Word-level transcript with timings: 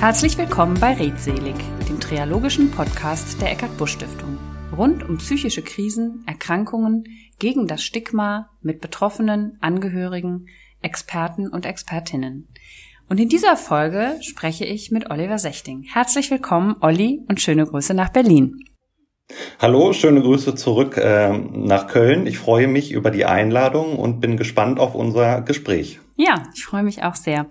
Herzlich 0.00 0.38
willkommen 0.38 0.80
bei 0.80 0.94
Redselig, 0.94 1.56
dem 1.86 2.00
triologischen 2.00 2.70
Podcast 2.70 3.38
der 3.42 3.52
Eckart 3.52 3.76
Busch 3.76 3.92
Stiftung. 3.92 4.38
Rund 4.74 5.06
um 5.06 5.18
psychische 5.18 5.60
Krisen, 5.60 6.24
Erkrankungen, 6.26 7.04
gegen 7.38 7.66
das 7.66 7.82
Stigma 7.82 8.48
mit 8.62 8.80
Betroffenen, 8.80 9.58
Angehörigen, 9.60 10.46
Experten 10.80 11.48
und 11.48 11.66
Expertinnen. 11.66 12.48
Und 13.10 13.20
in 13.20 13.28
dieser 13.28 13.58
Folge 13.58 14.16
spreche 14.22 14.64
ich 14.64 14.90
mit 14.90 15.10
Oliver 15.10 15.38
Sechting. 15.38 15.82
Herzlich 15.82 16.30
willkommen, 16.30 16.76
Olli, 16.80 17.20
und 17.28 17.42
schöne 17.42 17.66
Grüße 17.66 17.92
nach 17.92 18.08
Berlin. 18.08 18.54
Hallo, 19.58 19.92
schöne 19.92 20.22
Grüße 20.22 20.54
zurück 20.54 20.96
äh, 20.96 21.36
nach 21.36 21.88
Köln. 21.88 22.26
Ich 22.26 22.38
freue 22.38 22.68
mich 22.68 22.90
über 22.90 23.10
die 23.10 23.26
Einladung 23.26 23.98
und 23.98 24.20
bin 24.20 24.38
gespannt 24.38 24.80
auf 24.80 24.94
unser 24.94 25.42
Gespräch. 25.42 26.00
Ja, 26.16 26.44
ich 26.54 26.64
freue 26.64 26.84
mich 26.84 27.02
auch 27.02 27.16
sehr. 27.16 27.46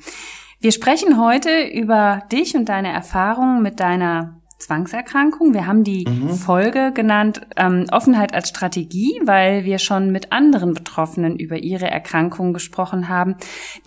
Wir 0.61 0.73
sprechen 0.73 1.17
heute 1.17 1.63
über 1.63 2.23
dich 2.33 2.53
und 2.55 2.67
deine 2.67 2.91
Erfahrungen 2.91 3.61
mit 3.61 3.79
deiner 3.79 4.41
Zwangserkrankung. 4.57 5.53
Wir 5.53 5.65
haben 5.65 5.85
die 5.85 6.05
mhm. 6.05 6.31
Folge 6.31 6.91
genannt 6.93 7.47
ähm, 7.55 7.85
Offenheit 7.93 8.33
als 8.33 8.49
Strategie, 8.49 9.21
weil 9.23 9.63
wir 9.63 9.79
schon 9.79 10.11
mit 10.11 10.33
anderen 10.33 10.73
Betroffenen 10.73 11.39
über 11.39 11.57
ihre 11.59 11.89
Erkrankung 11.89 12.51
gesprochen 12.51 13.07
haben, 13.07 13.37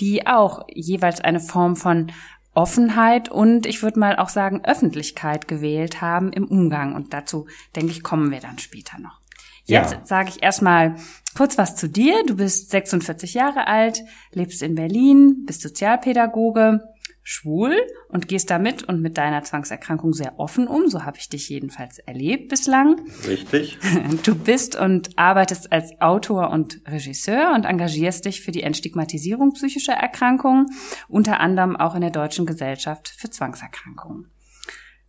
die 0.00 0.26
auch 0.26 0.66
jeweils 0.72 1.20
eine 1.20 1.40
Form 1.40 1.76
von 1.76 2.10
Offenheit 2.54 3.30
und 3.30 3.66
ich 3.66 3.82
würde 3.82 3.98
mal 3.98 4.16
auch 4.16 4.30
sagen 4.30 4.64
Öffentlichkeit 4.64 5.48
gewählt 5.48 6.00
haben 6.00 6.32
im 6.32 6.46
Umgang. 6.46 6.94
Und 6.94 7.12
dazu, 7.12 7.46
denke 7.76 7.92
ich, 7.92 8.02
kommen 8.02 8.30
wir 8.30 8.40
dann 8.40 8.58
später 8.58 8.98
noch. 8.98 9.20
Jetzt 9.64 9.92
ja. 9.92 10.00
sage 10.04 10.30
ich 10.30 10.42
erstmal 10.42 10.96
kurz 11.36 11.58
was 11.58 11.76
zu 11.76 11.88
dir. 11.88 12.24
Du 12.26 12.36
bist 12.36 12.70
46 12.70 13.34
Jahre 13.34 13.66
alt, 13.66 14.02
lebst 14.32 14.62
in 14.62 14.74
Berlin, 14.74 15.44
bist 15.46 15.62
Sozialpädagoge, 15.62 16.80
schwul 17.22 17.76
und 18.08 18.28
gehst 18.28 18.50
damit 18.50 18.82
und 18.82 19.00
mit 19.00 19.16
deiner 19.16 19.42
Zwangserkrankung 19.42 20.12
sehr 20.12 20.38
offen 20.38 20.66
um. 20.66 20.88
So 20.88 21.04
habe 21.04 21.18
ich 21.18 21.28
dich 21.28 21.48
jedenfalls 21.48 21.98
erlebt 21.98 22.48
bislang. 22.48 23.00
Richtig. 23.26 23.78
Du 24.24 24.34
bist 24.34 24.76
und 24.76 25.10
arbeitest 25.16 25.72
als 25.72 26.00
Autor 26.00 26.50
und 26.50 26.80
Regisseur 26.86 27.52
und 27.54 27.64
engagierst 27.64 28.24
dich 28.24 28.40
für 28.42 28.50
die 28.50 28.62
Entstigmatisierung 28.62 29.52
psychischer 29.52 29.94
Erkrankungen, 29.94 30.66
unter 31.08 31.40
anderem 31.40 31.76
auch 31.76 31.94
in 31.94 32.02
der 32.02 32.10
Deutschen 32.10 32.46
Gesellschaft 32.46 33.08
für 33.08 33.30
Zwangserkrankungen. 33.30 34.31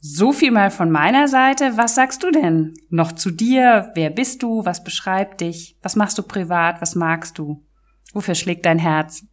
So 0.05 0.33
viel 0.33 0.51
mal 0.51 0.69
von 0.69 0.91
meiner 0.91 1.29
Seite. 1.29 1.77
Was 1.77 1.95
sagst 1.95 2.23
du 2.23 2.31
denn 2.31 2.73
noch 2.89 3.13
zu 3.13 3.31
dir? 3.31 3.89
Wer 3.95 4.09
bist 4.09 4.43
du? 4.43 4.65
Was 4.65 4.83
beschreibt 4.83 5.39
dich? 5.39 5.77
Was 5.81 5.95
machst 5.95 6.17
du 6.17 6.23
privat? 6.23 6.81
Was 6.81 6.95
magst 6.95 7.37
du? 7.37 7.63
Wofür 8.11 8.35
schlägt 8.35 8.65
dein 8.65 8.79
Herz? 8.79 9.23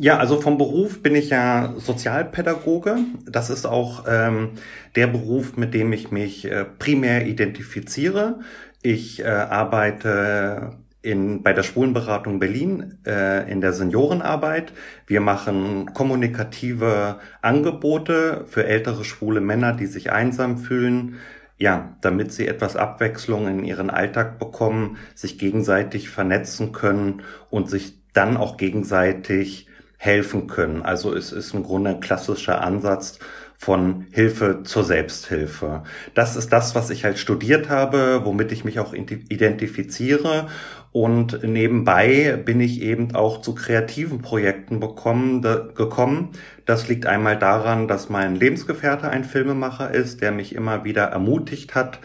Ja, 0.00 0.18
also 0.18 0.40
vom 0.40 0.58
Beruf 0.58 1.00
bin 1.00 1.14
ich 1.14 1.30
ja 1.30 1.74
Sozialpädagoge. 1.76 2.96
Das 3.24 3.50
ist 3.50 3.66
auch 3.66 4.04
ähm, 4.08 4.54
der 4.96 5.06
Beruf, 5.06 5.56
mit 5.56 5.74
dem 5.74 5.92
ich 5.92 6.10
mich 6.10 6.44
äh, 6.44 6.64
primär 6.64 7.28
identifiziere. 7.28 8.40
Ich 8.82 9.20
äh, 9.20 9.28
arbeite 9.28 10.72
in, 11.02 11.42
bei 11.42 11.52
der 11.52 11.62
Schwulenberatung 11.62 12.38
Berlin 12.38 12.98
äh, 13.06 13.50
in 13.50 13.60
der 13.60 13.72
Seniorenarbeit. 13.72 14.72
Wir 15.06 15.20
machen 15.20 15.92
kommunikative 15.94 17.18
Angebote 17.42 18.44
für 18.48 18.66
ältere 18.66 19.04
schwule 19.04 19.40
Männer, 19.40 19.72
die 19.72 19.86
sich 19.86 20.12
einsam 20.12 20.58
fühlen. 20.58 21.16
Ja, 21.56 21.96
damit 22.00 22.32
sie 22.32 22.48
etwas 22.48 22.74
Abwechslung 22.76 23.46
in 23.46 23.64
ihren 23.64 23.90
Alltag 23.90 24.38
bekommen, 24.38 24.96
sich 25.14 25.38
gegenseitig 25.38 26.08
vernetzen 26.08 26.72
können 26.72 27.22
und 27.50 27.68
sich 27.68 27.98
dann 28.14 28.38
auch 28.38 28.56
gegenseitig 28.56 29.66
helfen 29.98 30.46
können. 30.46 30.80
Also 30.80 31.14
es 31.14 31.30
ist 31.30 31.52
im 31.52 31.62
Grunde 31.62 31.90
ein 31.90 32.00
klassischer 32.00 32.62
Ansatz 32.62 33.18
von 33.58 34.06
Hilfe 34.12 34.62
zur 34.62 34.84
Selbsthilfe. 34.84 35.82
Das 36.14 36.34
ist 36.34 36.50
das, 36.50 36.74
was 36.74 36.88
ich 36.88 37.04
halt 37.04 37.18
studiert 37.18 37.68
habe, 37.68 38.22
womit 38.24 38.52
ich 38.52 38.64
mich 38.64 38.78
auch 38.78 38.94
identifiziere. 38.94 40.46
Und 40.92 41.44
nebenbei 41.44 42.36
bin 42.44 42.60
ich 42.60 42.82
eben 42.82 43.14
auch 43.14 43.40
zu 43.42 43.54
kreativen 43.54 44.22
Projekten 44.22 44.80
bekommen, 44.80 45.40
da, 45.40 45.68
gekommen. 45.74 46.30
Das 46.66 46.88
liegt 46.88 47.06
einmal 47.06 47.38
daran, 47.38 47.86
dass 47.86 48.08
mein 48.08 48.34
Lebensgefährte 48.34 49.08
ein 49.08 49.24
Filmemacher 49.24 49.92
ist, 49.92 50.20
der 50.20 50.32
mich 50.32 50.54
immer 50.54 50.84
wieder 50.84 51.04
ermutigt 51.04 51.76
hat, 51.76 52.00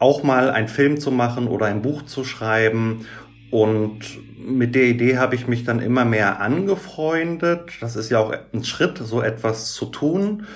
auch 0.00 0.24
mal 0.24 0.50
einen 0.50 0.66
Film 0.66 0.98
zu 0.98 1.12
machen 1.12 1.46
oder 1.46 1.66
ein 1.66 1.82
Buch 1.82 2.02
zu 2.02 2.24
schreiben. 2.24 3.06
Und 3.52 4.00
mit 4.36 4.74
der 4.74 4.84
Idee 4.84 5.18
habe 5.18 5.36
ich 5.36 5.46
mich 5.46 5.62
dann 5.62 5.78
immer 5.78 6.04
mehr 6.04 6.40
angefreundet. 6.40 7.74
Das 7.80 7.94
ist 7.94 8.10
ja 8.10 8.18
auch 8.18 8.34
ein 8.52 8.64
Schritt, 8.64 8.98
so 8.98 9.22
etwas 9.22 9.72
zu 9.74 9.86
tun. 9.86 10.46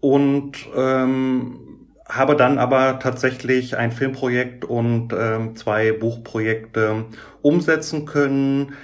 Und 0.00 0.52
ähm, 0.76 1.69
habe 2.10 2.36
dann 2.36 2.58
aber 2.58 2.98
tatsächlich 2.98 3.76
ein 3.76 3.92
Filmprojekt 3.92 4.64
und 4.64 5.12
ähm, 5.12 5.54
zwei 5.56 5.92
Buchprojekte 5.92 7.04
umsetzen 7.40 8.04
können. 8.04 8.74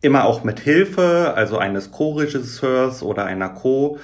Immer 0.00 0.24
auch 0.24 0.42
mit 0.42 0.58
Hilfe, 0.58 1.34
also 1.36 1.58
eines 1.58 1.92
Co-Regisseurs 1.92 3.02
oder 3.02 3.26
einer 3.26 3.50
Co-Autorin, 3.50 4.00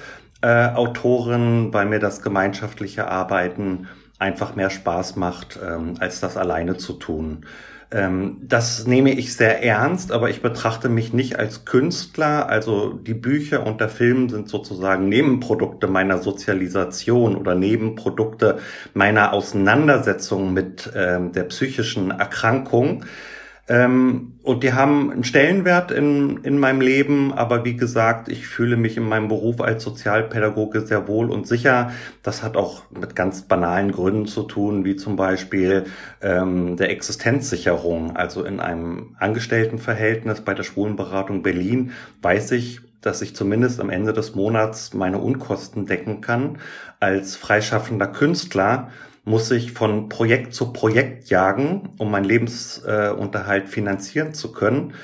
weil 1.73 1.87
mir 1.87 1.99
das 1.99 2.21
gemeinschaftliche 2.21 3.09
Arbeiten 3.09 3.87
einfach 4.19 4.55
mehr 4.55 4.69
Spaß 4.69 5.15
macht, 5.15 5.59
ähm, 5.65 5.95
als 5.99 6.19
das 6.19 6.37
alleine 6.37 6.77
zu 6.77 6.93
tun. 6.93 7.45
Ähm, 7.91 8.37
das 8.43 8.85
nehme 8.85 9.11
ich 9.11 9.35
sehr 9.35 9.63
ernst, 9.63 10.11
aber 10.11 10.29
ich 10.29 10.41
betrachte 10.43 10.89
mich 10.89 11.11
nicht 11.11 11.39
als 11.39 11.65
Künstler. 11.65 12.47
Also 12.47 12.93
die 12.93 13.15
Bücher 13.15 13.65
und 13.65 13.81
der 13.81 13.89
Film 13.89 14.29
sind 14.29 14.47
sozusagen 14.47 15.09
Nebenprodukte 15.09 15.87
meiner 15.87 16.19
Sozialisation 16.19 17.35
oder 17.35 17.55
Nebenprodukte 17.55 18.59
meiner 18.93 19.33
Auseinandersetzung 19.33 20.53
mit 20.53 20.91
ähm, 20.95 21.31
der 21.31 21.43
psychischen 21.45 22.11
Erkrankung. 22.11 23.05
Ähm, 23.69 24.33
und 24.41 24.63
die 24.63 24.73
haben 24.73 25.11
einen 25.11 25.23
Stellenwert 25.23 25.91
in, 25.91 26.37
in 26.43 26.57
meinem 26.57 26.81
Leben, 26.81 27.31
aber 27.31 27.65
wie 27.65 27.77
gesagt, 27.77 28.27
ich 28.27 28.47
fühle 28.47 28.77
mich 28.77 28.97
in 28.97 29.07
meinem 29.07 29.27
Beruf 29.27 29.61
als 29.61 29.83
Sozialpädagoge 29.83 30.81
sehr 30.81 31.07
wohl 31.07 31.29
und 31.29 31.47
sicher. 31.47 31.91
Das 32.23 32.41
hat 32.41 32.57
auch 32.57 32.81
mit 32.89 33.15
ganz 33.15 33.43
banalen 33.43 33.91
Gründen 33.91 34.25
zu 34.25 34.43
tun, 34.43 34.85
wie 34.85 34.95
zum 34.95 35.15
Beispiel 35.15 35.85
ähm, 36.21 36.77
der 36.77 36.89
Existenzsicherung. 36.89 38.17
Also 38.17 38.43
in 38.43 38.59
einem 38.59 39.15
Angestelltenverhältnis 39.19 40.41
bei 40.41 40.55
der 40.55 40.63
Schwulenberatung 40.63 41.43
Berlin 41.43 41.91
weiß 42.23 42.53
ich, 42.53 42.81
dass 43.01 43.21
ich 43.21 43.35
zumindest 43.35 43.79
am 43.79 43.91
Ende 43.91 44.13
des 44.13 44.33
Monats 44.33 44.95
meine 44.95 45.19
Unkosten 45.19 45.85
decken 45.85 46.21
kann. 46.21 46.57
Als 46.99 47.35
freischaffender 47.35 48.07
Künstler 48.07 48.89
muss 49.29 49.51
ich 49.51 49.73
von 49.73 50.09
Projekt 50.09 50.55
zu 50.55 50.73
Projekt 50.73 51.29
jagen, 51.29 51.89
um 51.99 52.09
meinen 52.09 52.25
Lebensunterhalt 52.25 53.69
finanzieren 53.69 54.33
zu 54.33 54.51
können. 54.51 54.95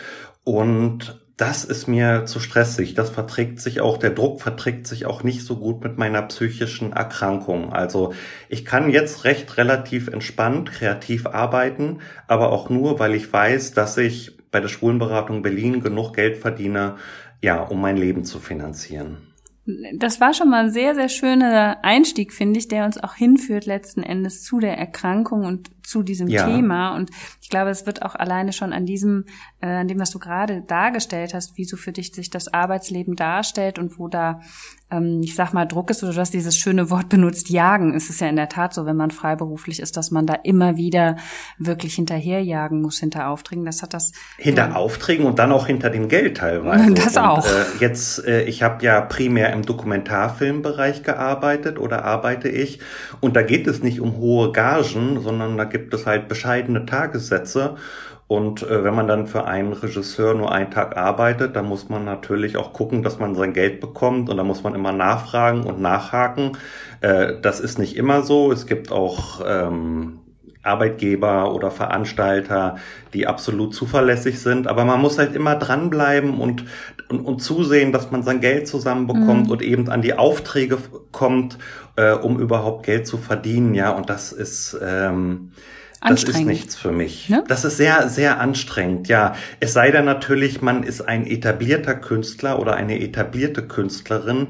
Und 0.43 1.21
das 1.37 1.63
ist 1.63 1.87
mir 1.87 2.25
zu 2.25 2.39
stressig. 2.39 2.95
Das 2.95 3.11
verträgt 3.11 3.59
sich 3.59 3.81
auch, 3.81 3.97
der 3.97 4.09
Druck 4.09 4.41
verträgt 4.41 4.87
sich 4.87 5.05
auch 5.05 5.21
nicht 5.21 5.43
so 5.43 5.57
gut 5.57 5.83
mit 5.83 5.99
meiner 5.99 6.23
psychischen 6.23 6.91
Erkrankung. 6.91 7.71
Also 7.71 8.13
ich 8.49 8.65
kann 8.65 8.89
jetzt 8.89 9.25
recht 9.25 9.57
relativ 9.57 10.07
entspannt, 10.07 10.71
kreativ 10.71 11.27
arbeiten, 11.27 11.99
aber 12.27 12.51
auch 12.51 12.69
nur, 12.69 12.97
weil 12.97 13.13
ich 13.13 13.31
weiß, 13.31 13.73
dass 13.73 13.95
ich 13.97 14.37
bei 14.49 14.59
der 14.59 14.69
Schwulenberatung 14.69 15.43
Berlin 15.43 15.81
genug 15.81 16.13
Geld 16.13 16.37
verdiene, 16.37 16.95
ja, 17.41 17.61
um 17.61 17.79
mein 17.79 17.97
Leben 17.97 18.23
zu 18.23 18.39
finanzieren. 18.39 19.24
Das 19.95 20.21
war 20.21 20.35
schon 20.35 20.51
mal 20.51 20.65
ein 20.65 20.71
sehr, 20.71 20.93
sehr 20.93 21.09
schöner 21.09 21.83
Einstieg, 21.83 22.33
finde 22.33 22.59
ich, 22.59 22.67
der 22.67 22.85
uns 22.85 23.03
auch 23.03 23.15
hinführt 23.15 23.65
letzten 23.65 24.03
Endes 24.03 24.43
zu 24.43 24.59
der 24.59 24.77
Erkrankung 24.77 25.43
und 25.43 25.71
zu 25.83 26.03
diesem 26.03 26.27
ja. 26.27 26.45
Thema. 26.45 26.95
Und 26.95 27.09
ich 27.41 27.49
glaube, 27.49 27.71
es 27.71 27.87
wird 27.87 28.03
auch 28.03 28.13
alleine 28.13 28.53
schon 28.53 28.73
an 28.73 28.85
diesem, 28.85 29.25
äh, 29.61 29.67
an 29.67 29.87
dem, 29.87 29.99
was 29.99 30.11
du 30.11 30.19
gerade 30.19 30.61
dargestellt 30.61 31.33
hast, 31.33 31.57
wie 31.57 31.65
so 31.65 31.77
für 31.77 31.91
dich 31.91 32.13
sich 32.13 32.29
das 32.29 32.53
Arbeitsleben 32.53 33.15
darstellt 33.15 33.79
und 33.79 33.97
wo 33.97 34.07
da 34.07 34.41
ähm, 34.91 35.21
ich 35.23 35.35
sag 35.35 35.53
mal, 35.53 35.65
Druck 35.65 35.89
ist 35.89 36.03
oder 36.03 36.13
du 36.13 36.19
hast 36.19 36.33
dieses 36.33 36.55
schöne 36.57 36.89
Wort 36.89 37.09
benutzt, 37.09 37.49
jagen. 37.49 37.93
Es 37.95 38.09
ist 38.09 38.21
ja 38.21 38.27
in 38.27 38.35
der 38.35 38.49
Tat 38.49 38.73
so, 38.73 38.85
wenn 38.85 38.95
man 38.95 39.11
freiberuflich 39.11 39.79
ist, 39.79 39.97
dass 39.97 40.11
man 40.11 40.25
da 40.25 40.35
immer 40.43 40.77
wieder 40.77 41.17
wirklich 41.57 41.95
hinterherjagen 41.95 42.81
muss 42.81 42.99
hinter 42.99 43.29
Aufträgen. 43.29 43.65
Das 43.65 43.81
hat 43.81 43.93
das. 43.93 44.11
Hinter 44.37 44.65
ähm, 44.65 44.73
Aufträgen 44.73 45.25
und 45.25 45.39
dann 45.39 45.51
auch 45.51 45.67
hinter 45.67 45.89
dem 45.89 46.07
Geld 46.07 46.37
teilweise. 46.37 46.93
Das 47.05 47.17
auch. 47.17 47.37
Und, 47.37 47.45
äh, 47.45 47.81
jetzt, 47.81 48.25
äh, 48.25 48.43
ich 48.43 48.63
habe 48.63 48.83
ja 48.83 49.01
primär 49.01 49.51
im 49.53 49.63
Dokumentarfilmbereich 49.63 51.03
gearbeitet 51.03 51.77
oder 51.79 52.05
arbeite 52.05 52.47
ich. 52.47 52.79
Und 53.19 53.35
da 53.35 53.41
geht 53.41 53.67
es 53.67 53.83
nicht 53.83 53.99
um 53.99 54.17
hohe 54.17 54.51
Gagen, 54.51 55.21
sondern 55.21 55.57
da 55.57 55.65
gibt 55.65 55.93
es 55.93 56.05
halt 56.05 56.27
bescheidene 56.27 56.85
Tagessätze. 56.85 57.75
Und 58.27 58.63
äh, 58.63 58.83
wenn 58.83 58.95
man 58.95 59.07
dann 59.07 59.27
für 59.27 59.45
einen 59.45 59.73
Regisseur 59.73 60.33
nur 60.33 60.51
einen 60.51 60.71
Tag 60.71 60.97
arbeitet, 60.97 61.55
dann 61.55 61.67
muss 61.67 61.89
man 61.89 62.05
natürlich 62.05 62.57
auch 62.57 62.73
gucken, 62.73 63.03
dass 63.03 63.19
man 63.19 63.35
sein 63.35 63.53
Geld 63.53 63.79
bekommt 63.79 64.29
und 64.29 64.37
da 64.37 64.43
muss 64.43 64.63
man 64.63 64.73
immer 64.73 64.91
nachfragen 64.91 65.63
und 65.63 65.79
nachhaken. 65.79 66.57
Äh, 67.01 67.33
das 67.41 67.59
ist 67.59 67.77
nicht 67.77 67.95
immer 67.95 68.23
so. 68.23 68.51
Es 68.51 68.65
gibt 68.65 68.91
auch 68.91 69.41
ähm, 69.45 70.21
Arbeitgeber 70.65 71.53
oder 71.53 71.69
Veranstalter, 71.69 72.77
die 73.13 73.27
absolut 73.27 73.75
zuverlässig 73.75 74.39
sind. 74.39 74.67
Aber 74.67 74.85
man 74.85 74.99
muss 74.99 75.19
halt 75.19 75.35
immer 75.35 75.55
dranbleiben 75.55 76.39
und, 76.39 76.65
und, 77.09 77.19
und 77.21 77.39
zusehen, 77.39 77.91
dass 77.91 78.09
man 78.09 78.23
sein 78.23 78.41
Geld 78.41 78.67
zusammenbekommt 78.67 79.45
mhm. 79.45 79.51
und 79.51 79.61
eben 79.61 79.89
an 79.89 80.01
die 80.01 80.17
Aufträge 80.17 80.79
kommt, 81.11 81.59
äh, 81.95 82.13
um 82.13 82.39
überhaupt 82.39 82.87
Geld 82.87 83.05
zu 83.05 83.17
verdienen. 83.17 83.75
Ja, 83.75 83.91
und 83.91 84.09
das 84.09 84.31
ist 84.31 84.75
ähm, 84.81 85.51
das 86.09 86.23
ist 86.23 86.45
nichts 86.45 86.75
für 86.75 86.91
mich. 86.91 87.29
Ne? 87.29 87.43
Das 87.47 87.65
ist 87.65 87.77
sehr, 87.77 88.09
sehr 88.09 88.39
anstrengend, 88.39 89.07
ja. 89.07 89.35
Es 89.59 89.73
sei 89.73 89.91
denn 89.91 90.05
natürlich, 90.05 90.61
man 90.61 90.83
ist 90.83 91.01
ein 91.01 91.25
etablierter 91.25 91.95
Künstler 91.95 92.59
oder 92.59 92.75
eine 92.75 92.99
etablierte 92.99 93.67
Künstlerin. 93.67 94.47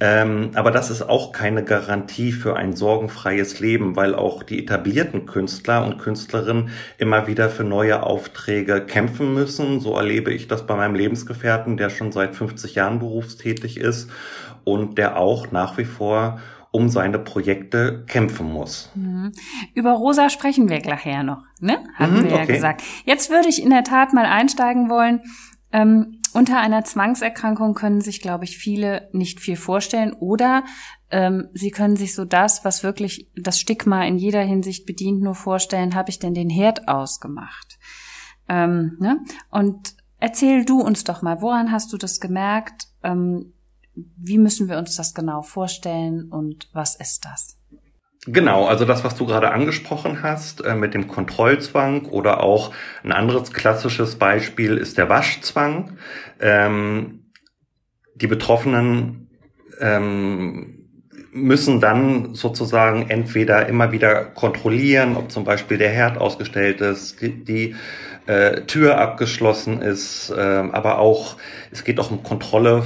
Ähm, 0.00 0.50
aber 0.54 0.70
das 0.70 0.90
ist 0.90 1.02
auch 1.02 1.32
keine 1.32 1.64
Garantie 1.64 2.32
für 2.32 2.56
ein 2.56 2.74
sorgenfreies 2.74 3.60
Leben, 3.60 3.96
weil 3.96 4.14
auch 4.14 4.42
die 4.42 4.62
etablierten 4.62 5.26
Künstler 5.26 5.84
und 5.84 5.98
Künstlerinnen 5.98 6.70
immer 6.98 7.26
wieder 7.26 7.48
für 7.50 7.64
neue 7.64 8.02
Aufträge 8.02 8.80
kämpfen 8.80 9.34
müssen. 9.34 9.80
So 9.80 9.96
erlebe 9.96 10.32
ich 10.32 10.48
das 10.48 10.66
bei 10.66 10.74
meinem 10.74 10.94
Lebensgefährten, 10.94 11.76
der 11.76 11.90
schon 11.90 12.12
seit 12.12 12.34
50 12.34 12.74
Jahren 12.74 12.98
berufstätig 12.98 13.78
ist 13.78 14.10
und 14.64 14.98
der 14.98 15.16
auch 15.18 15.52
nach 15.52 15.78
wie 15.78 15.84
vor 15.84 16.40
um 16.74 16.88
seine 16.88 17.20
Projekte 17.20 18.04
kämpfen 18.08 18.52
muss. 18.52 18.90
Mhm. 18.96 19.30
Über 19.74 19.92
Rosa 19.92 20.28
sprechen 20.28 20.68
wir 20.68 20.80
gleich 20.80 21.06
noch, 21.22 21.44
ne? 21.60 21.78
Hatten 21.94 22.22
mhm, 22.22 22.24
wir 22.24 22.38
ja 22.38 22.44
gesagt. 22.46 22.82
Jetzt 23.04 23.30
würde 23.30 23.48
ich 23.48 23.62
in 23.62 23.70
der 23.70 23.84
Tat 23.84 24.12
mal 24.12 24.26
einsteigen 24.26 24.90
wollen. 24.90 25.20
Ähm, 25.70 26.20
unter 26.32 26.58
einer 26.58 26.82
Zwangserkrankung 26.82 27.74
können 27.74 28.00
sich, 28.00 28.20
glaube 28.20 28.42
ich, 28.42 28.58
viele 28.58 29.08
nicht 29.12 29.38
viel 29.38 29.54
vorstellen 29.54 30.14
oder 30.14 30.64
ähm, 31.12 31.48
sie 31.54 31.70
können 31.70 31.94
sich 31.94 32.12
so 32.12 32.24
das, 32.24 32.64
was 32.64 32.82
wirklich 32.82 33.30
das 33.36 33.60
Stigma 33.60 34.04
in 34.04 34.18
jeder 34.18 34.42
Hinsicht 34.42 34.84
bedient, 34.84 35.22
nur 35.22 35.36
vorstellen, 35.36 35.94
habe 35.94 36.10
ich 36.10 36.18
denn 36.18 36.34
den 36.34 36.50
Herd 36.50 36.88
ausgemacht? 36.88 37.78
Ähm, 38.48 38.96
ne? 38.98 39.20
Und 39.48 39.94
erzähl 40.18 40.64
du 40.64 40.80
uns 40.80 41.04
doch 41.04 41.22
mal, 41.22 41.40
woran 41.40 41.70
hast 41.70 41.92
du 41.92 41.98
das 41.98 42.18
gemerkt? 42.18 42.88
Ähm, 43.04 43.53
wie 43.94 44.38
müssen 44.38 44.68
wir 44.68 44.78
uns 44.78 44.96
das 44.96 45.14
genau 45.14 45.42
vorstellen 45.42 46.30
und 46.30 46.68
was 46.72 46.96
ist 46.96 47.24
das? 47.24 47.56
Genau, 48.26 48.64
also 48.66 48.86
das, 48.86 49.04
was 49.04 49.16
du 49.16 49.26
gerade 49.26 49.50
angesprochen 49.50 50.22
hast 50.22 50.64
äh, 50.64 50.74
mit 50.74 50.94
dem 50.94 51.08
Kontrollzwang 51.08 52.06
oder 52.06 52.42
auch 52.42 52.72
ein 53.02 53.12
anderes 53.12 53.52
klassisches 53.52 54.16
Beispiel 54.16 54.78
ist 54.78 54.96
der 54.96 55.10
Waschzwang. 55.10 55.98
Ähm, 56.40 57.26
die 58.14 58.26
Betroffenen 58.26 59.28
ähm, 59.78 60.84
müssen 61.32 61.80
dann 61.80 62.34
sozusagen 62.34 63.10
entweder 63.10 63.66
immer 63.66 63.92
wieder 63.92 64.24
kontrollieren, 64.24 65.16
ob 65.16 65.30
zum 65.30 65.44
Beispiel 65.44 65.76
der 65.76 65.90
Herd 65.90 66.16
ausgestellt 66.16 66.80
ist, 66.80 67.20
die, 67.20 67.74
äh, 68.26 68.62
Tür 68.62 68.98
abgeschlossen 68.98 69.82
ist, 69.82 70.30
äh, 70.30 70.40
aber 70.40 70.98
auch 70.98 71.36
es 71.70 71.84
geht 71.84 72.00
auch 72.00 72.10
um 72.10 72.22
Kontrolle 72.22 72.84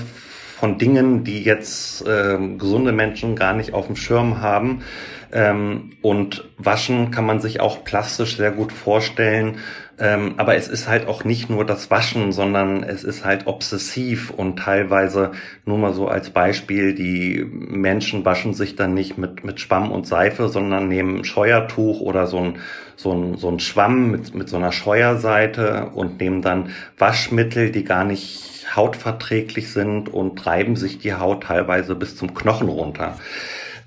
von 0.59 0.79
Dingen, 0.79 1.25
die 1.25 1.43
jetzt 1.43 2.05
ähm, 2.07 2.59
gesunde 2.59 2.93
Menschen 2.93 3.37
gar 3.37 3.55
nicht 3.55 3.75
auf 3.75 3.87
dem 3.87 3.97
Schirm 3.97 4.41
haben. 4.41 4.83
Ähm, 5.31 5.91
und 6.03 6.49
Waschen 6.57 7.11
kann 7.11 7.27
man 7.27 7.41
sich 7.41 7.61
auch 7.61 7.85
plastisch 7.85 8.37
sehr 8.37 8.51
gut 8.51 8.73
vorstellen. 8.73 9.59
Ähm, 10.01 10.35
aber 10.37 10.55
es 10.55 10.69
ist 10.69 10.89
halt 10.89 11.09
auch 11.09 11.25
nicht 11.25 11.51
nur 11.51 11.65
das 11.65 11.91
Waschen, 11.91 12.33
sondern 12.33 12.85
es 12.85 13.03
ist 13.03 13.25
halt 13.25 13.47
obsessiv 13.47 14.31
und 14.31 14.59
teilweise 14.59 15.33
nur 15.65 15.79
mal 15.79 15.93
so 15.93 16.07
als 16.07 16.31
Beispiel, 16.31 16.95
die 16.95 17.45
Menschen 17.45 18.25
waschen 18.25 18.55
sich 18.55 18.77
dann 18.77 18.95
nicht 18.95 19.19
mit, 19.19 19.45
mit 19.45 19.59
Schwamm 19.59 19.91
und 19.91 20.07
Seife, 20.07 20.49
sondern 20.49 20.89
nehmen 20.89 21.25
Scheuertuch 21.25 22.01
oder 22.01 22.29
so 22.29 22.39
ein, 22.39 22.59
so 22.95 23.13
ein, 23.13 23.37
so 23.37 23.49
ein 23.49 23.59
Schwamm 23.59 24.13
mit, 24.13 24.35
mit 24.35 24.49
so 24.49 24.57
einer 24.57 24.73
Scheuerseite 24.73 25.91
und 25.95 26.21
nehmen 26.21 26.43
dann 26.43 26.71
Waschmittel, 26.97 27.73
die 27.73 27.83
gar 27.83 28.05
nicht 28.05 28.58
hautverträglich 28.75 29.73
sind 29.73 30.09
und 30.09 30.47
reiben 30.47 30.77
sich 30.77 30.99
die 30.99 31.15
Haut 31.15 31.45
teilweise 31.45 31.95
bis 31.95 32.17
zum 32.17 32.35
Knochen 32.35 32.69
runter. 32.69 33.17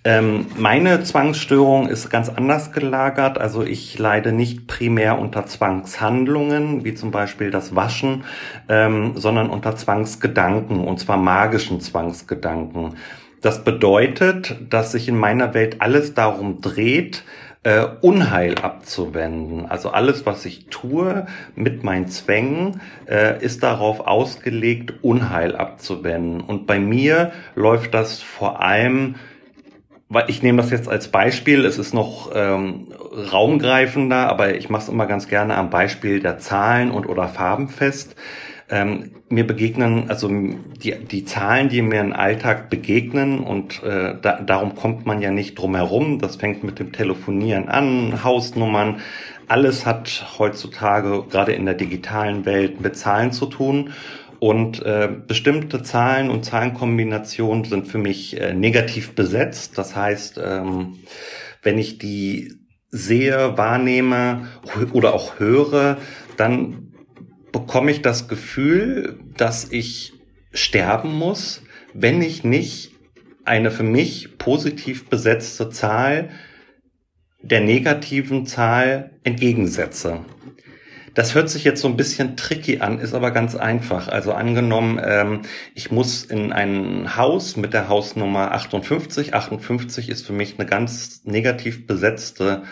Ähm, 0.03 0.47
meine 0.57 1.03
Zwangsstörung 1.03 1.87
ist 1.87 2.09
ganz 2.09 2.27
anders 2.27 2.71
gelagert. 2.71 3.37
Also 3.37 3.63
ich 3.63 3.99
leide 3.99 4.31
nicht 4.31 4.65
primär 4.65 5.19
unter 5.19 5.45
Zwangshandlungen, 5.45 6.83
wie 6.83 6.95
zum 6.95 7.11
Beispiel 7.11 7.51
das 7.51 7.75
Waschen, 7.75 8.23
ähm, 8.67 9.11
sondern 9.15 9.51
unter 9.51 9.75
Zwangsgedanken, 9.75 10.79
und 10.79 10.99
zwar 10.99 11.17
magischen 11.17 11.81
Zwangsgedanken. 11.81 12.95
Das 13.41 13.63
bedeutet, 13.63 14.55
dass 14.69 14.91
sich 14.91 15.07
in 15.07 15.17
meiner 15.17 15.53
Welt 15.53 15.77
alles 15.79 16.13
darum 16.13 16.61
dreht, 16.61 17.23
äh, 17.63 17.85
Unheil 18.01 18.55
abzuwenden. 18.55 19.65
Also 19.67 19.89
alles, 19.89 20.25
was 20.25 20.45
ich 20.45 20.67
tue 20.67 21.27
mit 21.55 21.83
meinen 21.83 22.07
Zwängen, 22.07 22.81
äh, 23.07 23.43
ist 23.43 23.63
darauf 23.63 24.01
ausgelegt, 24.01 24.93
Unheil 25.01 25.55
abzuwenden. 25.55 26.41
Und 26.41 26.65
bei 26.65 26.79
mir 26.79 27.31
läuft 27.55 27.93
das 27.93 28.21
vor 28.21 28.61
allem 28.61 29.15
weil 30.13 30.25
ich 30.27 30.43
nehme 30.43 30.61
das 30.61 30.71
jetzt 30.71 30.89
als 30.89 31.07
Beispiel, 31.07 31.63
es 31.63 31.77
ist 31.77 31.93
noch 31.93 32.31
ähm, 32.35 32.89
raumgreifender, 33.31 34.27
aber 34.27 34.55
ich 34.55 34.69
mache 34.69 34.83
es 34.83 34.89
immer 34.89 35.05
ganz 35.05 35.29
gerne 35.29 35.55
am 35.55 35.69
Beispiel 35.69 36.19
der 36.19 36.37
Zahlen 36.37 36.91
und 36.91 37.07
oder 37.07 37.29
Farben 37.29 37.69
fest. 37.69 38.17
Ähm, 38.69 39.11
mir 39.31 39.47
begegnen, 39.47 40.09
also 40.09 40.27
die, 40.29 40.95
die 41.05 41.25
Zahlen, 41.25 41.69
die 41.69 41.81
mir 41.81 42.01
im 42.01 42.13
Alltag 42.13 42.69
begegnen 42.69 43.39
und 43.39 43.81
äh, 43.83 44.15
da, 44.21 44.41
darum 44.41 44.75
kommt 44.75 45.05
man 45.05 45.21
ja 45.21 45.31
nicht 45.31 45.55
drum 45.55 45.75
herum. 45.75 46.19
Das 46.19 46.35
fängt 46.35 46.63
mit 46.63 46.79
dem 46.79 46.91
Telefonieren 46.91 47.69
an, 47.69 48.23
Hausnummern. 48.23 49.01
Alles 49.47 49.85
hat 49.85 50.35
heutzutage 50.39 51.23
gerade 51.29 51.53
in 51.53 51.65
der 51.65 51.75
digitalen 51.75 52.45
Welt 52.45 52.81
mit 52.81 52.95
Zahlen 52.95 53.31
zu 53.31 53.45
tun. 53.47 53.91
Und 54.39 54.83
äh, 54.83 55.07
bestimmte 55.27 55.83
Zahlen 55.83 56.31
und 56.31 56.45
Zahlenkombinationen 56.45 57.63
sind 57.63 57.87
für 57.87 57.99
mich 57.99 58.39
äh, 58.41 58.53
negativ 58.53 59.13
besetzt. 59.13 59.77
Das 59.77 59.95
heißt, 59.95 60.41
ähm, 60.43 60.97
wenn 61.61 61.77
ich 61.77 61.99
die 61.99 62.53
sehe, 62.89 63.57
wahrnehme 63.57 64.47
oder 64.93 65.13
auch 65.13 65.39
höre, 65.39 65.97
dann 66.37 66.90
bekomme 67.51 67.91
ich 67.91 68.01
das 68.01 68.27
Gefühl, 68.27 69.19
dass 69.37 69.71
ich 69.71 70.13
sterben 70.53 71.13
muss, 71.13 71.61
wenn 71.93 72.21
ich 72.21 72.43
nicht 72.43 72.91
eine 73.45 73.71
für 73.71 73.83
mich 73.83 74.37
positiv 74.37 75.09
besetzte 75.09 75.69
Zahl 75.69 76.29
der 77.41 77.61
negativen 77.61 78.45
Zahl 78.45 79.11
entgegensetze. 79.23 80.25
Das 81.13 81.35
hört 81.35 81.49
sich 81.49 81.65
jetzt 81.65 81.81
so 81.81 81.89
ein 81.89 81.97
bisschen 81.97 82.37
tricky 82.37 82.79
an, 82.79 82.99
ist 82.99 83.13
aber 83.13 83.31
ganz 83.31 83.55
einfach. 83.55 84.07
Also 84.07 84.31
angenommen, 84.31 84.99
ähm, 85.03 85.41
ich 85.75 85.91
muss 85.91 86.23
in 86.23 86.53
ein 86.53 87.17
Haus 87.17 87.57
mit 87.57 87.73
der 87.73 87.89
Hausnummer 87.89 88.53
58. 88.53 89.33
58 89.33 90.07
ist 90.07 90.25
für 90.25 90.31
mich 90.31 90.57
eine 90.57 90.65
ganz 90.65 91.21
negativ 91.25 91.85
besetzte 91.85 92.63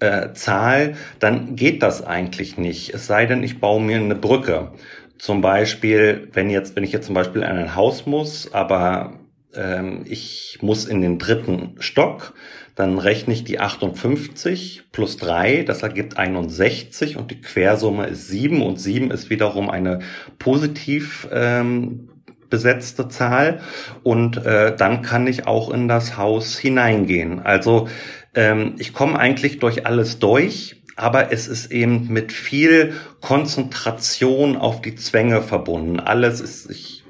äh, 0.00 0.32
Zahl, 0.32 0.94
dann 1.18 1.56
geht 1.56 1.82
das 1.82 2.04
eigentlich 2.04 2.56
nicht. 2.56 2.94
Es 2.94 3.06
sei 3.06 3.26
denn, 3.26 3.42
ich 3.42 3.60
baue 3.60 3.82
mir 3.82 3.96
eine 3.96 4.14
Brücke. 4.14 4.72
Zum 5.18 5.40
Beispiel, 5.40 6.28
wenn 6.32 6.50
jetzt, 6.50 6.76
wenn 6.76 6.84
ich 6.84 6.92
jetzt 6.92 7.06
zum 7.06 7.14
Beispiel 7.14 7.42
in 7.42 7.48
ein 7.48 7.74
Haus 7.74 8.06
muss, 8.06 8.52
aber 8.52 9.18
ähm, 9.54 10.04
ich 10.06 10.58
muss 10.60 10.84
in 10.84 11.00
den 11.00 11.18
dritten 11.18 11.74
Stock, 11.80 12.34
dann 12.76 12.98
rechne 12.98 13.34
ich 13.34 13.42
die 13.42 13.58
58 13.58 14.84
plus 14.92 15.16
3, 15.16 15.64
das 15.64 15.82
ergibt 15.82 16.16
61 16.16 17.16
und 17.16 17.32
die 17.32 17.40
Quersumme 17.40 18.06
ist 18.06 18.28
7 18.28 18.62
und 18.62 18.80
7 18.80 19.10
ist 19.10 19.30
wiederum 19.30 19.68
eine 19.68 19.98
positiv 20.38 21.26
ähm, 21.32 22.08
besetzte 22.50 23.08
Zahl 23.08 23.60
und 24.04 24.36
äh, 24.46 24.76
dann 24.76 25.02
kann 25.02 25.26
ich 25.26 25.46
auch 25.48 25.70
in 25.70 25.88
das 25.88 26.16
Haus 26.16 26.56
hineingehen. 26.56 27.40
Also 27.40 27.88
ähm, 28.34 28.74
ich 28.78 28.92
komme 28.92 29.18
eigentlich 29.18 29.58
durch 29.58 29.86
alles 29.86 30.18
durch, 30.18 30.82
aber 30.96 31.32
es 31.32 31.46
ist 31.46 31.70
eben 31.70 32.08
mit 32.08 32.32
viel 32.32 32.94
Konzentration 33.20 34.56
auf 34.56 34.80
die 34.80 34.96
Zwänge 34.96 35.42
verbunden. 35.42 36.00
Alles 36.00 36.40
ist, 36.40 36.70
ich, 36.70 37.04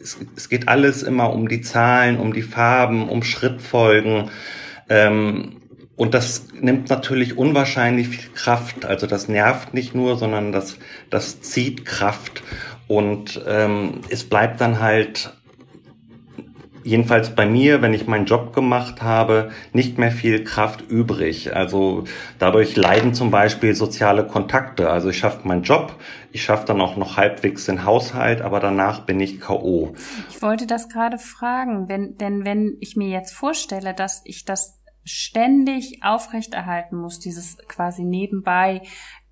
es, 0.00 0.16
es 0.36 0.48
geht 0.48 0.68
alles 0.68 1.02
immer 1.02 1.32
um 1.32 1.48
die 1.48 1.60
Zahlen, 1.60 2.18
um 2.18 2.32
die 2.32 2.42
Farben, 2.42 3.08
um 3.08 3.22
Schrittfolgen. 3.22 4.30
Ähm, 4.88 5.60
und 5.96 6.14
das 6.14 6.48
nimmt 6.60 6.90
natürlich 6.90 7.36
unwahrscheinlich 7.36 8.08
viel 8.08 8.30
Kraft. 8.34 8.84
Also 8.84 9.06
das 9.06 9.28
nervt 9.28 9.74
nicht 9.74 9.94
nur, 9.94 10.16
sondern 10.16 10.52
das, 10.52 10.78
das 11.10 11.40
zieht 11.40 11.84
Kraft. 11.84 12.42
Und 12.86 13.42
ähm, 13.46 14.00
es 14.08 14.24
bleibt 14.24 14.60
dann 14.60 14.80
halt 14.80 15.32
jedenfalls 16.86 17.34
bei 17.34 17.46
mir, 17.46 17.82
wenn 17.82 17.92
ich 17.92 18.06
meinen 18.06 18.26
Job 18.26 18.54
gemacht 18.54 19.02
habe, 19.02 19.50
nicht 19.72 19.98
mehr 19.98 20.12
viel 20.12 20.44
Kraft 20.44 20.82
übrig. 20.88 21.54
Also 21.54 22.04
dadurch 22.38 22.76
leiden 22.76 23.12
zum 23.12 23.30
Beispiel 23.30 23.74
soziale 23.74 24.26
Kontakte. 24.26 24.88
Also 24.88 25.10
ich 25.10 25.18
schaffe 25.18 25.46
meinen 25.46 25.64
Job, 25.64 25.96
ich 26.32 26.44
schaffe 26.44 26.66
dann 26.66 26.80
auch 26.80 26.96
noch 26.96 27.16
halbwegs 27.16 27.66
den 27.66 27.84
Haushalt, 27.84 28.40
aber 28.40 28.60
danach 28.60 29.00
bin 29.00 29.18
ich 29.18 29.40
KO. 29.40 29.94
Ich 30.30 30.40
wollte 30.40 30.66
das 30.66 30.88
gerade 30.88 31.18
fragen, 31.18 31.88
wenn, 31.88 32.16
denn 32.18 32.44
wenn 32.44 32.76
ich 32.80 32.96
mir 32.96 33.08
jetzt 33.08 33.32
vorstelle, 33.32 33.92
dass 33.92 34.22
ich 34.24 34.44
das 34.44 34.80
ständig 35.04 36.02
aufrechterhalten 36.02 36.96
muss, 36.96 37.18
dieses 37.18 37.58
quasi 37.68 38.02
nebenbei 38.02 38.82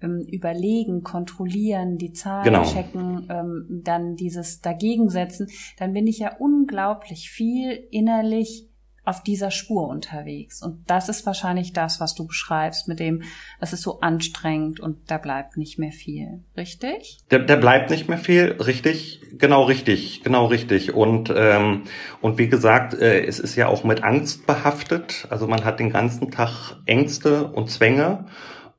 ähm, 0.04 0.24
überlegen, 0.30 1.02
kontrollieren, 1.02 1.98
die 1.98 2.12
Zahlen 2.12 2.44
genau. 2.44 2.64
checken, 2.64 3.26
ähm, 3.30 3.80
dann 3.84 4.16
dieses 4.16 4.60
Dagegensetzen, 4.60 5.48
dann 5.78 5.92
bin 5.92 6.06
ich 6.06 6.18
ja 6.18 6.36
unglaublich 6.38 7.30
viel 7.30 7.88
innerlich 7.90 8.68
auf 9.04 9.22
dieser 9.22 9.50
Spur 9.50 9.88
unterwegs. 9.88 10.62
Und 10.62 10.88
das 10.88 11.08
ist 11.08 11.26
wahrscheinlich 11.26 11.72
das, 11.72 12.00
was 12.00 12.14
du 12.14 12.26
beschreibst, 12.26 12.88
mit 12.88 13.00
dem, 13.00 13.22
es 13.60 13.72
ist 13.72 13.82
so 13.82 14.00
anstrengend 14.00 14.80
und 14.80 15.10
da 15.10 15.18
bleibt 15.18 15.56
nicht 15.56 15.78
mehr 15.78 15.92
viel. 15.92 16.42
Richtig? 16.56 17.18
Da, 17.28 17.38
da 17.38 17.56
bleibt 17.56 17.90
nicht 17.90 18.08
mehr 18.08 18.18
viel, 18.18 18.52
richtig, 18.52 19.20
genau 19.38 19.64
richtig, 19.64 20.22
genau 20.22 20.46
richtig. 20.46 20.94
Und, 20.94 21.32
ähm, 21.36 21.82
und 22.22 22.38
wie 22.38 22.48
gesagt, 22.48 22.94
äh, 22.94 23.24
es 23.24 23.38
ist 23.38 23.56
ja 23.56 23.68
auch 23.68 23.84
mit 23.84 24.02
Angst 24.02 24.46
behaftet. 24.46 25.26
Also 25.28 25.46
man 25.46 25.64
hat 25.64 25.80
den 25.80 25.90
ganzen 25.90 26.30
Tag 26.30 26.76
Ängste 26.86 27.48
und 27.48 27.70
Zwänge. 27.70 28.26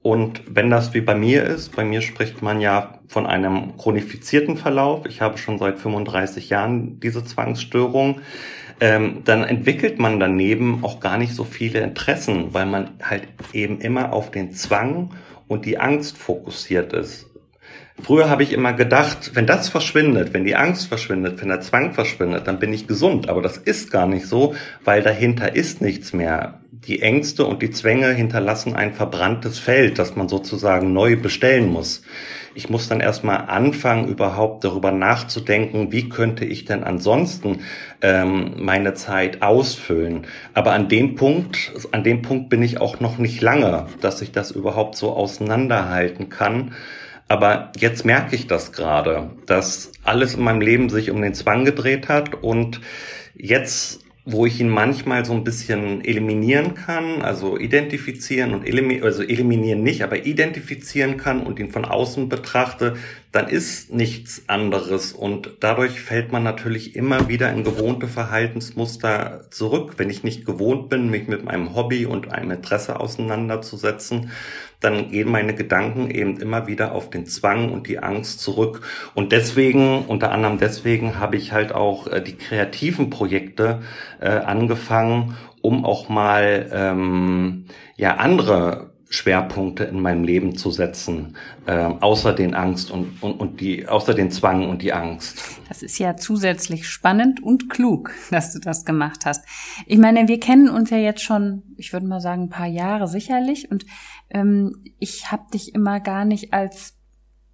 Und 0.05 0.43
wenn 0.47 0.69
das 0.69 0.93
wie 0.93 1.01
bei 1.01 1.15
mir 1.15 1.45
ist, 1.45 1.75
bei 1.75 1.83
mir 1.83 2.03
spricht 2.03 2.43
man 2.43 2.61
ja 2.61 2.99
von 3.07 3.25
einem 3.25 3.75
chronifizierten 3.75 4.55
Verlauf. 4.55 5.07
Ich 5.07 5.19
habe 5.19 5.39
schon 5.39 5.57
seit 5.57 5.79
35 5.79 6.51
Jahren 6.51 6.99
diese 6.99 7.25
Zwangsstörung 7.25 8.21
ähm, 8.81 9.21
dann 9.23 9.43
entwickelt 9.43 9.97
man 9.99 10.19
daneben 10.19 10.83
auch 10.83 10.99
gar 10.99 11.17
nicht 11.17 11.33
so 11.33 11.43
viele 11.43 11.79
Interessen, 11.79 12.53
weil 12.53 12.65
man 12.65 12.91
halt 13.01 13.27
eben 13.53 13.79
immer 13.79 14.13
auf 14.13 14.29
den 14.31 14.51
Zwang 14.51 15.11
und 15.47 15.65
die 15.65 15.79
Angst 15.79 16.17
fokussiert 16.19 16.93
ist. 16.93 17.27
Früher 18.01 18.29
habe 18.29 18.43
ich 18.43 18.51
immer 18.51 18.73
gedacht, 18.73 19.31
wenn 19.35 19.47
das 19.47 19.69
verschwindet, 19.69 20.33
wenn 20.33 20.43
die 20.43 20.55
Angst 20.55 20.87
verschwindet, 20.87 21.41
wenn 21.41 21.47
der 21.47 21.61
Zwang 21.61 21.93
verschwindet, 21.93 22.45
dann 22.45 22.59
bin 22.59 22.73
ich 22.73 22.87
gesund. 22.87 23.29
Aber 23.29 23.41
das 23.41 23.57
ist 23.57 23.89
gar 23.89 24.05
nicht 24.05 24.27
so, 24.27 24.53
weil 24.83 25.01
dahinter 25.01 25.55
ist 25.55 25.81
nichts 25.81 26.11
mehr. 26.11 26.59
Die 26.71 27.01
Ängste 27.01 27.45
und 27.45 27.61
die 27.61 27.71
Zwänge 27.71 28.11
hinterlassen 28.13 28.75
ein 28.75 28.93
verbranntes 28.93 29.59
Feld, 29.59 29.97
das 29.97 30.15
man 30.17 30.27
sozusagen 30.27 30.91
neu 30.91 31.15
bestellen 31.15 31.67
muss. 31.67 32.03
Ich 32.53 32.69
muss 32.69 32.87
dann 32.89 32.99
erstmal 32.99 33.47
anfangen, 33.47 34.07
überhaupt 34.07 34.63
darüber 34.65 34.91
nachzudenken, 34.91 35.91
wie 35.91 36.09
könnte 36.09 36.45
ich 36.45 36.65
denn 36.65 36.83
ansonsten 36.83 37.61
ähm, 38.01 38.55
meine 38.57 38.93
Zeit 38.93 39.41
ausfüllen. 39.41 40.27
Aber 40.53 40.73
an 40.73 40.89
dem 40.89 41.15
Punkt, 41.15 41.73
an 41.91 42.03
dem 42.03 42.21
Punkt 42.21 42.49
bin 42.49 42.61
ich 42.61 42.79
auch 42.79 42.99
noch 42.99 43.17
nicht 43.17 43.41
lange, 43.41 43.87
dass 44.01 44.21
ich 44.21 44.31
das 44.31 44.51
überhaupt 44.51 44.95
so 44.95 45.11
auseinanderhalten 45.11 46.29
kann. 46.29 46.73
Aber 47.27 47.71
jetzt 47.77 48.05
merke 48.05 48.35
ich 48.35 48.47
das 48.47 48.71
gerade, 48.71 49.31
dass 49.45 49.91
alles 50.03 50.35
in 50.35 50.43
meinem 50.43 50.61
Leben 50.61 50.89
sich 50.89 51.09
um 51.09 51.21
den 51.21 51.33
Zwang 51.33 51.65
gedreht 51.65 52.07
hat 52.07 52.35
und 52.43 52.81
jetzt 53.33 54.05
wo 54.27 54.47
ich 54.47 54.59
ihn 54.59 54.69
manchmal 54.69 55.23
so 55.23 55.33
ein 55.33 55.43
bisschen 55.43 56.03
eliminieren 56.03 56.73
kann, 56.73 57.21
also 57.21 57.59
identifizieren 57.59 58.55
und 58.55 58.65
eliminieren, 58.65 59.03
also 59.03 59.21
eliminieren 59.21 59.83
nicht, 59.83 60.03
aber 60.03 60.25
identifizieren 60.25 61.17
kann 61.17 61.43
und 61.43 61.59
ihn 61.59 61.69
von 61.69 61.85
außen 61.85 62.27
betrachte, 62.27 62.95
dann 63.31 63.47
ist 63.47 63.93
nichts 63.93 64.43
anderes 64.47 65.13
und 65.13 65.57
dadurch 65.59 66.01
fällt 66.01 66.31
man 66.31 66.41
natürlich 66.41 66.95
immer 66.95 67.27
wieder 67.27 67.51
in 67.51 67.63
gewohnte 67.63 68.07
Verhaltensmuster 68.07 69.45
zurück. 69.51 69.93
Wenn 69.97 70.09
ich 70.09 70.23
nicht 70.23 70.43
gewohnt 70.45 70.89
bin, 70.89 71.11
mich 71.11 71.27
mit 71.27 71.43
meinem 71.43 71.75
Hobby 71.75 72.07
und 72.07 72.31
einem 72.33 72.49
Interesse 72.49 72.99
auseinanderzusetzen, 72.99 74.31
dann 74.79 75.11
gehen 75.11 75.31
meine 75.31 75.55
Gedanken 75.55 76.09
eben 76.09 76.37
immer 76.37 76.67
wieder 76.67 76.93
auf 76.93 77.09
den 77.09 77.25
Zwang 77.25 77.71
und 77.71 77.87
die 77.87 77.99
Angst 77.99 78.39
zurück. 78.39 78.81
Und 79.13 79.31
deswegen, 79.31 80.05
unter 80.05 80.31
anderem 80.31 80.57
deswegen, 80.57 81.19
habe 81.19 81.37
ich 81.37 81.51
halt 81.51 81.73
auch 81.73 82.07
äh, 82.07 82.21
die 82.21 82.35
kreativen 82.35 83.09
Projekte 83.09 83.81
äh, 84.19 84.29
angefangen, 84.29 85.35
um 85.61 85.85
auch 85.85 86.09
mal 86.09 86.69
ähm, 86.71 87.65
ja 87.97 88.17
andere 88.17 88.95
Schwerpunkte 89.09 89.83
in 89.83 90.01
meinem 90.01 90.23
Leben 90.23 90.55
zu 90.57 90.71
setzen, 90.71 91.37
äh, 91.67 91.73
außer 91.73 92.33
den 92.33 92.53
Angst 92.55 92.91
und, 92.91 93.21
und, 93.21 93.39
und 93.39 93.61
die, 93.61 93.87
außer 93.87 94.13
den 94.13 94.31
Zwang 94.31 94.67
und 94.67 94.81
die 94.81 94.93
Angst. 94.93 95.41
Das 95.69 95.83
ist 95.83 95.99
ja 95.99 96.17
zusätzlich 96.17 96.87
spannend 96.87 97.41
und 97.41 97.69
klug, 97.69 98.11
dass 98.31 98.53
du 98.53 98.59
das 98.59 98.83
gemacht 98.83 99.25
hast. 99.25 99.45
Ich 99.85 99.97
meine, 99.97 100.27
wir 100.27 100.39
kennen 100.39 100.69
uns 100.69 100.89
ja 100.89 100.97
jetzt 100.97 101.21
schon, 101.21 101.63
ich 101.77 101.93
würde 101.93 102.07
mal 102.07 102.21
sagen, 102.21 102.43
ein 102.43 102.49
paar 102.49 102.67
Jahre 102.67 103.07
sicherlich 103.07 103.71
und 103.71 103.85
ähm, 104.29 104.83
ich 104.99 105.31
habe 105.31 105.51
dich 105.53 105.73
immer 105.73 105.99
gar 105.99 106.25
nicht 106.25 106.53
als 106.53 106.95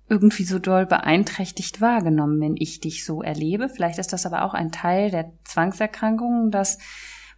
irgendwie 0.09 0.43
so 0.43 0.59
doll 0.59 0.85
beeinträchtigt 0.85 1.79
wahrgenommen, 1.79 2.41
wenn 2.41 2.57
ich 2.57 2.81
dich 2.81 3.05
so 3.05 3.21
erlebe. 3.21 3.69
Vielleicht 3.69 3.97
ist 3.97 4.11
das 4.11 4.25
aber 4.25 4.43
auch 4.43 4.53
ein 4.53 4.71
Teil 4.71 5.09
der 5.09 5.31
Zwangserkrankungen, 5.45 6.51
dass 6.51 6.79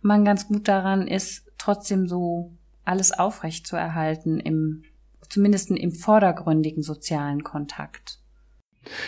man 0.01 0.25
ganz 0.25 0.47
gut 0.47 0.67
daran 0.67 1.07
ist, 1.07 1.45
trotzdem 1.59 2.07
so 2.07 2.51
alles 2.83 3.11
aufrecht 3.11 3.67
zu 3.67 3.75
erhalten 3.75 4.39
im, 4.39 4.83
zumindest 5.29 5.69
im 5.69 5.91
vordergründigen 5.91 6.81
sozialen 6.81 7.43
Kontakt. 7.43 8.23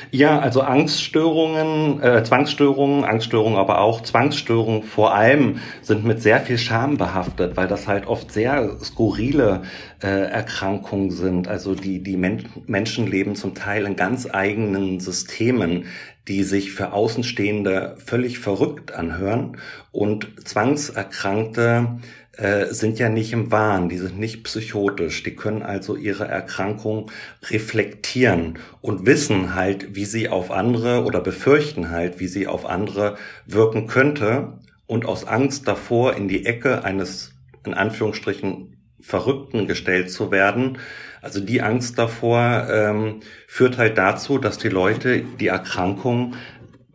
Ja, 0.09 0.39
also 0.39 0.61
Angststörungen, 0.61 2.01
äh, 2.01 2.23
Zwangsstörungen, 2.23 3.03
Angststörungen, 3.03 3.57
aber 3.57 3.81
auch 3.81 4.01
Zwangsstörungen 4.01 4.83
vor 4.83 5.13
allem 5.13 5.59
sind 5.81 6.05
mit 6.05 6.21
sehr 6.21 6.39
viel 6.39 6.57
Scham 6.57 6.97
behaftet, 6.97 7.57
weil 7.57 7.67
das 7.67 7.87
halt 7.87 8.07
oft 8.07 8.31
sehr 8.31 8.77
skurrile 8.81 9.63
äh, 10.01 10.07
Erkrankungen 10.07 11.11
sind. 11.11 11.47
Also 11.47 11.75
die, 11.75 12.01
die 12.01 12.15
Men 12.17 12.45
Menschen 12.67 13.07
leben 13.07 13.35
zum 13.35 13.53
Teil 13.53 13.85
in 13.85 13.95
ganz 13.95 14.27
eigenen 14.31 14.99
Systemen, 14.99 15.85
die 16.27 16.43
sich 16.43 16.71
für 16.71 16.93
Außenstehende 16.93 17.97
völlig 18.03 18.39
verrückt 18.39 18.93
anhören 18.93 19.57
und 19.91 20.47
Zwangserkrankte 20.47 21.99
äh, 22.37 22.73
sind 22.73 22.99
ja 22.99 23.09
nicht 23.09 23.33
im 23.33 23.51
Wahn, 23.51 23.89
die 23.89 23.97
sind 23.97 24.19
nicht 24.19 24.43
psychotisch, 24.43 25.23
die 25.23 25.35
können 25.35 25.63
also 25.63 25.95
ihre 25.95 26.27
Erkrankung 26.27 27.11
reflektieren 27.49 28.59
und 28.81 29.05
wissen 29.05 29.55
halt, 29.55 29.95
wie 29.95 30.05
sie 30.05 30.29
auf 30.29 30.51
andere 30.51 31.03
oder 31.03 31.21
befürchten 31.21 31.91
halt, 31.91 32.19
wie 32.19 32.27
sie 32.27 32.47
auf 32.47 32.65
andere 32.65 33.17
wirken 33.45 33.87
könnte. 33.87 34.59
Und 34.87 35.07
aus 35.07 35.25
Angst 35.25 35.67
davor 35.67 36.15
in 36.15 36.27
die 36.27 36.45
Ecke 36.45 36.83
eines 36.83 37.31
in 37.65 37.73
Anführungsstrichen 37.73 38.75
Verrückten 39.01 39.67
gestellt 39.67 40.11
zu 40.11 40.31
werden. 40.31 40.77
Also 41.21 41.39
die 41.39 41.61
Angst 41.61 41.97
davor 41.97 42.67
ähm, 42.69 43.21
führt 43.47 43.77
halt 43.77 43.97
dazu, 43.97 44.37
dass 44.37 44.57
die 44.57 44.69
Leute 44.69 45.23
die 45.39 45.47
Erkrankung 45.47 46.35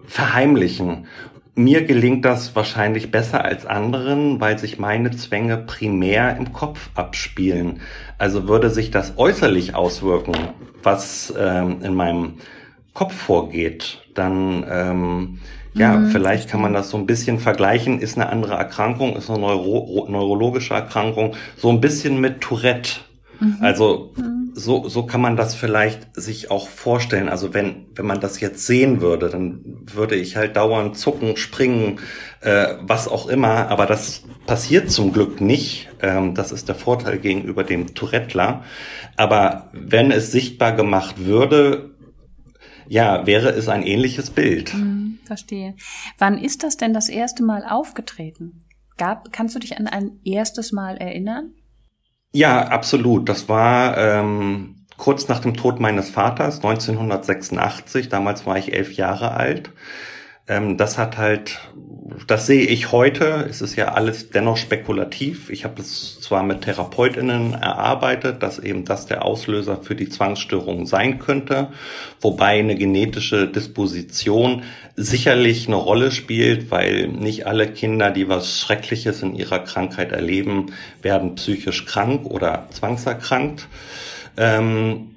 verheimlichen 0.07 1.07
mir 1.55 1.85
gelingt 1.85 2.25
das 2.25 2.55
wahrscheinlich 2.55 3.11
besser 3.11 3.45
als 3.45 3.67
anderen, 3.67 4.41
weil 4.41 4.59
sich 4.59 4.79
meine 4.79 5.11
Zwänge 5.11 5.59
primär 5.59 6.37
im 6.37 6.53
Kopf 6.53 6.91
abspielen. 6.95 7.81
Also 8.19 8.49
würde 8.49 8.71
sich 8.71 8.91
das 8.91 9.15
äußerlich 9.17 9.75
auswirken, 9.75 10.35
was 10.83 11.35
ähm, 11.39 11.83
in 11.83 11.95
meinem 11.95 12.35
Kopf 12.95 13.15
vorgeht, 13.15 13.99
dann 14.15 14.65
ähm, 14.69 15.39
ja, 15.75 15.97
mhm. 15.97 16.11
vielleicht 16.11 16.49
kann 16.49 16.61
man 16.61 16.73
das 16.73 16.91
so 16.91 16.97
ein 16.97 17.07
bisschen 17.07 17.39
vergleichen, 17.39 18.01
ist 18.01 18.17
eine 18.17 18.29
andere 18.29 18.55
Erkrankung, 18.55 19.17
ist 19.17 19.31
eine 19.31 19.39
Neuro 19.39 20.07
neurologische 20.09 20.75
Erkrankung, 20.75 21.35
so 21.57 21.71
ein 21.71 21.81
bisschen 21.81 22.21
mit 22.21 22.41
Tourette. 22.41 23.01
Mhm. 23.39 23.59
Also 23.61 24.13
mhm. 24.17 24.40
So, 24.55 24.89
so 24.89 25.05
kann 25.05 25.21
man 25.21 25.37
das 25.37 25.55
vielleicht 25.55 26.15
sich 26.15 26.51
auch 26.51 26.69
vorstellen. 26.69 27.29
Also 27.29 27.55
wenn, 27.55 27.87
wenn 27.95 28.07
man 28.07 28.21
das 28.21 28.41
jetzt 28.41 28.67
sehen 28.67 29.01
würde, 29.01 29.29
dann 29.29 29.61
würde 29.93 30.17
ich 30.17 30.37
halt 30.37 30.57
dauernd 30.57 30.97
zucken, 30.97 31.37
springen, 31.37 32.01
äh, 32.41 32.75
was 32.81 33.09
auch 33.09 33.29
immer. 33.29 33.69
Aber 33.69 33.87
das 33.87 34.23
passiert 34.47 34.91
zum 34.91 35.13
Glück 35.13 35.41
nicht. 35.41 35.89
Ähm, 36.03 36.35
das 36.35 36.53
ist 36.53 36.69
der 36.69 36.75
Vorteil 36.75 37.19
gegenüber 37.19 37.65
dem 37.65 37.95
Tourettler. 37.95 38.65
Aber 39.17 39.71
wenn 39.73 40.11
es 40.11 40.33
sichtbar 40.33 40.73
gemacht 40.73 41.25
würde, 41.25 41.95
ja, 42.89 43.27
wäre 43.27 43.51
es 43.51 43.69
ein 43.69 43.85
ähnliches 43.85 44.31
Bild. 44.31 44.75
Mhm, 44.75 45.21
verstehe. 45.25 45.77
Wann 46.19 46.39
ist 46.39 46.65
das 46.65 46.77
denn 46.77 46.93
das 46.93 47.09
erste 47.09 47.45
Mal 47.45 47.65
aufgetreten? 47.65 48.65
Gab, 48.99 49.33
kannst 49.33 49.55
du 49.55 49.61
dich 49.61 49.79
an 49.79 49.87
ein 49.87 50.19
erstes 50.25 50.73
Mal 50.73 50.97
erinnern? 50.97 51.55
Ja, 52.33 52.69
absolut. 52.69 53.29
Das 53.29 53.49
war 53.49 53.97
ähm, 53.99 54.87
kurz 54.97 55.29
nach 55.29 55.41
dem 55.41 55.55
Tod 55.55 55.81
meines 55.81 56.11
Vaters, 56.11 56.57
1986. 56.57 58.09
Damals 58.09 58.47
war 58.47 58.57
ich 58.59 58.73
elf 58.73 58.93
Jahre 58.93 59.33
alt. 59.33 59.73
Ähm, 60.49 60.77
das 60.77 60.99
hat 60.99 61.19
halt, 61.19 61.61
das 62.27 62.47
sehe 62.47 62.67
ich 62.67 62.93
heute. 62.93 63.47
Es 63.49 63.61
ist 63.61 63.77
ja 63.77 63.93
alles 63.93 64.31
dennoch 64.31 64.57
spekulativ. 64.57 65.51
Ich 65.51 65.65
habe 65.65 65.81
es 65.81 66.21
zwar 66.21 66.43
mit 66.43 66.63
Therapeutinnen 66.63 67.55
erarbeitet, 67.55 68.43
dass 68.43 68.59
eben 68.59 68.85
das 68.85 69.07
der 69.07 69.25
Auslöser 69.25 69.79
für 69.83 69.95
die 69.95 70.09
Zwangsstörung 70.09 70.87
sein 70.87 71.19
könnte, 71.19 71.69
wobei 72.21 72.59
eine 72.59 72.77
genetische 72.77 73.49
Disposition 73.49 74.63
sicherlich 74.97 75.67
eine 75.67 75.77
Rolle 75.77 76.11
spielt, 76.11 76.71
weil 76.71 77.09
nicht 77.09 77.47
alle 77.47 77.69
Kinder, 77.69 78.11
die 78.11 78.29
was 78.29 78.59
Schreckliches 78.59 79.23
in 79.23 79.35
ihrer 79.35 79.61
Krankheit 79.61 80.13
erleben, 80.13 80.73
werden 81.03 81.37
psychisch 81.37 81.87
krank 81.87 82.27
oder 82.27 82.67
zwangserkrankt. 82.71 83.69
Ähm, 84.37 85.11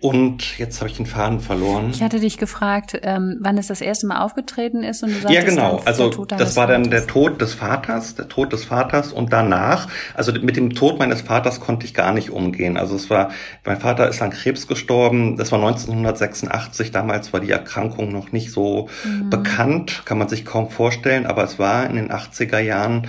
Und 0.00 0.58
jetzt 0.58 0.78
habe 0.80 0.88
ich 0.88 0.96
den 0.96 1.06
Faden 1.06 1.40
verloren. 1.40 1.90
Ich 1.92 2.02
hatte 2.02 2.20
dich 2.20 2.38
gefragt, 2.38 3.00
ähm, 3.02 3.38
wann 3.40 3.58
es 3.58 3.66
das 3.66 3.80
erste 3.80 4.06
Mal 4.06 4.20
aufgetreten 4.20 4.84
ist 4.84 5.02
und 5.02 5.10
du 5.10 5.20
sagst, 5.20 5.34
ja 5.34 5.42
genau, 5.42 5.82
also 5.84 6.24
das 6.26 6.56
war 6.56 6.68
dann 6.68 6.90
der 6.90 7.08
Tod 7.08 7.40
des 7.40 7.54
Vaters, 7.54 8.14
der 8.14 8.28
Tod 8.28 8.52
des 8.52 8.64
Vaters 8.64 9.12
und 9.12 9.32
danach, 9.32 9.88
also 10.14 10.32
mit 10.32 10.56
dem 10.56 10.74
Tod 10.74 11.00
meines 11.00 11.22
Vaters 11.22 11.58
konnte 11.58 11.84
ich 11.84 11.94
gar 11.94 12.12
nicht 12.12 12.30
umgehen. 12.30 12.76
Also 12.76 12.94
es 12.94 13.10
war, 13.10 13.30
mein 13.64 13.80
Vater 13.80 14.08
ist 14.08 14.22
an 14.22 14.30
Krebs 14.30 14.68
gestorben, 14.68 15.36
das 15.36 15.50
war 15.50 15.58
1986, 15.58 16.92
damals 16.92 17.32
war 17.32 17.40
die 17.40 17.50
Erkrankung 17.50 18.12
noch 18.12 18.30
nicht 18.30 18.52
so 18.52 18.88
mhm. 19.04 19.30
bekannt, 19.30 20.02
kann 20.04 20.18
man 20.18 20.28
sich 20.28 20.44
kaum 20.44 20.70
vorstellen, 20.70 21.26
aber 21.26 21.42
es 21.42 21.58
war 21.58 21.90
in 21.90 21.96
den 21.96 22.12
80er 22.12 22.60
Jahren 22.60 23.08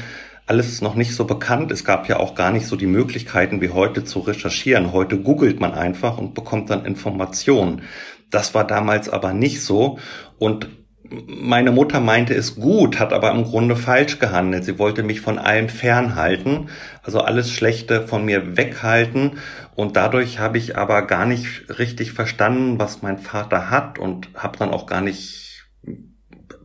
alles 0.50 0.82
noch 0.82 0.96
nicht 0.96 1.15
so 1.15 1.25
bekannt. 1.25 1.72
Es 1.72 1.86
gab 1.86 2.10
ja 2.10 2.18
auch 2.18 2.34
gar 2.34 2.51
nicht 2.51 2.65
so 2.65 2.75
die 2.75 2.88
Möglichkeiten 2.88 3.62
wie 3.62 3.70
heute 3.70 4.03
zu 4.03 4.20
recherchieren. 4.20 4.91
Heute 4.91 5.20
googelt 5.20 5.60
man 5.60 5.74
einfach 5.74 6.18
und 6.18 6.34
bekommt 6.34 6.72
dann 6.72 6.86
Informationen. 6.86 7.84
Das 8.32 8.56
war 8.56 8.65
damals 8.65 9.10
aber 9.10 9.32
nicht 9.32 9.63
so. 9.63 10.00
Und 10.39 10.70
meine 11.12 11.72
Mutter 11.72 12.00
meinte 12.00 12.34
es 12.34 12.56
gut, 12.56 13.00
hat 13.00 13.13
aber 13.13 13.32
im 13.32 13.44
Grunde 13.44 13.75
falsch 13.75 14.18
gehandelt. 14.18 14.63
Sie 14.63 14.79
wollte 14.79 15.03
mich 15.03 15.22
von 15.22 15.38
allem 15.38 15.70
fernhalten, 15.70 16.70
also 17.03 17.22
alles 17.22 17.51
Schlechte 17.51 18.08
von 18.08 18.25
mir 18.25 18.58
weghalten. 18.58 19.38
Und 19.75 19.98
dadurch 19.98 20.39
habe 20.39 20.58
ich 20.58 20.75
aber 20.77 21.03
gar 21.03 21.27
nicht 21.27 21.77
richtig 21.77 22.13
verstanden, 22.13 22.79
was 22.79 23.03
mein 23.03 23.20
Vater 23.20 23.70
hat 23.70 24.00
und 24.00 24.29
habe 24.34 24.58
dann 24.58 24.72
auch 24.72 24.88
gar 24.88 25.01
nicht 25.01 25.68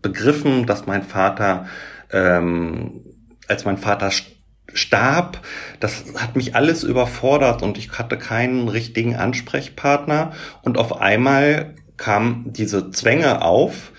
begriffen, 0.01 0.67
dass 0.67 0.87
mein 0.87 1.03
Vater 1.03 1.67
ähm, 2.11 3.04
als 3.49 3.65
mein 3.65 3.79
Vater 3.79 4.11
starb, 4.73 5.41
das 5.81 6.05
hat 6.17 6.37
mich 6.37 6.57
alles 6.57 6.83
überfordert 6.83 7.63
und 7.63 7.79
ich 7.79 7.93
hatte 7.93 8.19
keinen 8.19 8.69
richtigen 8.69 9.17
Ansprechpartner 9.17 10.33
und 10.63 10.79
auf 10.79 11.01
einmal 11.01 11.75
kamen 11.97 12.53
diese 12.53 12.91
Zwänge 12.91 13.43
auf, 13.43 13.93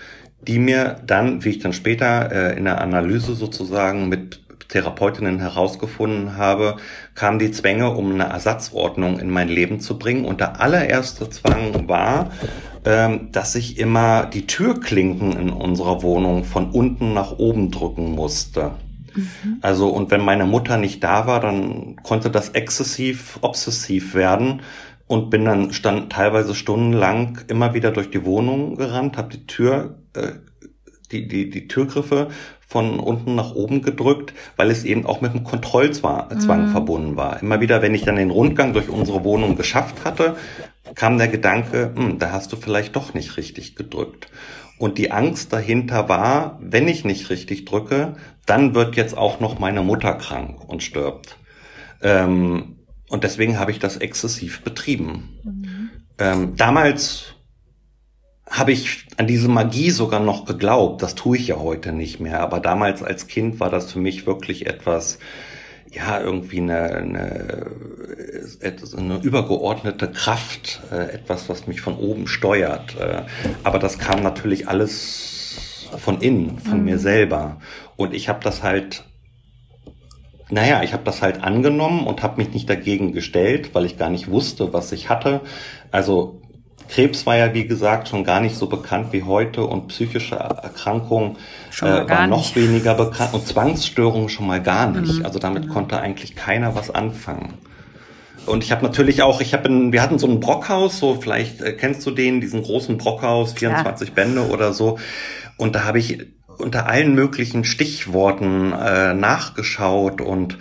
die 0.46 0.58
mir 0.58 1.00
dann, 1.06 1.44
wie 1.44 1.50
ich 1.50 1.58
dann 1.58 1.72
später 1.72 2.30
äh, 2.30 2.58
in 2.58 2.64
der 2.64 2.80
Analyse 2.80 3.34
sozusagen 3.34 4.08
mit 4.08 4.42
Therapeutinnen 4.68 5.38
herausgefunden 5.38 6.36
habe, 6.36 6.76
kamen 7.14 7.38
die 7.38 7.52
Zwänge, 7.52 7.90
um 7.90 8.12
eine 8.12 8.24
Ersatzordnung 8.24 9.18
in 9.20 9.30
mein 9.30 9.48
Leben 9.48 9.80
zu 9.80 9.98
bringen. 9.98 10.24
Und 10.24 10.40
der 10.40 10.60
allererste 10.60 11.30
Zwang 11.30 11.88
war, 11.88 12.30
ähm, 12.84 13.28
dass 13.32 13.54
ich 13.54 13.78
immer 13.78 14.26
die 14.26 14.46
Türklinken 14.46 15.32
in 15.32 15.50
unserer 15.50 16.02
Wohnung 16.02 16.44
von 16.44 16.70
unten 16.70 17.14
nach 17.14 17.38
oben 17.38 17.70
drücken 17.70 18.12
musste. 18.12 18.72
Mhm. 19.16 19.58
Also, 19.62 19.88
und 19.88 20.10
wenn 20.10 20.24
meine 20.24 20.44
Mutter 20.44 20.76
nicht 20.76 21.02
da 21.02 21.26
war, 21.26 21.40
dann 21.40 21.96
konnte 22.02 22.30
das 22.30 22.50
exzessiv, 22.50 23.38
obsessiv 23.42 24.14
werden 24.14 24.62
und 25.06 25.30
bin 25.30 25.44
dann 25.44 25.72
stand 25.72 26.12
teilweise 26.12 26.54
stundenlang 26.54 27.38
immer 27.48 27.74
wieder 27.74 27.90
durch 27.90 28.10
die 28.10 28.24
Wohnung 28.24 28.76
gerannt, 28.76 29.16
habe 29.16 29.30
die 29.30 29.46
Tür, 29.46 29.98
äh, 30.14 30.32
die, 31.12 31.28
die, 31.28 31.50
die 31.50 31.68
Türgriffe 31.68 32.28
von 32.66 32.98
unten 32.98 33.36
nach 33.36 33.54
oben 33.54 33.80
gedrückt, 33.80 34.34
weil 34.56 34.70
es 34.72 34.82
eben 34.84 35.06
auch 35.06 35.20
mit 35.20 35.30
einem 35.30 35.44
Kontrollzwang 35.44 36.66
mhm. 36.66 36.68
verbunden 36.70 37.16
war. 37.16 37.40
Immer 37.40 37.60
wieder, 37.60 37.80
wenn 37.80 37.94
ich 37.94 38.02
dann 38.02 38.16
den 38.16 38.30
Rundgang 38.30 38.72
durch 38.72 38.88
unsere 38.88 39.22
Wohnung 39.22 39.56
geschafft 39.56 40.04
hatte, 40.04 40.36
kam 40.96 41.18
der 41.18 41.28
Gedanke, 41.28 41.92
hm, 41.94 42.18
da 42.18 42.32
hast 42.32 42.52
du 42.52 42.56
vielleicht 42.56 42.96
doch 42.96 43.14
nicht 43.14 43.36
richtig 43.36 43.76
gedrückt. 43.76 44.28
Und 44.78 44.98
die 44.98 45.10
Angst 45.10 45.52
dahinter 45.52 46.08
war, 46.08 46.58
wenn 46.60 46.86
ich 46.88 47.04
nicht 47.04 47.30
richtig 47.30 47.64
drücke, 47.64 48.16
dann 48.44 48.74
wird 48.74 48.96
jetzt 48.96 49.16
auch 49.16 49.40
noch 49.40 49.58
meine 49.58 49.82
Mutter 49.82 50.14
krank 50.14 50.68
und 50.68 50.82
stirbt. 50.82 51.38
Ähm, 52.02 52.76
und 53.08 53.24
deswegen 53.24 53.58
habe 53.58 53.70
ich 53.70 53.78
das 53.78 53.96
exzessiv 53.96 54.62
betrieben. 54.62 55.38
Mhm. 55.44 55.90
Ähm, 56.18 56.56
damals 56.56 57.34
habe 58.48 58.72
ich 58.72 59.06
an 59.16 59.26
diese 59.26 59.48
Magie 59.48 59.90
sogar 59.90 60.20
noch 60.20 60.44
geglaubt. 60.44 61.02
Das 61.02 61.14
tue 61.14 61.36
ich 61.36 61.48
ja 61.48 61.58
heute 61.58 61.92
nicht 61.92 62.20
mehr. 62.20 62.40
Aber 62.40 62.60
damals 62.60 63.02
als 63.02 63.26
Kind 63.26 63.60
war 63.60 63.70
das 63.70 63.92
für 63.92 63.98
mich 63.98 64.26
wirklich 64.26 64.66
etwas, 64.66 65.18
ja, 65.92 66.20
irgendwie 66.20 66.60
eine, 66.60 66.82
eine, 66.82 67.66
eine 68.96 69.18
übergeordnete 69.22 70.10
Kraft, 70.10 70.80
äh, 70.90 71.12
etwas, 71.14 71.48
was 71.48 71.66
mich 71.66 71.80
von 71.80 71.96
oben 71.96 72.26
steuert. 72.26 72.96
Äh, 72.98 73.22
aber 73.64 73.78
das 73.78 73.98
kam 73.98 74.22
natürlich 74.22 74.68
alles 74.68 75.88
von 75.96 76.20
innen, 76.20 76.58
von 76.58 76.78
mhm. 76.78 76.84
mir 76.84 76.98
selber. 76.98 77.60
Und 77.96 78.14
ich 78.14 78.28
habe 78.28 78.42
das 78.42 78.62
halt, 78.62 79.04
naja, 80.50 80.82
ich 80.82 80.92
habe 80.92 81.04
das 81.04 81.22
halt 81.22 81.42
angenommen 81.42 82.06
und 82.06 82.22
habe 82.22 82.38
mich 82.38 82.52
nicht 82.52 82.68
dagegen 82.68 83.12
gestellt, 83.12 83.74
weil 83.74 83.86
ich 83.86 83.96
gar 83.96 84.10
nicht 84.10 84.28
wusste, 84.28 84.72
was 84.72 84.92
ich 84.92 85.08
hatte. 85.08 85.40
Also 85.90 86.42
Krebs 86.88 87.26
war 87.26 87.36
ja, 87.36 87.54
wie 87.54 87.66
gesagt, 87.66 88.08
schon 88.08 88.24
gar 88.24 88.40
nicht 88.40 88.56
so 88.56 88.66
bekannt 88.66 89.12
wie 89.12 89.22
heute 89.22 89.64
und 89.64 89.88
psychische 89.88 90.36
Erkrankungen 90.36 91.36
äh, 91.80 92.08
waren 92.08 92.30
noch 92.30 92.38
nicht. 92.38 92.56
weniger 92.56 92.94
bekannt 92.94 93.34
und 93.34 93.46
Zwangsstörungen 93.46 94.28
schon 94.28 94.46
mal 94.46 94.62
gar 94.62 94.90
nicht. 94.90 95.18
Mhm. 95.18 95.24
Also 95.24 95.38
damit 95.38 95.66
mhm. 95.66 95.70
konnte 95.70 95.98
eigentlich 95.98 96.36
keiner 96.36 96.74
was 96.74 96.90
anfangen. 96.90 97.54
Und 98.46 98.62
ich 98.62 98.70
habe 98.70 98.84
natürlich 98.84 99.22
auch, 99.22 99.40
ich 99.40 99.52
habe, 99.52 99.68
wir 99.92 100.00
hatten 100.00 100.18
so 100.18 100.28
ein 100.28 100.40
Brockhaus, 100.40 100.98
so 100.98 101.18
vielleicht 101.20 101.60
äh, 101.60 101.72
kennst 101.72 102.06
du 102.06 102.12
den, 102.12 102.40
diesen 102.40 102.62
großen 102.62 102.96
Brockhaus, 102.96 103.52
24 103.54 104.08
ja. 104.08 104.14
Bände 104.14 104.48
oder 104.48 104.72
so. 104.72 104.98
Und 105.56 105.74
da 105.74 105.84
habe 105.84 105.98
ich 105.98 106.26
unter 106.58 106.86
allen 106.86 107.14
möglichen 107.14 107.64
Stichworten 107.64 108.72
äh, 108.72 109.14
nachgeschaut 109.14 110.20
und 110.20 110.58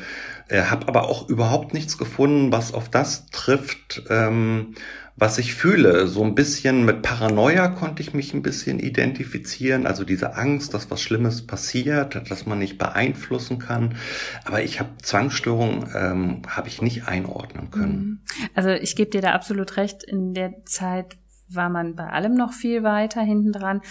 äh, 0.48 0.64
habe 0.64 0.88
aber 0.88 1.10
auch 1.10 1.30
überhaupt 1.30 1.74
nichts 1.74 1.98
gefunden, 1.98 2.52
was 2.52 2.74
auf 2.74 2.90
das 2.90 3.28
trifft, 3.28 4.04
ähm, 4.10 4.76
was 5.18 5.38
ich 5.38 5.56
fühle. 5.56 6.08
So 6.08 6.24
ein 6.24 6.36
bisschen 6.36 6.84
mit 6.84 7.02
Paranoia 7.02 7.70
konnte 7.70 8.02
ich 8.02 8.14
mich 8.14 8.34
ein 8.34 8.42
bisschen 8.42 8.80
identifizieren. 8.80 9.88
Also 9.88 10.04
diese 10.04 10.36
Angst, 10.36 10.74
dass 10.74 10.92
was 10.92 11.02
Schlimmes 11.02 11.48
passiert, 11.48 12.30
dass 12.30 12.46
man 12.46 12.60
nicht 12.60 12.78
beeinflussen 12.78 13.58
kann. 13.58 13.96
Aber 14.44 14.62
ich 14.62 14.80
habe 14.80 14.90
Zwangsstörungen, 15.02 15.90
ähm, 15.96 16.42
habe 16.48 16.68
ich 16.68 16.82
nicht 16.82 17.08
einordnen 17.08 17.72
können. 17.72 17.98
Mhm. 17.98 18.20
Also 18.56 18.70
ich 18.70 18.96
gebe 18.96 19.10
dir 19.10 19.22
da 19.22 19.32
absolut 19.32 19.78
recht. 19.78 20.04
In 20.04 20.34
der 20.34 20.66
Zeit 20.66 21.18
war 21.48 21.70
man 21.70 21.96
bei 21.96 22.10
allem 22.10 22.34
noch 22.34 22.52
viel 22.52 22.84
weiter 22.84 23.22
hinten 23.22 23.54
dran 23.54 23.82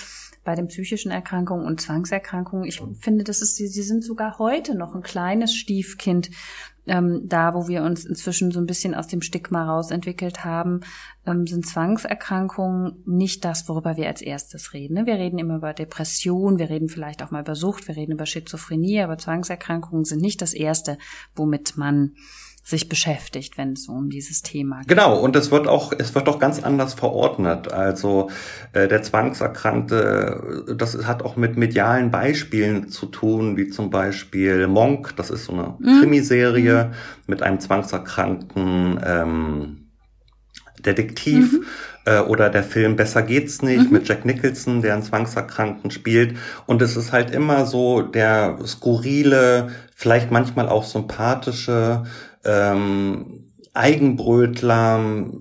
bei 0.44 0.54
den 0.54 0.68
psychischen 0.68 1.10
Erkrankungen 1.10 1.64
und 1.64 1.80
Zwangserkrankungen. 1.80 2.66
Ich 2.66 2.82
finde, 3.00 3.24
das 3.24 3.40
ist, 3.40 3.56
sie 3.56 3.68
sind 3.68 4.04
sogar 4.04 4.38
heute 4.38 4.76
noch 4.76 4.94
ein 4.94 5.02
kleines 5.02 5.54
Stiefkind 5.54 6.30
ähm, 6.87 7.23
da, 7.25 7.55
wo 7.55 7.68
wir 7.68 7.83
uns 7.83 8.05
inzwischen 8.05 8.51
so 8.51 8.61
ein 8.61 8.66
bisschen 8.66 8.94
aus 8.94 9.07
dem 9.07 9.23
Stigma 9.23 9.64
rausentwickelt 9.64 10.44
haben, 10.44 10.81
ähm, 11.27 11.47
sind 11.47 11.66
Zwangserkrankungen 11.66 13.03
nicht 13.07 13.44
das, 13.44 13.68
worüber 13.68 13.97
wir 13.97 14.07
als 14.07 14.20
erstes 14.20 14.73
reden. 14.75 14.94
Ne? 14.94 15.07
Wir 15.07 15.14
reden 15.14 15.38
immer 15.38 15.57
über 15.57 15.73
Depression, 15.73 16.59
wir 16.59 16.68
reden 16.68 16.88
vielleicht 16.88 17.23
auch 17.23 17.31
mal 17.31 17.42
über 17.42 17.55
Sucht, 17.55 17.88
wir 17.88 17.97
reden 17.97 18.12
über 18.12 18.27
Schizophrenie, 18.27 19.01
aber 19.01 19.18
Zwangserkrankungen 19.18 20.05
sind 20.05 20.20
nicht 20.20 20.42
das 20.42 20.53
Erste, 20.53 20.99
womit 21.35 21.77
man 21.77 22.14
sich 22.64 22.88
beschäftigt, 22.88 23.59
wenn 23.59 23.74
es 23.74 23.88
um 23.88 24.09
dieses 24.09 24.40
Thema 24.40 24.79
geht. 24.79 24.88
Genau, 24.88 25.18
und 25.18 25.37
es 25.37 25.50
wird 25.50 25.68
auch, 25.68 25.92
es 25.96 26.14
wird 26.14 26.29
auch 26.31 26.38
ganz 26.38 26.62
anders 26.62 26.94
verordnet. 26.94 27.70
Also 27.70 28.31
äh, 28.72 28.88
der 28.88 29.03
Zwangserkrankte, 29.03 30.64
äh, 30.70 30.74
das 30.74 31.07
hat 31.07 31.22
auch 31.22 31.37
mit 31.37 31.59
medialen 31.59 32.11
Beispielen 32.11 32.88
zu 32.88 33.05
tun, 33.07 33.59
wie 33.59 33.68
zum 33.68 33.90
Beispiel 33.90 34.66
Monk, 34.66 35.14
das 35.16 35.29
ist 35.29 35.44
so 35.44 35.53
eine 35.53 35.74
mhm. 35.79 36.00
Krimiserie 36.00 36.87
mhm. 36.87 36.92
mit 37.27 37.42
einem 37.42 37.61
Zwangserkrankten 37.61 38.98
ähm, 39.05 39.81
Detektiv. 40.81 41.53
Mhm. 41.53 41.64
Äh, 42.07 42.20
oder 42.20 42.48
der 42.48 42.64
Film 42.64 42.96
Besser 42.96 43.22
geht's 43.22 43.61
nicht 43.61 43.87
mhm. 43.87 43.92
mit 43.92 44.09
Jack 44.09 44.24
Nicholson, 44.24 44.81
der 44.81 44.94
einen 44.94 45.03
Zwangserkrankten 45.03 45.90
spielt. 45.90 46.38
Und 46.64 46.81
es 46.81 46.96
ist 46.96 47.12
halt 47.12 47.31
immer 47.31 47.66
so 47.66 48.00
der 48.00 48.59
skurrile, 48.66 49.68
vielleicht 49.94 50.31
manchmal 50.31 50.68
auch 50.68 50.85
sympathische 50.85 52.05
ähm, 52.44 53.44
Eigenbrötler, 53.76 55.00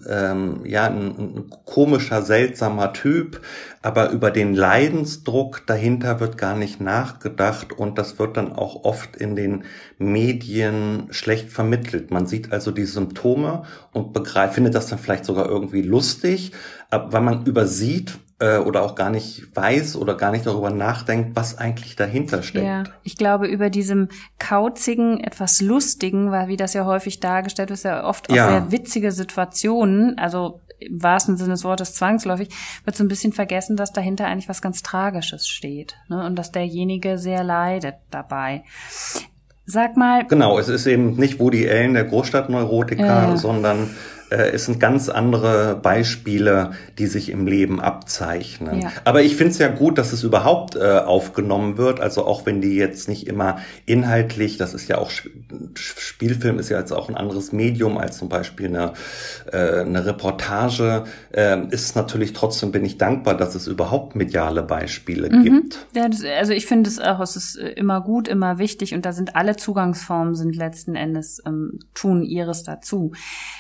ähm, 0.10 0.62
ja, 0.66 0.88
ein, 0.88 1.20
ein 1.20 1.50
komischer, 1.66 2.24
seltsamer 2.24 2.92
Typ, 2.92 3.42
aber 3.84 4.10
über 4.10 4.32
den 4.32 4.56
Leidensdruck 4.56 5.68
dahinter 5.68 6.20
wird 6.20 6.40
gar 6.40 6.56
nicht 6.56 6.82
nachgedacht 6.82 7.74
und 7.74 8.00
das 8.00 8.18
wird 8.18 8.38
dann 8.38 8.52
auch 8.52 8.86
oft 8.86 9.16
in 9.16 9.36
den 9.36 9.66
Medien 10.00 11.10
schlecht 11.12 11.52
vermittelt. 11.52 12.10
Man 12.10 12.26
sieht 12.26 12.52
also 12.52 12.72
die 12.72 12.86
Symptome 12.86 13.64
und 13.92 14.14
begreift, 14.14 14.56
findet 14.56 14.74
das 14.74 14.88
dann 14.88 14.98
vielleicht 14.98 15.26
sogar 15.26 15.48
irgendwie 15.48 15.84
lustig, 15.84 16.54
weil 16.90 17.22
man 17.22 17.46
übersieht, 17.46 18.18
äh, 18.40 18.58
oder 18.58 18.84
auch 18.84 18.96
gar 18.96 19.10
nicht 19.10 19.56
weiß 19.56 19.96
oder 19.96 20.16
gar 20.16 20.32
nicht 20.32 20.46
darüber 20.46 20.70
nachdenkt, 20.70 21.36
was 21.36 21.58
eigentlich 21.58 21.96
dahinter 21.96 22.44
steckt. 22.44 22.66
Ja, 22.66 22.84
ich 23.04 23.18
glaube, 23.18 23.48
über 23.48 23.70
diesem 23.70 24.10
kauzigen, 24.40 25.20
etwas 25.20 25.62
lustigen, 25.62 26.32
weil 26.32 26.48
wie 26.48 26.58
das 26.58 26.74
ja 26.74 26.86
häufig 26.86 27.20
dargestellt 27.20 27.72
ist 27.72 27.84
ja 27.84 28.06
oft 28.06 28.30
auch 28.30 28.36
ja. 28.36 28.50
sehr 28.50 28.72
witzige 28.72 29.12
Situationen, 29.12 30.18
also 30.18 30.62
im 30.80 31.02
wahrsten 31.02 31.38
Sinne 31.38 31.52
des 31.52 31.64
Wortes 31.64 31.94
zwangsläufig, 31.94 32.50
wird 32.84 32.96
so 32.96 33.04
ein 33.04 33.08
bisschen 33.08 33.34
vergessen, 33.34 33.78
dass 33.78 33.94
dahinter 33.94 34.26
eigentlich 34.26 34.50
was 34.50 34.62
ganz 34.62 34.84
Tragisches 34.84 35.48
steht 35.48 35.96
ne? 36.10 36.26
und 36.26 36.36
dass 36.36 36.52
derjenige 36.52 37.18
sehr 37.18 37.44
leidet 37.44 37.96
dabei. 38.12 38.64
Sag 39.66 39.96
mal. 39.96 40.26
Genau, 40.26 40.60
es 40.60 40.68
ist 40.68 40.86
eben 40.88 41.16
nicht 41.16 41.40
Woody 41.40 41.70
Allen, 41.70 41.94
der 41.94 42.04
Großstadtneurotiker, 42.04 43.34
äh. 43.34 43.38
sondern 43.38 43.96
es 44.36 44.66
sind 44.66 44.80
ganz 44.80 45.10
andere 45.10 45.76
Beispiele, 45.76 46.72
die 46.98 47.08
sich 47.08 47.30
im 47.30 47.48
Leben 47.48 47.80
abzeichnen. 47.80 48.82
Ja. 48.82 48.92
Aber 49.04 49.22
ich 49.22 49.36
finde 49.36 49.52
es 49.52 49.60
ja 49.60 49.68
gut, 49.68 49.98
dass 49.98 50.14
es 50.14 50.24
überhaupt 50.24 50.76
äh, 50.76 50.80
aufgenommen 50.80 51.78
wird. 51.78 52.00
Also 52.00 52.26
auch 52.26 52.46
wenn 52.46 52.62
die 52.62 52.76
jetzt 52.76 53.08
nicht 53.10 53.28
immer 53.28 53.58
inhaltlich, 53.86 54.58
das 54.58 54.74
ist 54.74 54.88
ja 54.88 54.98
auch 54.98 55.12
Spielfilm 55.76 56.60
ist 56.60 56.70
ja 56.70 56.80
jetzt 56.80 56.92
auch 56.92 57.10
ein 57.10 57.16
anderes 57.16 57.52
Medium 57.52 57.98
als 57.98 58.18
zum 58.18 58.30
Beispiel 58.30 58.68
eine, 58.68 58.94
äh, 59.52 59.82
eine 59.82 60.06
Reportage, 60.06 61.06
äh, 61.32 61.68
ist 61.70 61.96
natürlich 61.96 62.34
trotzdem 62.34 62.72
bin 62.72 62.86
ich 62.86 62.98
dankbar, 62.98 63.36
dass 63.36 63.56
es 63.56 63.68
überhaupt 63.68 64.16
mediale 64.16 64.64
Beispiele 64.64 65.30
mhm. 65.30 65.44
gibt. 65.44 65.86
Ja, 65.96 66.08
das, 66.08 66.24
also 66.24 66.54
ich 66.54 66.66
finde 66.66 66.90
es 66.90 67.00
auch, 67.00 67.20
es 67.20 67.36
ist 67.36 67.58
äh, 67.58 67.70
immer 67.72 68.02
gut, 68.02 68.28
immer 68.28 68.58
wichtig 68.58 68.94
und 68.94 69.06
da 69.06 69.12
sind 69.12 69.36
alle 69.36 69.56
Zugangsformen 69.56 70.36
sind 70.36 70.56
letzten 70.56 70.96
Endes 70.96 71.42
ähm, 71.46 71.80
tun 71.94 72.24
ihres 72.24 72.64
dazu. 72.64 73.12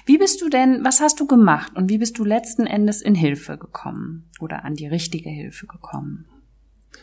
Wie 0.05 0.17
bist 0.17 0.41
du 0.41 0.49
denn, 0.49 0.62
was 0.81 1.01
hast 1.01 1.19
du 1.19 1.27
gemacht 1.27 1.73
und 1.75 1.89
wie 1.89 1.97
bist 1.97 2.17
du 2.17 2.23
letzten 2.23 2.65
Endes 2.65 3.01
in 3.01 3.15
Hilfe 3.15 3.57
gekommen 3.57 4.29
oder 4.39 4.65
an 4.65 4.75
die 4.75 4.87
richtige 4.87 5.29
Hilfe 5.29 5.67
gekommen? 5.67 6.25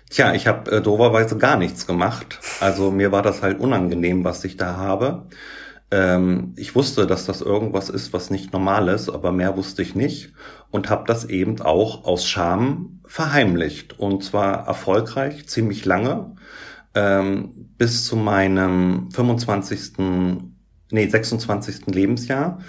Tja, 0.09 0.35
ich 0.35 0.47
habe 0.47 0.71
äh, 0.73 0.83
doverweise 0.83 1.39
gar 1.39 1.57
nichts 1.57 1.87
gemacht. 1.87 2.41
Also 2.61 2.91
mir 2.91 3.13
war 3.13 3.23
das 3.23 3.43
halt 3.43 3.61
unangenehm, 3.61 4.25
was 4.25 4.45
ich 4.45 4.57
da 4.57 4.77
habe. 4.77 5.27
Ähm, 5.91 6.55
ich 6.57 6.75
wusste, 6.75 7.07
dass 7.07 7.27
das 7.27 7.41
irgendwas 7.41 7.89
ist, 7.89 8.13
was 8.13 8.31
nicht 8.31 8.53
normal 8.53 8.89
ist, 8.89 9.09
aber 9.09 9.33
mehr 9.33 9.57
wusste 9.57 9.83
ich 9.83 9.95
nicht 9.95 10.33
und 10.71 10.89
habe 10.89 11.05
das 11.07 11.25
eben 11.25 11.61
auch 11.61 12.05
aus 12.05 12.27
Scham 12.27 13.01
verheimlicht 13.07 13.99
und 13.99 14.23
zwar 14.23 14.67
erfolgreich, 14.67 15.49
ziemlich 15.49 15.85
lange, 15.85 16.37
ähm, 16.95 17.71
bis 17.77 18.05
zu 18.05 18.17
meinem 18.17 19.11
25. 19.11 19.99
nee 20.93 21.09
26. 21.09 21.87
Lebensjahr 21.87 22.61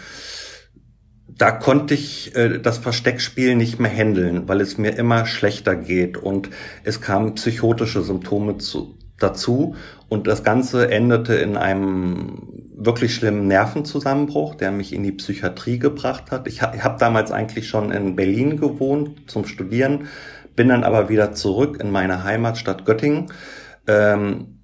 da 1.42 1.50
konnte 1.50 1.96
ich 1.96 2.36
äh, 2.36 2.60
das 2.60 2.78
Versteckspiel 2.78 3.56
nicht 3.56 3.80
mehr 3.80 3.92
handeln, 3.92 4.48
weil 4.48 4.62
es 4.62 4.78
mir 4.78 4.92
immer 4.92 5.26
schlechter 5.26 5.76
geht 5.76 6.16
und 6.16 6.52
es 6.84 7.02
kamen 7.02 7.34
psychotische 7.34 8.04
Symptome 8.04 8.60
zu, 8.60 8.96
dazu 9.18 9.76
und 10.08 10.28
das 10.28 10.44
Ganze 10.44 10.92
endete 10.92 11.34
in 11.34 11.58
einem 11.58 12.44
wirklich 12.76 13.16
schlimmen 13.16 13.48
Nervenzusammenbruch, 13.48 14.54
der 14.54 14.72
mich 14.72 14.94
in 14.94 15.02
die 15.02 15.14
Psychiatrie 15.14 15.80
gebracht 15.80 16.30
hat. 16.30 16.48
Ich 16.48 16.62
habe 16.62 16.84
hab 16.84 17.00
damals 17.00 17.32
eigentlich 17.32 17.68
schon 17.68 17.92
in 17.92 18.16
Berlin 18.16 18.58
gewohnt 18.58 19.28
zum 19.28 19.46
Studieren, 19.46 20.10
bin 20.56 20.70
dann 20.70 20.84
aber 20.84 21.10
wieder 21.10 21.34
zurück 21.34 21.80
in 21.82 21.90
meine 21.90 22.24
Heimatstadt 22.24 22.86
Göttingen. 22.86 23.32
Ähm, 23.88 24.60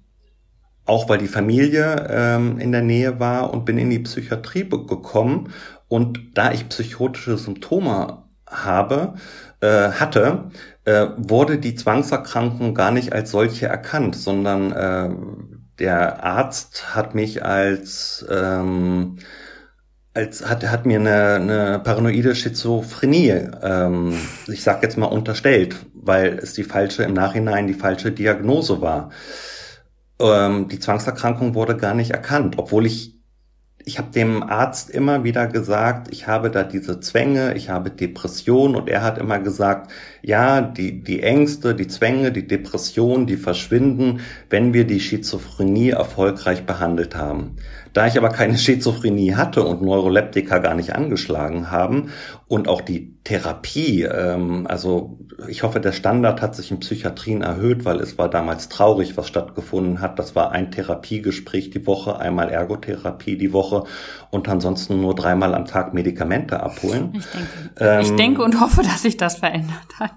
auch 0.84 1.08
weil 1.08 1.18
die 1.18 1.28
Familie 1.28 2.06
ähm, 2.08 2.58
in 2.58 2.72
der 2.72 2.80
Nähe 2.80 3.20
war 3.20 3.52
und 3.52 3.66
bin 3.66 3.76
in 3.76 3.90
die 3.90 3.98
Psychiatrie 3.98 4.66
gekommen 4.68 5.50
und 5.88 6.36
da 6.36 6.52
ich 6.52 6.68
psychotische 6.68 7.38
Symptome 7.38 8.24
habe, 8.46 9.14
äh, 9.60 9.90
hatte, 9.90 10.50
äh, 10.84 11.06
wurde 11.16 11.58
die 11.58 11.74
Zwangserkrankung 11.74 12.74
gar 12.74 12.90
nicht 12.90 13.12
als 13.12 13.30
solche 13.30 13.66
erkannt, 13.66 14.16
sondern 14.16 14.72
äh, 14.72 15.10
der 15.78 16.24
Arzt 16.24 16.94
hat 16.94 17.14
mich 17.14 17.44
als 17.44 18.26
ähm, 18.30 19.18
als 20.14 20.48
hat 20.48 20.64
hat 20.64 20.86
mir 20.86 20.98
eine, 20.98 21.34
eine 21.34 21.80
paranoide 21.80 22.34
Schizophrenie, 22.34 23.48
ähm, 23.62 24.14
ich 24.48 24.62
sag 24.62 24.82
jetzt 24.82 24.98
mal 24.98 25.06
unterstellt, 25.06 25.76
weil 25.94 26.38
es 26.38 26.54
die 26.54 26.64
falsche 26.64 27.04
im 27.04 27.12
Nachhinein 27.12 27.66
die 27.66 27.74
falsche 27.74 28.10
Diagnose 28.10 28.80
war. 28.80 29.10
Ähm, 30.20 30.68
die 30.68 30.80
Zwangserkrankung 30.80 31.54
wurde 31.54 31.76
gar 31.76 31.94
nicht 31.94 32.10
erkannt, 32.10 32.56
obwohl 32.58 32.86
ich 32.86 33.17
ich 33.88 33.96
habe 33.96 34.10
dem 34.10 34.42
Arzt 34.42 34.90
immer 34.90 35.24
wieder 35.24 35.46
gesagt, 35.46 36.08
ich 36.10 36.26
habe 36.26 36.50
da 36.50 36.62
diese 36.62 37.00
Zwänge, 37.00 37.54
ich 37.54 37.70
habe 37.70 37.88
Depression 37.88 38.76
und 38.76 38.86
er 38.86 39.02
hat 39.02 39.16
immer 39.16 39.38
gesagt, 39.38 39.90
ja, 40.20 40.60
die, 40.60 41.02
die 41.02 41.22
Ängste, 41.22 41.74
die 41.74 41.86
Zwänge, 41.86 42.30
die 42.30 42.46
Depression, 42.46 43.26
die 43.26 43.38
verschwinden, 43.38 44.20
wenn 44.50 44.74
wir 44.74 44.86
die 44.86 45.00
Schizophrenie 45.00 45.88
erfolgreich 45.88 46.66
behandelt 46.66 47.16
haben. 47.16 47.56
Da 47.98 48.06
ich 48.06 48.16
aber 48.16 48.28
keine 48.28 48.56
Schizophrenie 48.56 49.34
hatte 49.34 49.64
und 49.64 49.82
Neuroleptika 49.82 50.58
gar 50.58 50.76
nicht 50.76 50.94
angeschlagen 50.94 51.72
haben 51.72 52.10
und 52.46 52.68
auch 52.68 52.80
die 52.80 53.16
Therapie, 53.24 54.02
ähm, 54.02 54.68
also 54.68 55.18
ich 55.48 55.64
hoffe, 55.64 55.80
der 55.80 55.90
Standard 55.90 56.40
hat 56.40 56.54
sich 56.54 56.70
in 56.70 56.78
Psychiatrien 56.78 57.42
erhöht, 57.42 57.84
weil 57.84 57.98
es 57.98 58.16
war 58.16 58.30
damals 58.30 58.68
traurig, 58.68 59.16
was 59.16 59.26
stattgefunden 59.26 60.00
hat. 60.00 60.20
Das 60.20 60.36
war 60.36 60.52
ein 60.52 60.70
Therapiegespräch 60.70 61.70
die 61.70 61.88
Woche, 61.88 62.20
einmal 62.20 62.50
Ergotherapie 62.50 63.36
die 63.36 63.52
Woche 63.52 63.82
und 64.30 64.48
ansonsten 64.48 65.00
nur 65.00 65.16
dreimal 65.16 65.52
am 65.52 65.64
Tag 65.64 65.92
Medikamente 65.92 66.62
abholen. 66.62 67.14
Ich 67.14 67.26
denke, 67.26 67.48
ähm, 67.80 68.00
ich 68.02 68.14
denke 68.14 68.42
und 68.44 68.60
hoffe, 68.60 68.82
dass 68.82 69.02
sich 69.02 69.16
das 69.16 69.38
verändert 69.38 69.88
hat. 69.98 70.12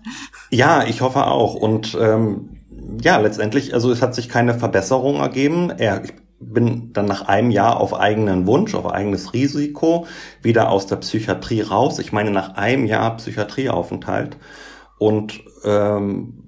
Ja, 0.51 0.83
ich 0.83 1.01
hoffe 1.01 1.25
auch. 1.25 1.55
Und 1.55 1.97
ähm, 1.99 2.59
ja, 3.01 3.17
letztendlich, 3.17 3.73
also 3.73 3.91
es 3.91 4.03
hat 4.03 4.13
sich 4.13 4.29
keine 4.29 4.53
Verbesserung 4.53 5.15
ergeben. 5.15 5.71
Er, 5.71 6.03
ich 6.03 6.13
bin 6.53 6.93
dann 6.93 7.05
nach 7.05 7.27
einem 7.27 7.51
Jahr 7.51 7.79
auf 7.79 7.93
eigenen 7.93 8.47
Wunsch, 8.47 8.75
auf 8.75 8.85
eigenes 8.85 9.33
Risiko 9.33 10.07
wieder 10.41 10.69
aus 10.69 10.87
der 10.87 10.97
Psychiatrie 10.97 11.61
raus. 11.61 11.99
Ich 11.99 12.11
meine 12.11 12.31
nach 12.31 12.55
einem 12.55 12.85
Jahr 12.85 13.17
Psychiatrieaufenthalt 13.17 14.37
und 14.99 15.41
ähm, 15.63 16.41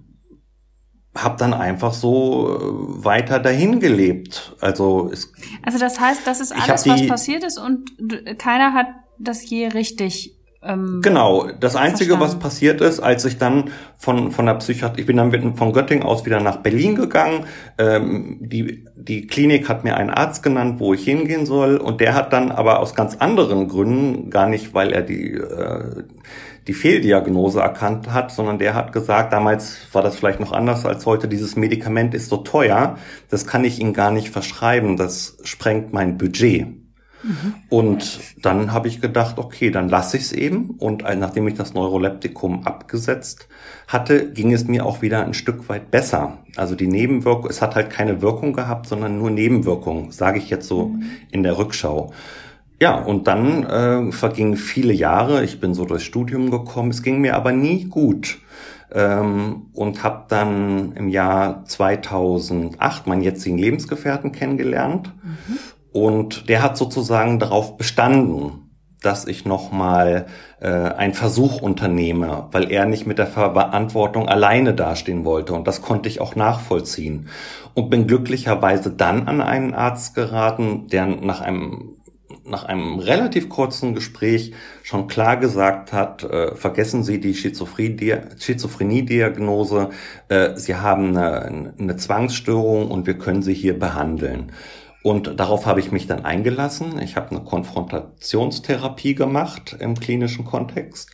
habe 1.15 1.37
dann 1.37 1.53
einfach 1.53 1.93
so 1.93 2.55
äh, 2.55 3.05
weiter 3.05 3.39
dahin 3.39 3.79
gelebt. 3.79 4.55
Also 4.59 5.09
es, 5.11 5.31
also 5.63 5.77
das 5.77 5.99
heißt, 5.99 6.21
das 6.25 6.41
ist 6.41 6.51
alles, 6.51 6.87
was 6.87 7.07
passiert 7.07 7.43
ist 7.43 7.57
und 7.57 7.91
keiner 8.39 8.73
hat 8.73 8.87
das 9.19 9.47
je 9.49 9.67
richtig 9.67 10.35
ähm, 10.65 11.01
genau, 11.01 11.47
das 11.59 11.75
Einzige, 11.75 12.17
verstanden. 12.17 12.35
was 12.35 12.39
passiert 12.39 12.81
ist, 12.81 12.99
als 12.99 13.25
ich 13.25 13.37
dann 13.37 13.71
von, 13.97 14.31
von 14.31 14.45
der 14.45 14.55
Psychiatrie, 14.55 15.01
ich 15.01 15.07
bin 15.07 15.17
dann 15.17 15.55
von 15.55 15.73
Göttingen 15.73 16.03
aus 16.03 16.25
wieder 16.25 16.39
nach 16.39 16.57
Berlin 16.57 16.95
gegangen. 16.95 17.45
Ähm, 17.77 18.37
die, 18.39 18.85
die 18.95 19.27
Klinik 19.27 19.67
hat 19.67 19.83
mir 19.83 19.97
einen 19.97 20.09
Arzt 20.09 20.43
genannt, 20.43 20.79
wo 20.79 20.93
ich 20.93 21.03
hingehen 21.03 21.45
soll. 21.45 21.77
Und 21.77 22.01
der 22.01 22.15
hat 22.15 22.33
dann 22.33 22.51
aber 22.51 22.79
aus 22.79 22.95
ganz 22.95 23.15
anderen 23.17 23.67
Gründen, 23.67 24.29
gar 24.29 24.47
nicht, 24.47 24.73
weil 24.73 24.91
er 24.91 25.01
die, 25.01 25.33
äh, 25.33 26.03
die 26.67 26.73
Fehldiagnose 26.73 27.59
erkannt 27.59 28.11
hat, 28.11 28.31
sondern 28.31 28.57
der 28.57 28.73
hat 28.73 28.93
gesagt, 28.93 29.33
damals 29.33 29.87
war 29.91 30.01
das 30.01 30.15
vielleicht 30.15 30.39
noch 30.39 30.53
anders 30.53 30.85
als 30.85 31.05
heute, 31.05 31.27
dieses 31.27 31.55
Medikament 31.55 32.13
ist 32.13 32.29
so 32.29 32.37
teuer, 32.37 32.97
das 33.29 33.45
kann 33.45 33.65
ich 33.65 33.79
Ihnen 33.79 33.93
gar 33.93 34.11
nicht 34.11 34.29
verschreiben, 34.29 34.95
das 34.95 35.37
sprengt 35.43 35.91
mein 35.91 36.17
Budget. 36.17 36.82
Und 37.69 38.19
dann 38.41 38.73
habe 38.73 38.87
ich 38.87 39.01
gedacht, 39.01 39.37
okay, 39.37 39.71
dann 39.71 39.89
lasse 39.89 40.17
ich 40.17 40.23
es 40.23 40.31
eben. 40.31 40.71
Und 40.71 41.03
nachdem 41.03 41.47
ich 41.47 41.53
das 41.53 41.73
Neuroleptikum 41.73 42.65
abgesetzt 42.65 43.47
hatte, 43.87 44.31
ging 44.31 44.51
es 44.51 44.67
mir 44.67 44.85
auch 44.85 45.01
wieder 45.01 45.25
ein 45.25 45.33
Stück 45.33 45.69
weit 45.69 45.91
besser. 45.91 46.39
Also 46.55 46.75
die 46.75 46.87
Nebenwirkung, 46.87 47.49
es 47.49 47.61
hat 47.61 47.75
halt 47.75 47.89
keine 47.89 48.21
Wirkung 48.21 48.53
gehabt, 48.53 48.87
sondern 48.87 49.17
nur 49.17 49.31
Nebenwirkungen, 49.31 50.11
sage 50.11 50.37
ich 50.39 50.49
jetzt 50.49 50.67
so 50.67 50.95
in 51.31 51.43
der 51.43 51.57
Rückschau. 51.57 52.11
Ja, 52.81 52.95
und 52.95 53.27
dann 53.27 53.63
äh, 53.63 54.11
vergingen 54.11 54.57
viele 54.57 54.93
Jahre. 54.93 55.43
Ich 55.43 55.59
bin 55.61 55.73
so 55.73 55.85
durchs 55.85 56.03
Studium 56.03 56.51
gekommen. 56.51 56.89
Es 56.89 57.01
ging 57.01 57.21
mir 57.21 57.35
aber 57.35 57.53
nie 57.53 57.85
gut. 57.85 58.39
Ähm, 58.91 59.67
und 59.73 60.03
habe 60.03 60.25
dann 60.27 60.91
im 60.93 61.07
Jahr 61.07 61.65
2008 61.65 63.07
meinen 63.07 63.21
jetzigen 63.21 63.57
Lebensgefährten 63.57 64.31
kennengelernt. 64.33 65.13
Mhm. 65.23 65.57
Und 65.93 66.49
der 66.49 66.63
hat 66.63 66.75
sozusagen 66.75 67.39
darauf 67.39 67.77
bestanden, 67.77 68.63
dass 69.03 69.27
ich 69.27 69.45
nochmal 69.45 70.25
äh, 70.59 70.67
einen 70.67 71.13
Versuch 71.13 71.61
unternehme, 71.61 72.47
weil 72.51 72.71
er 72.71 72.85
nicht 72.85 73.05
mit 73.05 73.19
der 73.19 73.27
Verantwortung 73.27 74.27
alleine 74.27 74.73
dastehen 74.73 75.23
wollte. 75.23 75.53
Und 75.53 75.67
das 75.67 75.81
konnte 75.81 76.09
ich 76.09 76.19
auch 76.19 76.35
nachvollziehen. 76.35 77.29
Und 77.75 77.89
bin 77.89 78.07
glücklicherweise 78.07 78.91
dann 78.91 79.27
an 79.27 79.41
einen 79.41 79.73
Arzt 79.73 80.15
geraten, 80.15 80.87
der 80.87 81.05
nach 81.05 81.41
einem 81.41 81.97
nach 82.45 82.65
einem 82.65 82.99
relativ 82.99 83.47
kurzen 83.47 83.95
Gespräch 83.95 84.51
schon 84.81 85.07
klar 85.07 85.37
gesagt 85.37 85.93
hat, 85.93 86.25
äh, 86.25 86.53
vergessen 86.55 87.01
Sie 87.03 87.21
die 87.21 87.35
Schizophrenie-Diagnose, 87.35 89.91
äh, 90.27 90.49
Sie 90.57 90.75
haben 90.75 91.15
eine, 91.15 91.73
eine 91.79 91.95
Zwangsstörung 91.95 92.91
und 92.91 93.07
wir 93.07 93.17
können 93.17 93.43
Sie 93.43 93.53
hier 93.53 93.79
behandeln. 93.79 94.51
Und 95.03 95.37
darauf 95.37 95.65
habe 95.65 95.81
ich 95.81 95.91
mich 95.91 96.07
dann 96.07 96.23
eingelassen. 96.23 96.99
Ich 97.01 97.17
habe 97.17 97.31
eine 97.31 97.43
Konfrontationstherapie 97.43 99.15
gemacht 99.15 99.75
im 99.79 99.99
klinischen 99.99 100.45
Kontext. 100.45 101.11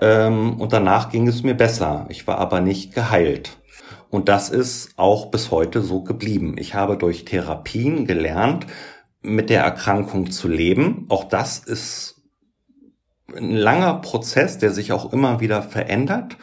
Ähm, 0.00 0.58
und 0.58 0.72
danach 0.72 1.10
ging 1.10 1.28
es 1.28 1.42
mir 1.42 1.54
besser. 1.54 2.06
Ich 2.08 2.26
war 2.26 2.38
aber 2.38 2.60
nicht 2.60 2.94
geheilt. 2.94 3.58
Und 4.08 4.30
das 4.30 4.48
ist 4.48 4.94
auch 4.96 5.30
bis 5.30 5.50
heute 5.50 5.82
so 5.82 6.02
geblieben. 6.02 6.56
Ich 6.58 6.74
habe 6.74 6.96
durch 6.96 7.26
Therapien 7.26 8.06
gelernt, 8.06 8.66
mit 9.20 9.50
der 9.50 9.62
Erkrankung 9.62 10.30
zu 10.30 10.48
leben. 10.48 11.04
Auch 11.10 11.24
das 11.24 11.58
ist 11.58 12.22
ein 13.36 13.50
langer 13.50 13.94
Prozess, 13.94 14.56
der 14.56 14.70
sich 14.70 14.92
auch 14.92 15.12
immer 15.12 15.40
wieder 15.40 15.62
verändert. 15.62 16.38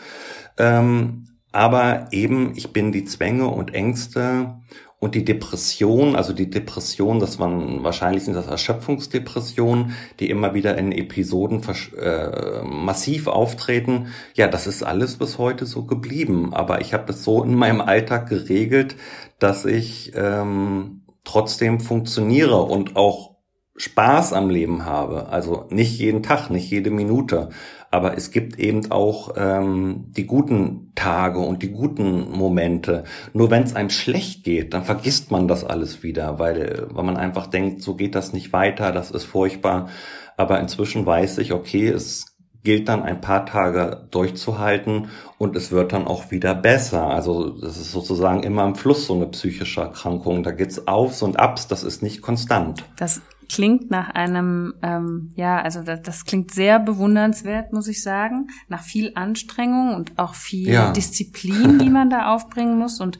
Ähm, 0.58 1.28
aber 1.52 2.08
eben, 2.12 2.54
ich 2.56 2.74
bin 2.74 2.92
die 2.92 3.06
Zwänge 3.06 3.48
und 3.48 3.74
Ängste 3.74 4.60
und 5.04 5.16
die 5.16 5.26
Depression, 5.26 6.16
also 6.16 6.32
die 6.32 6.50
Depression, 6.50 7.20
das 7.20 7.38
waren 7.38 7.84
wahrscheinlich 7.84 8.24
sind 8.24 8.36
das 8.36 8.48
Erschöpfungsdepressionen, 8.48 9.96
die 10.22 10.30
immer 10.30 10.54
wieder 10.54 10.78
in 10.78 10.94
Episoden 10.94 11.62
äh, 12.00 12.64
massiv 12.64 13.28
auftreten. 13.28 14.08
Ja, 14.34 14.48
das 14.48 14.66
ist 14.66 14.82
alles 14.82 15.18
bis 15.18 15.38
heute 15.38 15.66
so 15.66 15.84
geblieben. 15.84 16.54
Aber 16.54 16.80
ich 16.80 16.94
habe 16.94 17.04
das 17.08 17.26
so 17.26 17.44
in 17.44 17.54
meinem 17.54 17.82
Alltag 17.82 18.30
geregelt, 18.30 18.96
dass 19.40 19.66
ich 19.66 20.14
ähm, 20.16 21.02
trotzdem 21.26 21.82
funktioniere 21.82 22.62
und 22.62 22.96
auch 22.96 23.34
Spaß 23.76 24.32
am 24.32 24.50
Leben 24.50 24.86
habe. 24.86 25.28
Also 25.28 25.66
nicht 25.70 26.00
jeden 26.00 26.24
Tag, 26.24 26.50
nicht 26.50 26.70
jede 26.70 26.92
Minute. 26.92 27.50
Aber 27.94 28.18
es 28.18 28.32
gibt 28.32 28.58
eben 28.58 28.90
auch 28.90 29.36
ähm, 29.38 30.06
die 30.18 30.26
guten 30.26 30.94
Tage 30.96 31.38
und 31.38 31.62
die 31.62 31.70
guten 31.70 32.32
Momente. 32.32 33.04
Nur 33.34 33.52
wenn 33.52 33.62
es 33.62 33.76
einem 33.76 33.92
schlecht 33.92 34.44
geht, 34.44 34.74
dann 34.74 34.84
vergisst 34.84 35.30
man 35.30 35.48
das 35.48 35.64
alles 35.64 36.02
wieder, 36.02 36.40
weil, 36.40 36.88
weil 36.90 37.04
man 37.04 37.18
einfach 37.18 37.46
denkt, 37.46 37.84
so 37.84 37.94
geht 37.94 38.16
das 38.16 38.34
nicht 38.34 38.52
weiter, 38.52 38.92
das 38.92 39.12
ist 39.12 39.26
furchtbar. 39.26 39.90
Aber 40.38 40.60
inzwischen 40.60 41.06
weiß 41.06 41.38
ich, 41.38 41.54
okay, 41.54 41.88
es 41.88 42.36
gilt 42.64 42.90
dann 42.90 43.04
ein 43.04 43.22
paar 43.22 43.46
Tage 43.46 44.08
durchzuhalten 44.10 45.10
und 45.38 45.56
es 45.56 45.72
wird 45.72 45.94
dann 45.94 46.08
auch 46.08 46.32
wieder 46.32 46.56
besser. 46.56 47.04
Also 47.10 47.50
das 47.50 47.78
ist 47.78 47.92
sozusagen 47.92 48.42
immer 48.42 48.66
im 48.66 48.74
Fluss 48.74 49.06
so 49.06 49.14
eine 49.14 49.28
psychische 49.28 49.82
Erkrankung. 49.82 50.42
Da 50.42 50.50
geht's 50.50 50.88
Aufs 50.88 51.22
und 51.22 51.40
Abs, 51.40 51.68
das 51.68 51.84
ist 51.84 52.02
nicht 52.02 52.24
konstant. 52.24 52.84
Das 52.98 53.22
klingt 53.54 53.92
nach 53.92 54.10
einem, 54.10 54.74
ähm, 54.82 55.32
ja, 55.36 55.62
also 55.62 55.84
das, 55.84 56.02
das 56.02 56.26
klingt 56.26 56.50
sehr 56.50 56.80
bewundernswert, 56.80 57.72
muss 57.72 57.88
ich 57.88 58.02
sagen, 58.02 58.48
nach 58.68 58.82
viel 58.82 59.12
Anstrengung 59.14 59.94
und 59.94 60.18
auch 60.18 60.34
viel 60.34 60.70
ja. 60.70 60.92
Disziplin, 60.92 61.78
die 61.78 61.90
man 61.92 62.10
da 62.10 62.34
aufbringen 62.34 62.80
muss. 62.80 63.00
Und 63.00 63.20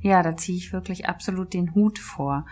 ja, 0.00 0.22
da 0.22 0.36
ziehe 0.36 0.56
ich 0.56 0.72
wirklich 0.72 1.08
absolut 1.08 1.52
den 1.52 1.74
Hut 1.74 1.98
vor. 1.98 2.46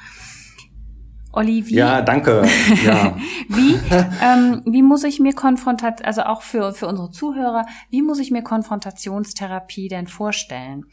Olli, 1.33 1.69
wie, 1.69 1.75
ja, 1.75 2.03
danke. 2.03 2.43
Ja. 2.85 3.17
wie, 3.49 3.79
ähm, 4.21 4.63
wie 4.67 4.83
muss 4.83 5.05
ich 5.05 5.21
mir 5.21 5.33
Konfrontat, 5.33 6.05
also 6.05 6.23
auch 6.23 6.43
für, 6.43 6.73
für 6.73 6.89
unsere 6.89 7.13
Zuhörer, 7.13 7.65
wie 7.91 8.03
muss 8.03 8.19
ich 8.19 8.33
mir 8.33 8.43
Konfrontationstherapie 8.43 9.87
denn 9.87 10.09
vorstellen? 10.09 10.87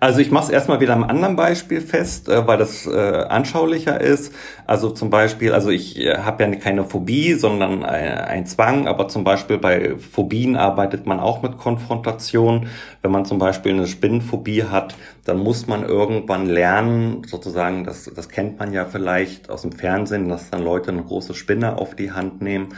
Also 0.00 0.20
ich 0.20 0.30
mache 0.30 0.44
es 0.44 0.50
erstmal 0.50 0.80
wieder 0.80 0.94
am 0.94 1.04
anderen 1.04 1.36
Beispiel 1.36 1.82
fest, 1.82 2.30
äh, 2.30 2.46
weil 2.46 2.56
das 2.56 2.86
äh, 2.86 2.90
anschaulicher 3.28 4.00
ist. 4.00 4.32
Also 4.66 4.90
zum 4.90 5.10
Beispiel, 5.10 5.52
also 5.52 5.68
ich 5.68 5.98
äh, 5.98 6.16
habe 6.18 6.42
ja 6.42 6.50
keine 6.56 6.84
Phobie, 6.84 7.34
sondern 7.34 7.84
ein 7.84 8.46
Zwang, 8.46 8.88
aber 8.88 9.08
zum 9.08 9.24
Beispiel 9.24 9.58
bei 9.58 9.96
Phobien 9.98 10.56
arbeitet 10.56 11.04
man 11.06 11.20
auch 11.20 11.42
mit 11.42 11.58
Konfrontation. 11.58 12.68
Wenn 13.02 13.10
man 13.10 13.26
zum 13.26 13.38
Beispiel 13.38 13.72
eine 13.72 13.86
Spinnenphobie 13.86 14.64
hat, 14.64 14.94
dann 15.24 15.38
muss 15.38 15.66
man 15.66 15.84
irgendwann 15.84 16.46
lernen, 16.46 17.22
sozusagen, 17.26 17.84
das, 17.84 18.10
das 18.14 18.30
kennt 18.30 18.58
man 18.58 18.72
ja 18.72 18.86
vielleicht 18.86 19.50
aus 19.50 19.62
dem 19.62 19.72
Fernsehen, 19.72 20.28
dass 20.28 20.48
dann 20.48 20.62
Leute 20.62 20.90
eine 20.92 21.02
große 21.02 21.34
Spinne 21.34 21.76
auf 21.76 21.94
die 21.94 22.12
Hand 22.12 22.40
nehmen 22.40 22.74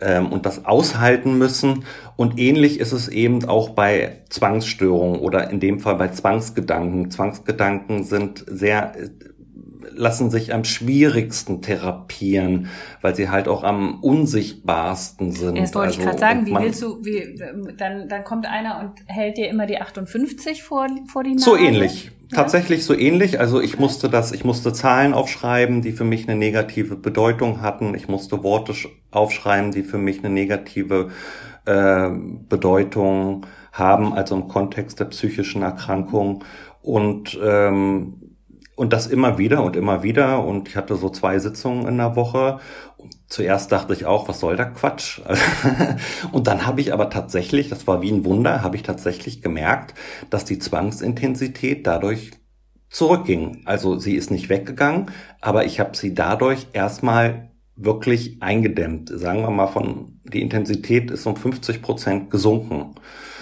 ähm, 0.00 0.32
und 0.32 0.46
das 0.46 0.64
aushalten 0.64 1.38
müssen. 1.38 1.84
Und 2.16 2.38
ähnlich 2.38 2.80
ist 2.80 2.92
es 2.92 3.08
eben 3.08 3.44
auch 3.44 3.70
bei 3.70 4.18
Zwangsstörungen 4.28 5.20
oder 5.20 5.50
in 5.50 5.60
dem 5.60 5.80
Fall 5.80 5.96
bei 5.96 6.08
Zwangsgedanken. 6.08 7.10
Zwangsgedanken 7.10 8.04
sind 8.04 8.44
sehr 8.46 8.92
lassen 9.98 10.30
sich 10.30 10.54
am 10.54 10.64
schwierigsten 10.64 11.60
therapieren, 11.60 12.68
weil 13.02 13.14
sie 13.14 13.28
halt 13.28 13.48
auch 13.48 13.64
am 13.64 14.00
unsichtbarsten 14.00 15.32
sind. 15.32 15.56
Jetzt 15.56 15.74
wollte 15.74 15.88
also, 15.88 16.00
ich 16.00 16.06
gerade 16.06 16.18
sagen, 16.18 16.46
wie 16.46 16.54
willst 16.54 16.82
du, 16.82 17.04
wie, 17.04 17.36
dann, 17.76 18.08
dann 18.08 18.24
kommt 18.24 18.46
einer 18.46 18.80
und 18.80 18.92
hält 19.06 19.36
dir 19.36 19.48
immer 19.48 19.66
die 19.66 19.80
58 19.80 20.62
vor, 20.62 20.86
vor 21.06 21.24
die 21.24 21.32
Nase? 21.32 21.44
So 21.44 21.56
ähnlich. 21.56 22.12
Tatsächlich 22.32 22.84
so 22.84 22.94
ähnlich. 22.94 23.40
Also 23.40 23.60
ich 23.60 23.78
musste 23.78 24.10
das, 24.10 24.32
ich 24.32 24.44
musste 24.44 24.72
Zahlen 24.72 25.14
aufschreiben, 25.14 25.80
die 25.80 25.92
für 25.92 26.04
mich 26.04 26.28
eine 26.28 26.38
negative 26.38 26.96
Bedeutung 26.96 27.62
hatten. 27.62 27.94
Ich 27.94 28.08
musste 28.08 28.42
Worte 28.42 28.74
aufschreiben, 29.10 29.70
die 29.70 29.82
für 29.82 29.98
mich 29.98 30.18
eine 30.18 30.30
negative 30.30 31.08
äh, 31.64 32.10
Bedeutung 32.48 33.46
haben, 33.72 34.12
also 34.12 34.34
im 34.34 34.48
Kontext 34.48 35.00
der 35.00 35.06
psychischen 35.06 35.62
Erkrankung. 35.62 36.44
Und 36.82 37.38
ähm, 37.42 38.28
und 38.78 38.92
das 38.92 39.08
immer 39.08 39.38
wieder 39.38 39.64
und 39.64 39.74
immer 39.74 40.04
wieder. 40.04 40.44
Und 40.44 40.68
ich 40.68 40.76
hatte 40.76 40.94
so 40.94 41.10
zwei 41.10 41.40
Sitzungen 41.40 41.88
in 41.88 41.96
der 41.96 42.14
Woche. 42.14 42.60
Zuerst 43.26 43.72
dachte 43.72 43.92
ich 43.92 44.06
auch, 44.06 44.28
was 44.28 44.40
soll 44.40 44.56
der 44.56 44.70
Quatsch? 44.70 45.20
und 46.32 46.46
dann 46.46 46.66
habe 46.66 46.80
ich 46.80 46.92
aber 46.92 47.10
tatsächlich, 47.10 47.68
das 47.68 47.86
war 47.86 48.00
wie 48.02 48.10
ein 48.10 48.24
Wunder, 48.24 48.62
habe 48.62 48.76
ich 48.76 48.82
tatsächlich 48.82 49.42
gemerkt, 49.42 49.94
dass 50.30 50.44
die 50.44 50.58
Zwangsintensität 50.58 51.86
dadurch 51.86 52.32
zurückging. 52.90 53.62
Also 53.64 53.98
sie 53.98 54.14
ist 54.14 54.30
nicht 54.30 54.48
weggegangen, 54.48 55.10
aber 55.40 55.66
ich 55.66 55.80
habe 55.80 55.96
sie 55.96 56.14
dadurch 56.14 56.68
erstmal 56.72 57.47
wirklich 57.78 58.36
eingedämmt. 58.40 59.10
Sagen 59.14 59.42
wir 59.42 59.50
mal 59.50 59.68
von, 59.68 60.18
die 60.24 60.42
Intensität 60.42 61.10
ist 61.10 61.26
um 61.26 61.36
50 61.36 61.80
Prozent 61.80 62.30
gesunken. 62.30 62.94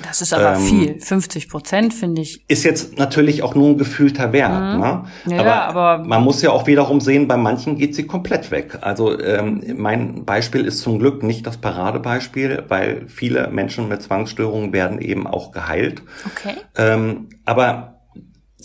Das 0.02 0.20
ist 0.20 0.34
aber 0.34 0.56
ähm, 0.56 0.60
viel. 0.60 1.00
50 1.00 1.48
Prozent 1.48 1.94
finde 1.94 2.22
ich. 2.22 2.44
Ist 2.48 2.64
jetzt 2.64 2.98
natürlich 2.98 3.42
auch 3.42 3.54
nur 3.54 3.70
ein 3.70 3.78
gefühlter 3.78 4.32
Wert. 4.32 4.52
Mhm. 4.52 4.80
Ne? 4.80 5.04
Ja, 5.26 5.40
aber, 5.40 5.54
aber, 5.62 6.04
man 6.04 6.22
muss 6.22 6.42
ja 6.42 6.50
auch 6.50 6.66
wiederum 6.66 7.00
sehen, 7.00 7.26
bei 7.26 7.36
manchen 7.36 7.76
geht 7.76 7.94
sie 7.94 8.06
komplett 8.06 8.50
weg. 8.50 8.78
Also 8.82 9.18
ähm, 9.18 9.62
mein 9.76 10.24
Beispiel 10.24 10.66
ist 10.66 10.80
zum 10.80 10.98
Glück 10.98 11.22
nicht 11.22 11.46
das 11.46 11.56
Paradebeispiel, 11.56 12.64
weil 12.68 13.06
viele 13.08 13.48
Menschen 13.48 13.88
mit 13.88 14.02
Zwangsstörungen 14.02 14.72
werden 14.72 15.00
eben 15.00 15.26
auch 15.26 15.50
geheilt. 15.50 16.02
Okay. 16.26 16.56
Ähm, 16.76 17.28
aber 17.46 17.95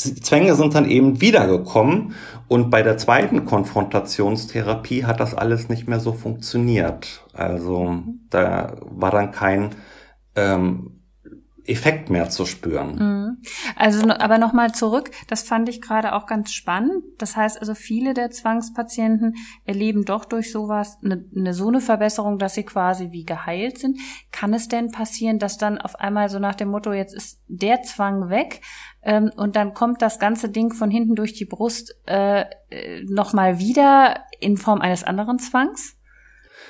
Zwänge 0.01 0.55
sind 0.55 0.75
dann 0.75 0.89
eben 0.89 1.21
wiedergekommen 1.21 2.13
und 2.47 2.69
bei 2.69 2.83
der 2.83 2.97
zweiten 2.97 3.45
Konfrontationstherapie 3.45 5.05
hat 5.05 5.19
das 5.19 5.33
alles 5.33 5.69
nicht 5.69 5.87
mehr 5.87 5.99
so 5.99 6.13
funktioniert. 6.13 7.25
Also 7.33 8.03
da 8.29 8.75
war 8.89 9.11
dann 9.11 9.31
kein 9.31 9.71
ähm, 10.35 11.00
Effekt 11.65 12.09
mehr 12.09 12.29
zu 12.29 12.45
spüren. 12.45 12.95
Mhm. 12.95 13.37
Also, 13.75 14.09
aber 14.09 14.37
nochmal 14.37 14.73
zurück, 14.73 15.11
das 15.27 15.43
fand 15.43 15.69
ich 15.69 15.81
gerade 15.81 16.13
auch 16.13 16.25
ganz 16.25 16.51
spannend. 16.51 17.03
Das 17.17 17.35
heißt 17.35 17.59
also, 17.59 17.75
viele 17.75 18.13
der 18.13 18.31
Zwangspatienten 18.31 19.35
erleben 19.65 20.05
doch 20.05 20.25
durch 20.25 20.51
sowas 20.51 20.97
eine, 21.03 21.25
eine 21.35 21.53
so 21.53 21.67
eine 21.67 21.81
Verbesserung, 21.81 22.39
dass 22.39 22.55
sie 22.55 22.63
quasi 22.63 23.11
wie 23.11 23.25
geheilt 23.25 23.77
sind. 23.77 23.99
Kann 24.31 24.53
es 24.53 24.67
denn 24.67 24.91
passieren, 24.91 25.39
dass 25.39 25.57
dann 25.57 25.77
auf 25.77 25.99
einmal 25.99 26.29
so 26.29 26.39
nach 26.39 26.55
dem 26.55 26.69
Motto, 26.69 26.93
jetzt 26.93 27.13
ist 27.13 27.41
der 27.47 27.83
Zwang 27.83 28.29
weg, 28.29 28.61
ähm, 29.03 29.31
und 29.35 29.55
dann 29.55 29.73
kommt 29.73 30.01
das 30.01 30.19
ganze 30.19 30.49
Ding 30.49 30.73
von 30.73 30.91
hinten 30.91 31.15
durch 31.15 31.33
die 31.33 31.45
Brust 31.45 31.95
äh, 32.05 32.41
äh 32.69 33.03
nochmal 33.05 33.59
wieder 33.59 34.25
in 34.39 34.57
Form 34.57 34.81
eines 34.81 35.03
anderen 35.03 35.39
Zwangs? 35.39 35.95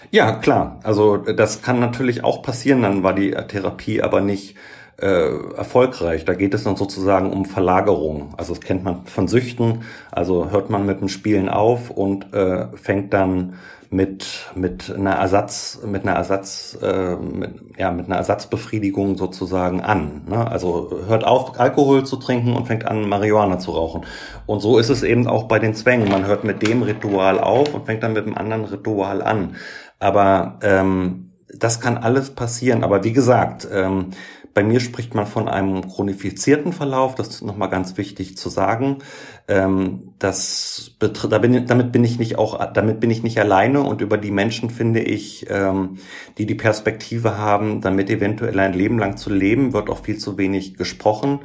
Ja, 0.09 0.33
klar. 0.33 0.79
Also 0.83 1.17
das 1.17 1.61
kann 1.61 1.79
natürlich 1.79 2.23
auch 2.23 2.41
passieren. 2.41 2.81
Dann 2.81 3.03
war 3.03 3.13
die 3.13 3.31
Therapie 3.31 4.01
aber 4.01 4.21
nicht 4.21 4.55
äh, 5.01 5.55
erfolgreich. 5.57 6.25
Da 6.25 6.33
geht 6.33 6.53
es 6.53 6.63
dann 6.63 6.75
sozusagen 6.75 7.31
um 7.31 7.45
Verlagerung. 7.45 8.33
Also 8.37 8.53
das 8.53 8.61
kennt 8.61 8.83
man 8.83 9.05
von 9.05 9.27
Süchten. 9.27 9.83
Also 10.11 10.51
hört 10.51 10.69
man 10.69 10.85
mit 10.85 11.01
dem 11.01 11.09
Spielen 11.09 11.49
auf 11.49 11.89
und 11.89 12.33
äh, 12.33 12.67
fängt 12.75 13.13
dann 13.13 13.55
mit 13.89 14.45
mit 14.55 14.89
einer 14.95 15.15
Ersatz 15.15 15.79
mit 15.85 16.03
einer 16.03 16.13
Ersatz 16.13 16.77
äh, 16.81 17.17
mit, 17.17 17.77
ja 17.77 17.91
mit 17.91 18.05
einer 18.05 18.15
Ersatzbefriedigung 18.15 19.17
sozusagen 19.17 19.81
an. 19.81 20.21
Ne? 20.29 20.49
Also 20.49 21.01
hört 21.07 21.25
auf 21.25 21.59
Alkohol 21.59 22.05
zu 22.05 22.15
trinken 22.15 22.55
und 22.55 22.67
fängt 22.67 22.85
an 22.85 23.09
Marihuana 23.09 23.59
zu 23.59 23.71
rauchen. 23.71 24.05
Und 24.45 24.61
so 24.61 24.77
ist 24.77 24.89
es 24.89 25.03
eben 25.03 25.27
auch 25.27 25.43
bei 25.43 25.59
den 25.59 25.73
Zwängen. 25.73 26.09
Man 26.09 26.25
hört 26.25 26.45
mit 26.45 26.65
dem 26.65 26.83
Ritual 26.83 27.39
auf 27.39 27.73
und 27.73 27.85
fängt 27.85 28.03
dann 28.03 28.13
mit 28.13 28.25
dem 28.25 28.37
anderen 28.37 28.63
Ritual 28.63 29.21
an. 29.21 29.55
Aber 29.99 30.59
ähm, 30.63 31.31
das 31.57 31.81
kann 31.81 31.97
alles 31.97 32.29
passieren. 32.29 32.83
Aber 32.83 33.03
wie 33.03 33.13
gesagt, 33.13 33.67
ähm, 33.71 34.11
bei 34.53 34.63
mir 34.63 34.79
spricht 34.79 35.15
man 35.15 35.25
von 35.25 35.47
einem 35.47 35.87
chronifizierten 35.87 36.73
Verlauf, 36.73 37.15
das 37.15 37.29
ist 37.29 37.41
nochmal 37.41 37.69
ganz 37.69 37.97
wichtig 37.97 38.37
zu 38.37 38.49
sagen. 38.49 38.97
Ähm, 39.47 40.13
das 40.19 40.95
da 40.99 41.37
bin, 41.37 41.65
damit 41.67 41.91
bin 41.91 42.03
ich 42.03 42.19
nicht 42.19 42.37
auch, 42.37 42.73
damit 42.73 42.99
bin 42.99 43.11
ich 43.11 43.23
nicht 43.23 43.39
alleine 43.39 43.81
und 43.83 44.01
über 44.01 44.17
die 44.17 44.31
Menschen 44.31 44.69
finde 44.69 45.01
ich, 45.01 45.47
ähm, 45.49 45.97
die 46.37 46.45
die 46.45 46.55
Perspektive 46.55 47.37
haben, 47.37 47.81
damit 47.81 48.09
eventuell 48.09 48.59
ein 48.59 48.73
Leben 48.73 48.99
lang 48.99 49.17
zu 49.17 49.29
leben, 49.31 49.73
wird 49.73 49.89
auch 49.89 50.03
viel 50.03 50.17
zu 50.17 50.37
wenig 50.37 50.75
gesprochen. 50.75 51.39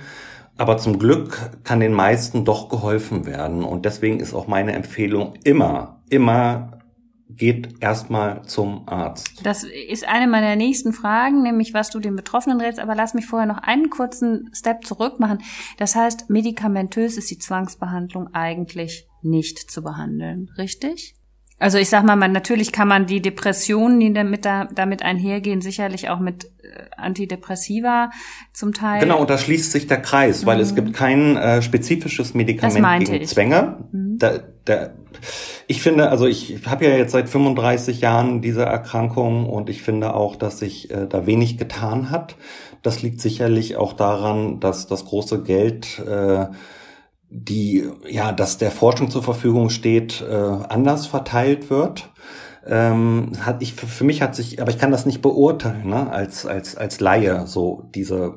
Aber 0.59 0.79
zum 0.79 0.99
Glück 0.99 1.51
kann 1.65 1.81
den 1.81 1.93
meisten 1.93 2.45
doch 2.45 2.69
geholfen 2.69 3.27
werden. 3.27 3.63
Und 3.63 3.85
deswegen 3.85 4.21
ist 4.21 4.33
auch 4.33 4.47
meine 4.47 4.73
Empfehlung 4.73 5.35
immer, 5.45 6.01
immer 6.09 6.76
geht 7.37 7.83
erstmal 7.83 8.43
zum 8.43 8.89
Arzt. 8.89 9.45
Das 9.45 9.65
ist 9.65 10.07
eine 10.07 10.27
meiner 10.27 10.57
nächsten 10.57 10.93
Fragen, 10.93 11.43
nämlich 11.43 11.75
was 11.75 11.91
du 11.91 12.01
den 12.01 12.17
Betroffenen 12.17 12.61
rätst. 12.61 12.81
Aber 12.81 12.95
lass 12.95 13.15
mich 13.15 13.27
vorher 13.27 13.47
noch 13.47 13.59
einen 13.59 13.91
kurzen 13.91 14.51
Step 14.53 14.85
zurück 14.85 15.21
machen. 15.21 15.39
Das 15.77 15.95
heißt, 15.95 16.31
medikamentös 16.31 17.17
ist 17.17 17.31
die 17.31 17.39
Zwangsbehandlung 17.39 18.33
eigentlich 18.35 19.07
nicht 19.23 19.71
zu 19.71 19.83
behandeln, 19.83 20.51
richtig? 20.57 21.15
Also 21.59 21.79
ich 21.79 21.89
sag 21.89 22.05
mal, 22.05 22.17
man, 22.17 22.33
natürlich 22.33 22.71
kann 22.71 22.87
man 22.87 23.07
die 23.07 23.23
Depressionen, 23.23 23.99
die 23.99 24.13
damit, 24.13 24.45
da, 24.45 24.67
damit 24.67 25.03
einhergehen, 25.03 25.63
sicherlich 25.63 26.11
auch 26.11 26.21
mit 26.21 26.45
äh, 26.45 26.85
Antidepressiva 26.97 28.11
zum 28.53 28.75
Teil. 28.75 29.01
Genau, 29.01 29.21
und 29.21 29.31
da 29.31 29.39
schließt 29.39 29.73
sich 29.73 29.87
der 29.87 30.03
Kreis, 30.03 30.43
mhm. 30.43 30.47
weil 30.47 30.61
es 30.61 30.73
mhm. 30.73 30.77
gibt 30.77 30.93
kein 30.93 31.37
äh, 31.37 31.63
spezifisches 31.63 32.35
Medikament 32.35 33.09
gegen 33.09 33.23
ich. 33.23 33.29
Zwänge. 33.29 33.87
Mhm. 33.91 34.19
Da, 34.19 34.41
da, 34.67 34.91
ich 35.67 35.81
finde, 35.81 36.11
also 36.11 36.27
ich 36.27 36.59
habe 36.67 36.85
ja 36.85 36.91
jetzt 36.91 37.13
seit 37.13 37.31
35 37.31 38.03
Jahren 38.03 38.43
diese 38.43 38.65
Erkrankung 38.65 39.49
und 39.49 39.71
ich 39.71 39.83
finde 39.83 40.15
auch, 40.15 40.37
dass 40.37 40.59
sich 40.59 40.91
äh, 40.91 41.07
da 41.09 41.27
wenig 41.27 41.57
getan 41.57 42.11
hat. 42.11 42.37
Das 42.83 43.03
liegt 43.03 43.23
sicherlich 43.23 43.77
auch 43.77 43.95
daran, 43.95 44.61
dass 44.61 44.87
das 44.87 45.07
große 45.07 45.43
Geld 45.43 45.99
äh, 46.01 46.47
die, 47.29 47.89
ja, 48.09 48.33
dass 48.33 48.59
der 48.59 48.71
Forschung 48.71 49.11
zur 49.11 49.23
Verfügung 49.23 49.71
steht, 49.71 50.23
äh, 50.23 50.35
anders 50.35 51.07
verteilt 51.07 51.71
wird. 51.71 52.11
Ähm, 52.67 53.33
hat 53.41 53.63
ich 53.63 53.75
für 53.75 54.05
mich 54.05 54.23
hat 54.23 54.35
sich, 54.35 54.61
aber 54.61 54.71
ich 54.71 54.79
kann 54.79 54.91
das 54.91 55.07
nicht 55.07 55.23
beurteilen, 55.23 55.89
ne, 55.89 56.11
als 56.11 56.47
als 56.47 56.77
als 56.77 56.99
Laie 56.99 57.47
so 57.47 57.85
diese 57.95 58.35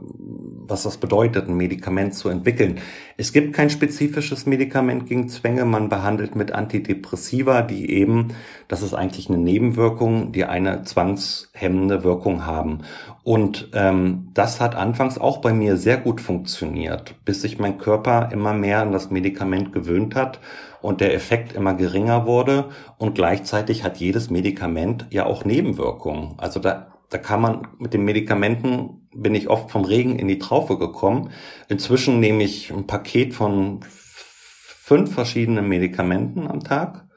was 0.69 0.83
das 0.83 0.97
bedeutet, 0.97 1.47
ein 1.47 1.57
Medikament 1.57 2.13
zu 2.13 2.29
entwickeln. 2.29 2.79
Es 3.17 3.33
gibt 3.33 3.53
kein 3.53 3.69
spezifisches 3.69 4.45
Medikament 4.45 5.07
gegen 5.07 5.27
Zwänge. 5.29 5.65
Man 5.65 5.89
behandelt 5.89 6.35
mit 6.35 6.51
Antidepressiva, 6.51 7.61
die 7.61 7.91
eben, 7.91 8.29
das 8.67 8.81
ist 8.81 8.93
eigentlich 8.93 9.29
eine 9.29 9.37
Nebenwirkung, 9.37 10.31
die 10.31 10.45
eine 10.45 10.83
zwangshemmende 10.83 12.03
Wirkung 12.03 12.45
haben. 12.45 12.79
Und 13.23 13.69
ähm, 13.73 14.29
das 14.33 14.61
hat 14.61 14.75
anfangs 14.75 15.17
auch 15.17 15.37
bei 15.37 15.53
mir 15.53 15.77
sehr 15.77 15.97
gut 15.97 16.21
funktioniert, 16.21 17.15
bis 17.25 17.41
sich 17.41 17.59
mein 17.59 17.77
Körper 17.77 18.29
immer 18.31 18.53
mehr 18.53 18.81
an 18.81 18.91
das 18.91 19.11
Medikament 19.11 19.73
gewöhnt 19.73 20.15
hat 20.15 20.39
und 20.81 21.01
der 21.01 21.13
Effekt 21.13 21.53
immer 21.53 21.73
geringer 21.73 22.25
wurde. 22.25 22.65
Und 22.97 23.15
gleichzeitig 23.15 23.83
hat 23.83 23.97
jedes 23.97 24.29
Medikament 24.29 25.07
ja 25.09 25.25
auch 25.25 25.45
Nebenwirkungen. 25.45 26.35
Also 26.37 26.59
da 26.59 26.87
da 27.09 27.17
kann 27.17 27.41
man 27.41 27.67
mit 27.79 27.93
den 27.93 28.05
Medikamenten, 28.05 28.98
bin 29.13 29.35
ich 29.35 29.49
oft 29.49 29.71
vom 29.71 29.85
Regen 29.85 30.17
in 30.17 30.27
die 30.27 30.39
Traufe 30.39 30.77
gekommen. 30.77 31.31
Inzwischen 31.67 32.19
nehme 32.19 32.43
ich 32.43 32.71
ein 32.71 32.87
Paket 32.87 33.33
von 33.33 33.81
fünf 33.81 35.13
verschiedenen 35.13 35.67
Medikamenten 35.67 36.47
am 36.47 36.63
Tag. 36.63 37.07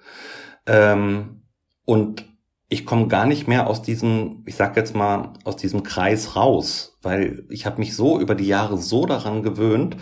Ähm, 0.67 1.43
und 1.85 2.25
ich 2.69 2.87
komme 2.87 3.09
gar 3.09 3.27
nicht 3.27 3.49
mehr 3.49 3.67
aus 3.67 3.83
diesem, 3.83 4.43
ich 4.47 4.55
sag 4.55 4.77
jetzt 4.77 4.95
mal, 4.95 5.35
aus 5.45 5.57
diesem 5.57 5.83
Kreis 5.83 6.37
raus, 6.37 6.97
weil 7.03 7.45
ich 7.51 7.67
habe 7.67 7.79
mich 7.79 7.95
so 7.95 8.19
über 8.19 8.35
die 8.35 8.47
Jahre 8.47 8.79
so 8.79 9.05
daran 9.05 9.43
gewöhnt 9.43 9.97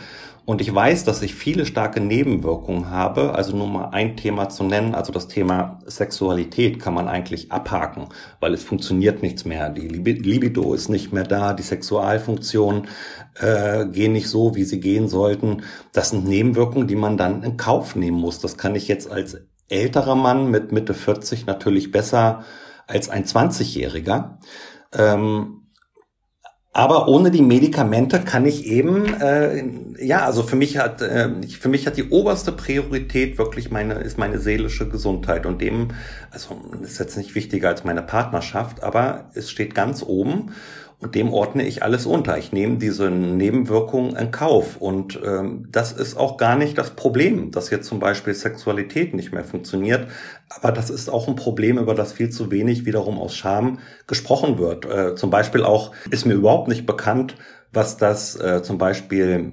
und 0.51 0.61
ich 0.61 0.75
weiß, 0.75 1.05
dass 1.05 1.23
ich 1.23 1.37
viele 1.37 1.65
starke 1.65 2.01
Nebenwirkungen 2.01 2.91
habe. 2.91 3.37
Also 3.37 3.57
nur 3.57 3.69
mal 3.69 3.91
ein 3.91 4.17
Thema 4.17 4.49
zu 4.49 4.65
nennen, 4.65 4.97
also 4.97 5.13
das 5.13 5.29
Thema 5.29 5.79
Sexualität 5.87 6.81
kann 6.81 6.93
man 6.93 7.07
eigentlich 7.07 7.53
abhaken, 7.53 8.09
weil 8.41 8.53
es 8.53 8.65
funktioniert 8.65 9.23
nichts 9.23 9.45
mehr. 9.45 9.71
Die 9.71 9.87
Libido 9.87 10.75
ist 10.75 10.89
nicht 10.89 11.13
mehr 11.13 11.23
da, 11.23 11.53
die 11.53 11.63
Sexualfunktionen 11.63 12.89
äh, 13.37 13.87
gehen 13.87 14.13
nicht 14.13 14.29
so, 14.29 14.57
wie 14.57 14.65
sie 14.65 14.81
gehen 14.81 15.07
sollten. 15.07 15.63
Das 15.93 16.11
sind 16.11 16.27
Nebenwirkungen, 16.27 16.89
die 16.89 16.97
man 16.97 17.17
dann 17.17 17.45
in 17.45 17.57
Kauf 17.57 17.95
nehmen 17.95 18.19
muss. 18.19 18.41
Das 18.41 18.57
kann 18.57 18.75
ich 18.75 18.89
jetzt 18.89 19.09
als 19.09 19.41
älterer 19.69 20.17
Mann 20.17 20.51
mit 20.51 20.73
Mitte 20.73 20.95
40 20.95 21.47
natürlich 21.47 21.93
besser 21.93 22.43
als 22.89 23.09
ein 23.09 23.25
20-Jähriger. 23.25 24.39
Ähm, 24.99 25.60
aber 26.73 27.09
ohne 27.09 27.33
die 27.33 27.43
Medikamente 27.43 28.21
kann 28.21 28.47
ich 28.47 28.65
eben, 28.67 29.13
äh, 29.21 29.65
ja, 29.99 30.25
also 30.25 30.45
für 30.45 30.55
mich 30.55 30.79
hat, 30.79 31.03
äh, 31.03 31.29
für 31.49 31.69
mich 31.69 31.87
hat 31.87 31.97
die 31.97 32.11
oberste 32.11 32.53
Priorität 32.53 33.39
wirklich 33.39 33.73
meine, 33.73 33.95
ist 33.95 34.19
meine 34.19 34.39
seelische 34.39 34.89
Gesundheit. 34.89 35.47
Und 35.47 35.61
dem, 35.61 35.89
also 36.31 36.61
ist 36.83 37.01
jetzt 37.01 37.17
nicht 37.17 37.35
wichtiger 37.35 37.71
als 37.71 37.83
meine 37.83 38.03
Partnerschaft, 38.03 38.85
aber 38.85 39.31
es 39.35 39.51
steht 39.51 39.75
ganz 39.75 40.05
oben 40.05 40.53
dem 41.03 41.33
ordne 41.33 41.67
ich 41.67 41.83
alles 41.83 42.05
unter. 42.05 42.37
Ich 42.37 42.53
nehme 42.53 42.77
diese 42.77 43.11
Nebenwirkungen 43.11 44.17
in 44.17 44.31
Kauf. 44.31 44.77
Und 44.77 45.19
ähm, 45.25 45.67
das 45.71 45.93
ist 45.93 46.17
auch 46.17 46.37
gar 46.37 46.57
nicht 46.57 46.77
das 46.77 46.91
Problem, 46.91 47.51
dass 47.51 47.71
jetzt 47.71 47.89
zum 47.89 48.01
Beispiel 48.01 48.35
Sexualität 48.35 49.15
nicht 49.15 49.33
mehr 49.33 49.45
funktioniert. 49.45 50.09
Aber 50.51 50.73
das 50.73 50.91
ist 50.91 51.09
auch 51.09 51.27
ein 51.27 51.37
Problem, 51.37 51.79
über 51.79 51.95
das 51.95 52.13
viel 52.13 52.31
zu 52.31 52.51
wenig 52.51 52.85
wiederum 52.85 53.19
aus 53.19 53.35
Scham 53.35 53.79
gesprochen 54.07 54.59
wird. 54.59 54.85
Äh, 54.85 55.15
zum 55.15 55.31
Beispiel 55.31 55.65
auch 55.65 55.93
ist 56.11 56.27
mir 56.27 56.35
überhaupt 56.35 56.69
nicht 56.69 56.85
bekannt, 56.85 57.37
was 57.73 57.97
das 57.97 58.37
äh, 58.39 58.63
zum 58.63 58.77
Beispiel 58.77 59.53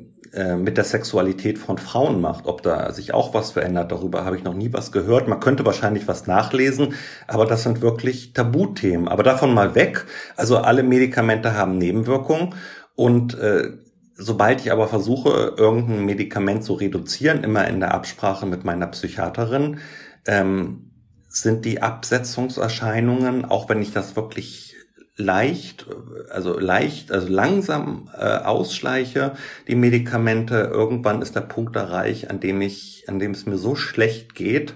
mit 0.58 0.78
der 0.78 0.84
Sexualität 0.84 1.58
von 1.58 1.78
Frauen 1.78 2.22
macht, 2.22 2.46
ob 2.46 2.62
da 2.62 2.92
sich 2.92 3.14
auch 3.14 3.34
was 3.34 3.52
verändert. 3.52 3.92
Darüber 3.92 4.26
habe 4.26 4.38
ich 4.38 4.44
noch 4.44 4.54
nie 4.54 4.72
was 4.72 4.92
gehört. 4.92 5.28
Man 5.28 5.40
könnte 5.40 5.66
wahrscheinlich 5.66 6.08
was 6.08 6.28
nachlesen, 6.28 6.94
aber 7.28 7.46
das 7.46 7.64
sind 7.64 7.82
wirklich 7.82 8.34
Tabuthemen. 8.34 9.08
Aber 9.08 9.24
davon 9.24 9.54
mal 9.54 9.76
weg. 9.76 10.06
Also 10.36 10.58
alle 10.58 10.84
Medikamente 10.84 11.56
haben 11.56 11.78
Nebenwirkungen 11.78 12.54
und 12.96 13.38
äh, 13.40 13.72
Sobald 14.20 14.62
ich 14.62 14.72
aber 14.72 14.88
versuche, 14.88 15.54
irgendein 15.58 16.04
Medikament 16.04 16.64
zu 16.64 16.74
reduzieren, 16.74 17.44
immer 17.44 17.68
in 17.68 17.80
der 17.80 17.94
Absprache 17.94 18.48
mit 18.48 18.66
meiner 18.66 18.88
Psychiaterin, 18.88 19.78
ähm, 20.26 20.90
sind 21.30 21.66
die 21.66 21.84
Absetzungserscheinungen, 21.84 23.46
auch 23.46 23.70
wenn 23.70 23.80
ich 23.80 23.94
das 23.94 24.16
wirklich 24.16 24.67
leicht, 25.18 25.88
also 26.30 26.58
leicht, 26.60 27.12
also 27.12 27.28
langsam 27.28 28.10
äh, 28.16 28.38
ausschleiche 28.38 29.34
die 29.68 29.76
Medikamente. 29.76 30.56
Irgendwann 30.72 31.22
ist 31.22 31.36
der 31.36 31.42
Punkt 31.42 31.76
erreicht, 31.76 32.30
an 32.30 32.40
dem 32.40 32.62
ich, 32.62 33.06
an 33.08 33.20
dem 33.20 33.32
es 33.32 33.46
mir 33.46 33.58
so 33.58 33.76
schlecht 33.76 34.36
geht, 34.36 34.76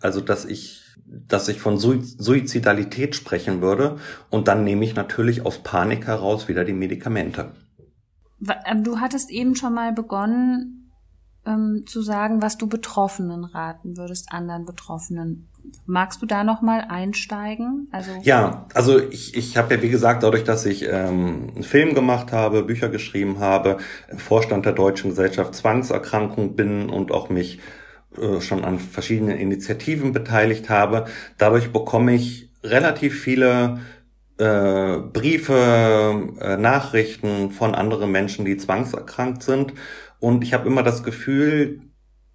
also 0.00 0.20
dass 0.20 0.44
ich, 0.44 0.82
dass 1.04 1.48
ich 1.48 1.60
von 1.60 1.76
Suizidalität 1.78 3.16
sprechen 3.16 3.60
würde. 3.60 3.98
Und 4.30 4.48
dann 4.48 4.64
nehme 4.64 4.84
ich 4.84 4.94
natürlich 4.94 5.44
aus 5.44 5.58
Panik 5.58 6.06
heraus 6.06 6.46
wieder 6.46 6.64
die 6.64 6.72
Medikamente. 6.72 7.50
Ähm, 8.66 8.84
du 8.84 9.00
hattest 9.00 9.30
eben 9.30 9.56
schon 9.56 9.74
mal 9.74 9.92
begonnen 9.92 10.92
ähm, 11.44 11.84
zu 11.86 12.00
sagen, 12.00 12.42
was 12.42 12.58
du 12.58 12.68
Betroffenen 12.68 13.44
raten 13.44 13.96
würdest, 13.96 14.32
anderen 14.32 14.64
Betroffenen. 14.64 15.48
Magst 15.86 16.22
du 16.22 16.26
da 16.26 16.44
noch 16.44 16.62
mal 16.62 16.84
einsteigen? 16.88 17.88
Also 17.92 18.10
ja, 18.22 18.66
also 18.74 18.98
ich, 18.98 19.36
ich 19.36 19.56
habe 19.56 19.74
ja 19.74 19.82
wie 19.82 19.88
gesagt, 19.88 20.22
dadurch, 20.22 20.44
dass 20.44 20.66
ich 20.66 20.84
ähm, 20.84 21.52
einen 21.54 21.64
Film 21.64 21.94
gemacht 21.94 22.32
habe, 22.32 22.62
Bücher 22.62 22.88
geschrieben 22.88 23.40
habe, 23.40 23.78
Vorstand 24.16 24.66
der 24.66 24.72
Deutschen 24.72 25.10
Gesellschaft 25.10 25.54
Zwangserkrankung 25.54 26.56
bin 26.56 26.90
und 26.90 27.12
auch 27.12 27.30
mich 27.30 27.60
äh, 28.16 28.40
schon 28.40 28.64
an 28.64 28.78
verschiedenen 28.78 29.38
Initiativen 29.38 30.12
beteiligt 30.12 30.68
habe, 30.68 31.06
dadurch 31.38 31.72
bekomme 31.72 32.14
ich 32.14 32.50
relativ 32.62 33.20
viele 33.20 33.80
äh, 34.38 34.98
Briefe, 34.98 36.28
äh, 36.40 36.56
Nachrichten 36.56 37.50
von 37.50 37.74
anderen 37.74 38.10
Menschen, 38.10 38.44
die 38.44 38.56
zwangserkrankt 38.56 39.42
sind. 39.42 39.74
Und 40.18 40.44
ich 40.44 40.54
habe 40.54 40.66
immer 40.66 40.82
das 40.82 41.02
Gefühl, 41.02 41.82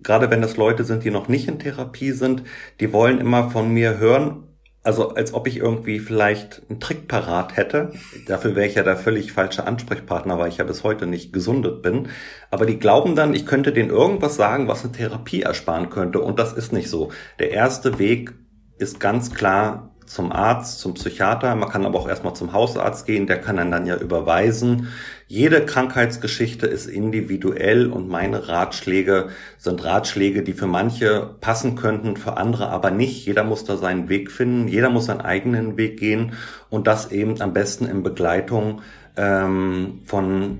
gerade 0.02 0.30
wenn 0.30 0.42
das 0.42 0.58
Leute 0.58 0.84
sind, 0.84 1.04
die 1.04 1.12
noch 1.12 1.28
nicht 1.28 1.48
in 1.48 1.60
Therapie 1.60 2.12
sind, 2.12 2.44
die 2.80 2.94
wollen 2.94 3.20
immer 3.20 3.50
von 3.50 3.70
mir 3.70 3.98
hören, 3.98 4.44
also 4.86 5.16
als 5.16 5.34
ob 5.34 5.48
ich 5.48 5.58
irgendwie 5.58 6.00
vielleicht 6.00 6.62
einen 6.70 6.80
Trick 6.80 7.08
parat 7.08 7.58
hätte. 7.58 7.92
Dafür 8.28 8.56
wäre 8.56 8.68
ich 8.68 8.76
ja 8.76 8.84
der 8.84 8.98
völlig 8.98 9.34
falsche 9.34 9.66
Ansprechpartner, 9.66 10.38
weil 10.38 10.50
ich 10.50 10.58
ja 10.58 10.64
bis 10.64 10.84
heute 10.84 11.08
nicht 11.08 11.34
gesundet 11.34 11.82
bin. 11.82 12.10
Aber 12.52 12.68
die 12.68 12.78
glauben 12.78 13.16
dann, 13.16 13.34
ich 13.34 13.48
könnte 13.48 13.74
denen 13.74 13.90
irgendwas 13.90 14.36
sagen, 14.36 14.68
was 14.68 14.84
eine 14.84 14.92
Therapie 14.92 15.42
ersparen 15.42 15.90
könnte. 15.90 16.20
Und 16.20 16.38
das 16.38 16.54
ist 16.54 16.72
nicht 16.72 16.88
so. 16.88 17.12
Der 17.40 17.50
erste 17.50 17.98
Weg 17.98 18.36
ist 18.78 19.00
ganz 19.00 19.34
klar 19.34 19.95
zum 20.06 20.32
Arzt, 20.32 20.80
zum 20.80 20.94
Psychiater. 20.94 21.56
Man 21.56 21.70
kann 21.70 21.86
aber 21.86 22.00
auch 22.00 22.08
erstmal 22.08 22.36
zum 22.36 22.54
Hausarzt 22.54 23.06
gehen, 23.06 23.28
der 23.28 23.42
kann 23.42 23.60
einen 23.60 23.72
dann 23.72 23.86
ja 23.86 23.98
überweisen. 23.98 24.90
Jede 25.28 25.66
Krankheitsgeschichte 25.66 26.68
ist 26.68 26.86
individuell 26.86 27.92
und 27.92 28.08
meine 28.08 28.48
Ratschläge 28.48 29.30
sind 29.58 29.84
Ratschläge, 29.84 30.44
die 30.44 30.54
für 30.54 30.68
manche 30.68 31.36
passen 31.42 31.76
könnten, 31.76 32.18
für 32.18 32.38
andere 32.38 32.70
aber 32.70 32.92
nicht. 32.92 33.26
Jeder 33.26 33.44
muss 33.44 33.64
da 33.64 33.78
seinen 33.78 34.08
Weg 34.10 34.32
finden, 34.32 34.68
jeder 34.68 34.90
muss 34.90 35.06
seinen 35.06 35.22
eigenen 35.22 35.78
Weg 35.78 36.00
gehen 36.00 36.34
und 36.70 36.88
das 36.88 37.12
eben 37.12 37.42
am 37.42 37.54
besten 37.54 37.86
in 37.86 38.04
Begleitung 38.04 38.82
ähm, 39.18 40.02
von 40.06 40.60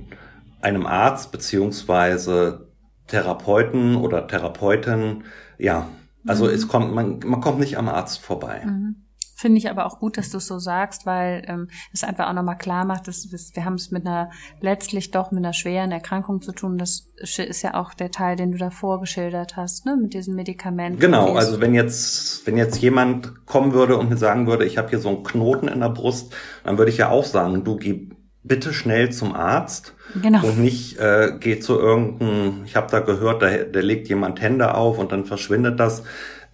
einem 0.62 0.86
Arzt 0.86 1.32
beziehungsweise 1.32 2.68
Therapeuten 3.08 3.96
oder 3.96 4.28
Therapeutin. 4.28 5.26
Ja, 5.60 5.90
also 6.26 6.46
mhm. 6.46 6.52
es 6.52 6.68
kommt, 6.68 6.94
man, 6.94 7.20
man 7.24 7.42
kommt 7.42 7.60
nicht 7.60 7.78
am 7.78 7.88
Arzt 7.88 8.20
vorbei. 8.20 8.64
Mhm. 8.66 9.05
Finde 9.38 9.58
ich 9.58 9.70
aber 9.70 9.86
auch 9.86 10.00
gut, 10.00 10.18
dass 10.18 10.30
du 10.30 10.38
es 10.38 10.48
so 10.48 10.60
sagst, 10.60 11.06
weil 11.06 11.44
ähm, 11.48 11.68
es 11.92 12.06
einfach 12.06 12.30
auch 12.30 12.34
nochmal 12.34 12.58
klar 12.58 12.86
macht, 12.86 13.10
dass 13.10 13.30
wir 13.30 13.66
haben 13.66 13.74
es 13.74 13.92
mit 13.92 14.08
einer 14.08 14.32
letztlich 14.62 15.12
doch 15.12 15.32
mit 15.32 15.44
einer 15.44 15.52
schweren 15.52 15.92
Erkrankung 15.92 16.42
zu 16.42 16.54
tun. 16.54 16.78
Das 16.78 17.10
ist 17.18 17.62
ja 17.62 17.74
auch 17.74 17.94
der 17.94 18.12
Teil, 18.12 18.38
den 18.38 18.54
du 18.54 18.58
davor 18.58 19.02
geschildert 19.02 19.58
hast, 19.58 19.86
ne, 19.86 19.98
mit 20.02 20.14
diesen 20.14 20.36
Medikamenten. 20.36 21.02
Genau, 21.02 21.34
also 21.34 21.60
wenn 21.60 21.74
jetzt 21.74 22.48
wenn 22.48 22.56
jetzt 22.56 22.78
jemand 22.78 23.46
kommen 23.46 23.74
würde 23.74 23.98
und 23.98 24.10
mir 24.10 24.18
sagen 24.18 24.48
würde, 24.48 24.64
ich 24.64 24.78
habe 24.78 24.90
hier 24.90 25.00
so 25.00 25.10
einen 25.10 25.24
Knoten 25.24 25.68
in 25.68 25.82
der 25.82 25.90
Brust, 25.90 26.34
dann 26.64 26.78
würde 26.78 26.92
ich 26.92 26.98
ja 26.98 27.10
auch 27.10 27.26
sagen, 27.26 27.66
du 27.66 27.76
geh 27.76 28.10
bitte 28.46 28.74
schnell 28.74 29.12
zum 29.12 29.34
Arzt 29.34 29.96
genau. 30.22 30.46
und 30.46 30.60
nicht 30.60 31.00
äh, 31.00 31.34
geh 31.40 31.60
zu 31.60 31.80
irgendeinem, 31.80 32.64
ich 32.64 32.76
habe 32.76 32.90
da 32.92 33.00
gehört, 33.00 33.42
da, 33.42 33.50
da 33.50 33.80
legt 33.80 34.08
jemand 34.08 34.40
Hände 34.40 34.76
auf 34.76 35.00
und 35.00 35.12
dann 35.12 35.26
verschwindet 35.26 35.80
das 35.80 36.04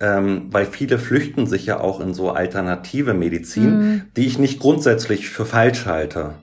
ähm, 0.01 0.47
weil 0.49 0.65
viele 0.65 0.97
flüchten 0.97 1.45
sich 1.47 1.65
ja 1.67 1.79
auch 1.79 1.99
in 1.99 2.13
so 2.13 2.31
alternative 2.31 3.13
Medizin, 3.13 3.77
mhm. 3.77 4.01
die 4.17 4.25
ich 4.25 4.39
nicht 4.39 4.59
grundsätzlich 4.59 5.29
für 5.29 5.45
falsch 5.45 5.85
halte. 5.85 6.35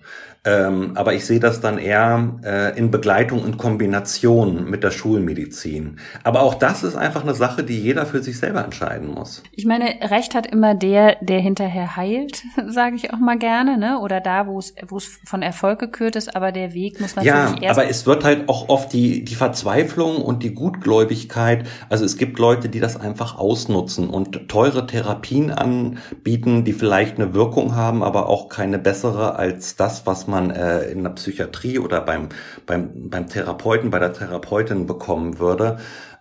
Ähm, 0.45 0.93
aber 0.95 1.15
ich 1.15 1.27
sehe 1.27 1.41
das 1.41 1.61
dann 1.61 1.79
eher 1.79 2.39
äh, 2.45 2.79
in 2.79 2.91
Begleitung 2.91 3.43
und 3.43 3.59
Kombination 3.59 4.71
mit 4.71 4.85
der 4.85 4.93
Schulmedizin. 4.93 5.99
Aber 6.23 6.43
auch 6.43 6.55
das 6.55 6.85
ist 6.85 6.95
einfach 6.95 7.23
eine 7.23 7.35
Sache, 7.35 7.65
die 7.65 7.79
jeder 7.79 8.07
für 8.07 8.23
sich 8.23 8.39
selber 8.39 8.65
entscheiden 8.65 9.13
muss. 9.13 9.43
Ich 9.53 9.67
meine, 9.67 9.85
Recht 10.11 10.35
hat 10.35 10.47
immer 10.47 10.75
der, 10.75 11.17
der 11.21 11.41
hinterher 11.41 11.97
heilt, 11.97 12.43
sage 12.69 12.97
ich 12.97 13.13
auch 13.13 13.19
mal 13.19 13.37
gerne, 13.37 13.79
ne? 13.79 13.99
Oder 13.99 14.21
da, 14.21 14.47
wo 14.47 14.59
es 14.59 14.75
wo 14.87 14.99
es 14.99 15.19
von 15.25 15.43
Erfolg 15.43 15.81
gekürt 15.81 16.15
ist, 16.15 16.35
aber 16.37 16.53
der 16.53 16.73
Weg 16.73 17.01
muss 17.01 17.17
natürlich 17.17 17.35
ja, 17.35 17.57
erst. 17.61 17.79
Aber 17.79 17.91
es 17.91 18.07
wird 18.07 18.25
halt 18.25 18.49
auch 18.49 18.69
oft 18.69 18.93
die 18.93 19.25
die 19.25 19.35
Verzweiflung 19.35 20.23
und 20.23 20.43
die 20.45 20.55
Gutgläubigkeit. 20.55 21.67
Also 21.89 22.05
es 22.05 22.17
gibt 22.17 22.39
Leute, 22.39 22.69
die 22.69 22.81
das 22.81 22.99
einfach 22.99 23.39
ausnutzen 23.39 24.09
und 24.09 24.49
teure 24.49 24.87
Therapien 24.87 25.51
anbieten, 25.51 26.65
die 26.65 26.73
vielleicht 26.73 27.17
eine 27.17 27.35
Wirkung 27.35 27.75
haben, 27.75 28.05
aber 28.05 28.29
auch 28.29 28.49
keine 28.49 28.79
bessere 28.79 29.37
als 29.37 29.75
das, 29.75 30.07
was 30.07 30.28
man 30.29 30.51
äh, 30.51 30.91
in 30.91 31.03
der 31.03 31.11
Psychiatrie 31.11 31.79
oder 31.79 32.01
beim, 32.01 32.29
beim, 32.67 33.11
beim 33.11 33.27
Therapeuten, 33.29 33.91
bei 33.91 33.99
der 33.99 34.13
Therapeutin 34.13 34.87
bekommen 34.87 35.39
würde, 35.39 35.79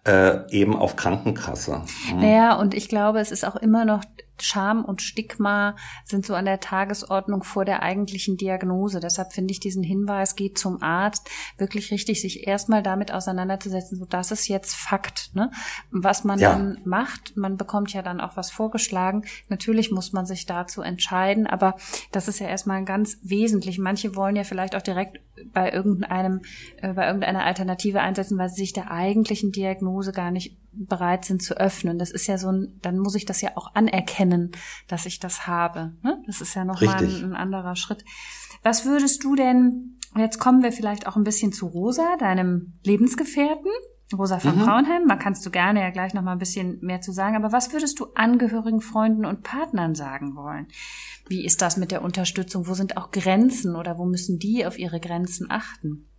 äh, 0.08 0.50
eben 0.50 0.76
auf 0.76 0.96
Krankenkasse. 0.96 1.84
Mhm. 2.14 2.20
Naja, 2.22 2.56
und 2.56 2.74
ich 2.74 2.90
glaube, 2.90 3.20
es 3.20 3.32
ist 3.32 3.46
auch 3.46 3.58
immer 3.58 3.86
noch 3.86 4.02
Scham 4.40 4.86
und 4.86 5.02
Stigma 5.02 5.76
sind 6.06 6.26
so 6.26 6.36
an 6.36 6.46
der 6.46 6.60
Tagesordnung 6.60 7.44
vor 7.44 7.66
der 7.66 7.82
eigentlichen 7.82 8.38
Diagnose. 8.38 9.00
Deshalb 9.00 9.34
finde 9.34 9.52
ich 9.52 9.60
diesen 9.60 9.84
Hinweis, 9.84 10.36
geht 10.36 10.58
zum 10.58 10.82
Arzt, 10.84 11.30
wirklich 11.58 11.92
richtig, 11.92 12.22
sich 12.22 12.48
erstmal 12.48 12.84
damit 12.84 13.12
auseinanderzusetzen, 13.12 13.98
so 13.98 14.06
das 14.06 14.32
ist 14.32 14.48
jetzt 14.48 14.76
Fakt. 14.76 15.32
Ne? 15.34 15.52
Was 15.92 16.24
man 16.24 16.40
ja. 16.40 16.52
dann 16.52 16.80
macht, 16.86 17.36
man 17.36 17.58
bekommt 17.58 17.94
ja 17.94 18.02
dann 18.02 18.22
auch 18.22 18.38
was 18.38 18.52
vorgeschlagen. 18.52 19.26
Natürlich 19.50 19.92
muss 19.92 20.14
man 20.14 20.26
sich 20.26 20.46
dazu 20.46 20.82
entscheiden, 20.82 21.48
aber 21.48 21.76
das 22.12 22.28
ist 22.28 22.40
ja 22.40 22.48
erstmal 22.48 22.84
ganz 22.86 23.18
wesentlich. 23.24 23.80
Manche 23.80 24.16
wollen 24.16 24.36
ja 24.36 24.44
vielleicht 24.44 24.76
auch 24.76 24.82
direkt 24.82 25.20
bei 25.54 25.72
irgendeinem, 25.72 26.42
äh, 26.78 26.94
bei 26.94 27.08
irgendeiner 27.08 27.46
Alternative 27.46 28.02
einsetzen, 28.02 28.38
weil 28.38 28.50
sie 28.50 28.62
sich 28.62 28.74
der 28.74 28.92
eigentlichen 28.92 29.52
Diagnose 29.52 30.12
gar 30.12 30.32
nicht 30.32 30.58
bereit 30.72 31.26
sind 31.26 31.42
zu 31.42 31.58
öffnen. 31.58 31.98
Das 31.98 32.12
ist 32.12 32.28
ja 32.28 32.38
so 32.38 32.52
ein, 32.52 32.80
dann 32.82 33.00
muss 33.00 33.16
ich 33.16 33.26
das 33.26 33.42
ja 33.42 33.52
auch 33.56 33.74
anerkennen, 33.74 34.52
dass 34.88 35.06
ich 35.06 35.20
das 35.20 35.48
habe. 35.48 35.94
Ne? 36.04 36.22
Das 36.28 36.42
ist 36.42 36.54
ja 36.56 36.66
nochmal 36.66 36.98
ein, 36.98 37.24
ein 37.24 37.36
anderer 37.36 37.76
Schritt. 37.76 38.04
Was 38.64 38.86
würdest 38.86 39.24
du 39.24 39.36
denn, 39.36 39.98
jetzt 40.16 40.40
kommen 40.40 40.64
wir 40.64 40.72
vielleicht 40.72 41.08
auch 41.08 41.16
ein 41.16 41.24
bisschen 41.24 41.52
zu 41.52 41.68
Rosa, 41.68 42.18
deinem 42.18 42.74
Lebensgefährten, 42.84 43.72
Rosa 44.16 44.40
von 44.40 44.58
mhm. 44.58 44.64
Braunheim, 44.64 45.08
da 45.08 45.18
kannst 45.18 45.46
du 45.46 45.50
gerne 45.50 45.82
ja 45.82 45.90
gleich 45.90 46.14
nochmal 46.14 46.36
ein 46.36 46.40
bisschen 46.40 46.80
mehr 46.82 47.02
zu 47.02 47.12
sagen, 47.12 47.36
aber 47.36 47.52
was 47.52 47.74
würdest 47.74 48.00
du 48.00 48.08
Angehörigen, 48.16 48.80
Freunden 48.80 49.26
und 49.26 49.44
Partnern 49.44 49.96
sagen 49.96 50.36
wollen? 50.36 50.68
Wie 51.28 51.44
ist 51.44 51.62
das 51.62 51.76
mit 51.76 51.92
der 51.92 52.02
Unterstützung? 52.02 52.68
Wo 52.68 52.74
sind 52.74 52.96
auch 52.96 53.12
Grenzen 53.12 53.76
oder 53.76 53.98
wo 53.98 54.06
müssen 54.06 54.40
die 54.40 54.66
auf 54.66 54.80
ihre 54.80 55.02
Grenzen 55.02 55.52
achten? 55.52 56.10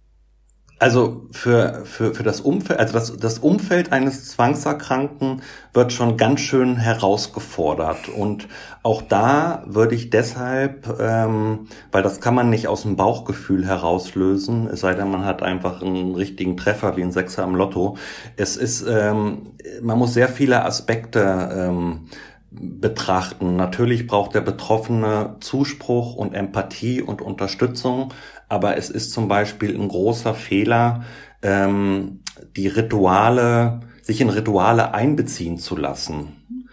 Also 0.81 1.27
für, 1.33 1.85
für, 1.85 2.15
für 2.15 2.23
das 2.23 2.41
Umfeld, 2.41 2.79
also 2.79 2.93
das, 2.93 3.17
das 3.17 3.39
Umfeld 3.41 3.91
eines 3.91 4.29
Zwangserkrankten 4.29 5.43
wird 5.73 5.93
schon 5.93 6.17
ganz 6.17 6.41
schön 6.41 6.77
herausgefordert. 6.77 8.09
Und 8.09 8.47
auch 8.85 9.03
da 9.03 9.65
würde 9.67 9.97
ich 9.97 10.11
deshalb, 10.11 10.89
ähm, 11.01 11.67
weil 11.91 12.05
das 12.05 12.21
kann 12.21 12.37
man 12.37 12.49
nicht 12.49 12.69
aus 12.69 12.83
dem 12.83 12.95
Bauchgefühl 12.95 13.67
herauslösen, 13.67 14.69
es 14.69 14.81
sei 14.81 14.95
denn, 14.95 15.11
man 15.11 15.25
hat 15.25 15.43
einfach 15.43 15.83
einen 15.83 16.15
richtigen 16.15 16.57
Treffer 16.57 16.97
wie 16.97 17.03
ein 17.03 17.13
Sechser 17.13 17.43
am 17.43 17.57
Lotto. 17.57 17.97
Es 18.37 18.57
ist, 18.57 18.87
ähm, 18.89 19.55
man 19.83 19.99
muss 19.99 20.15
sehr 20.15 20.29
viele 20.29 20.65
Aspekte 20.65 21.51
ähm, 21.53 22.09
betrachten. 22.51 23.57
Natürlich 23.57 24.07
braucht 24.07 24.35
der 24.35 24.41
Betroffene 24.41 25.37
Zuspruch 25.41 26.15
und 26.15 26.35
Empathie 26.35 27.03
und 27.03 27.21
Unterstützung, 27.21 28.13
aber 28.49 28.77
es 28.77 28.91
ist 28.91 29.13
zum 29.13 29.29
Beispiel 29.29 29.75
ein 29.75 29.89
großer 29.89 30.35
Fehler, 30.35 31.05
ähm, 31.43 32.21
die 32.57 32.69
Rituale, 32.69 33.81
sich 34.03 34.21
in 34.21 34.31
Rituale 34.31 34.95
einbeziehen 34.95 35.59
zu 35.59 35.77
lassen. 35.77 36.65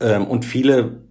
Ähm, 0.00 0.26
und 0.26 0.44
viele, 0.44 1.02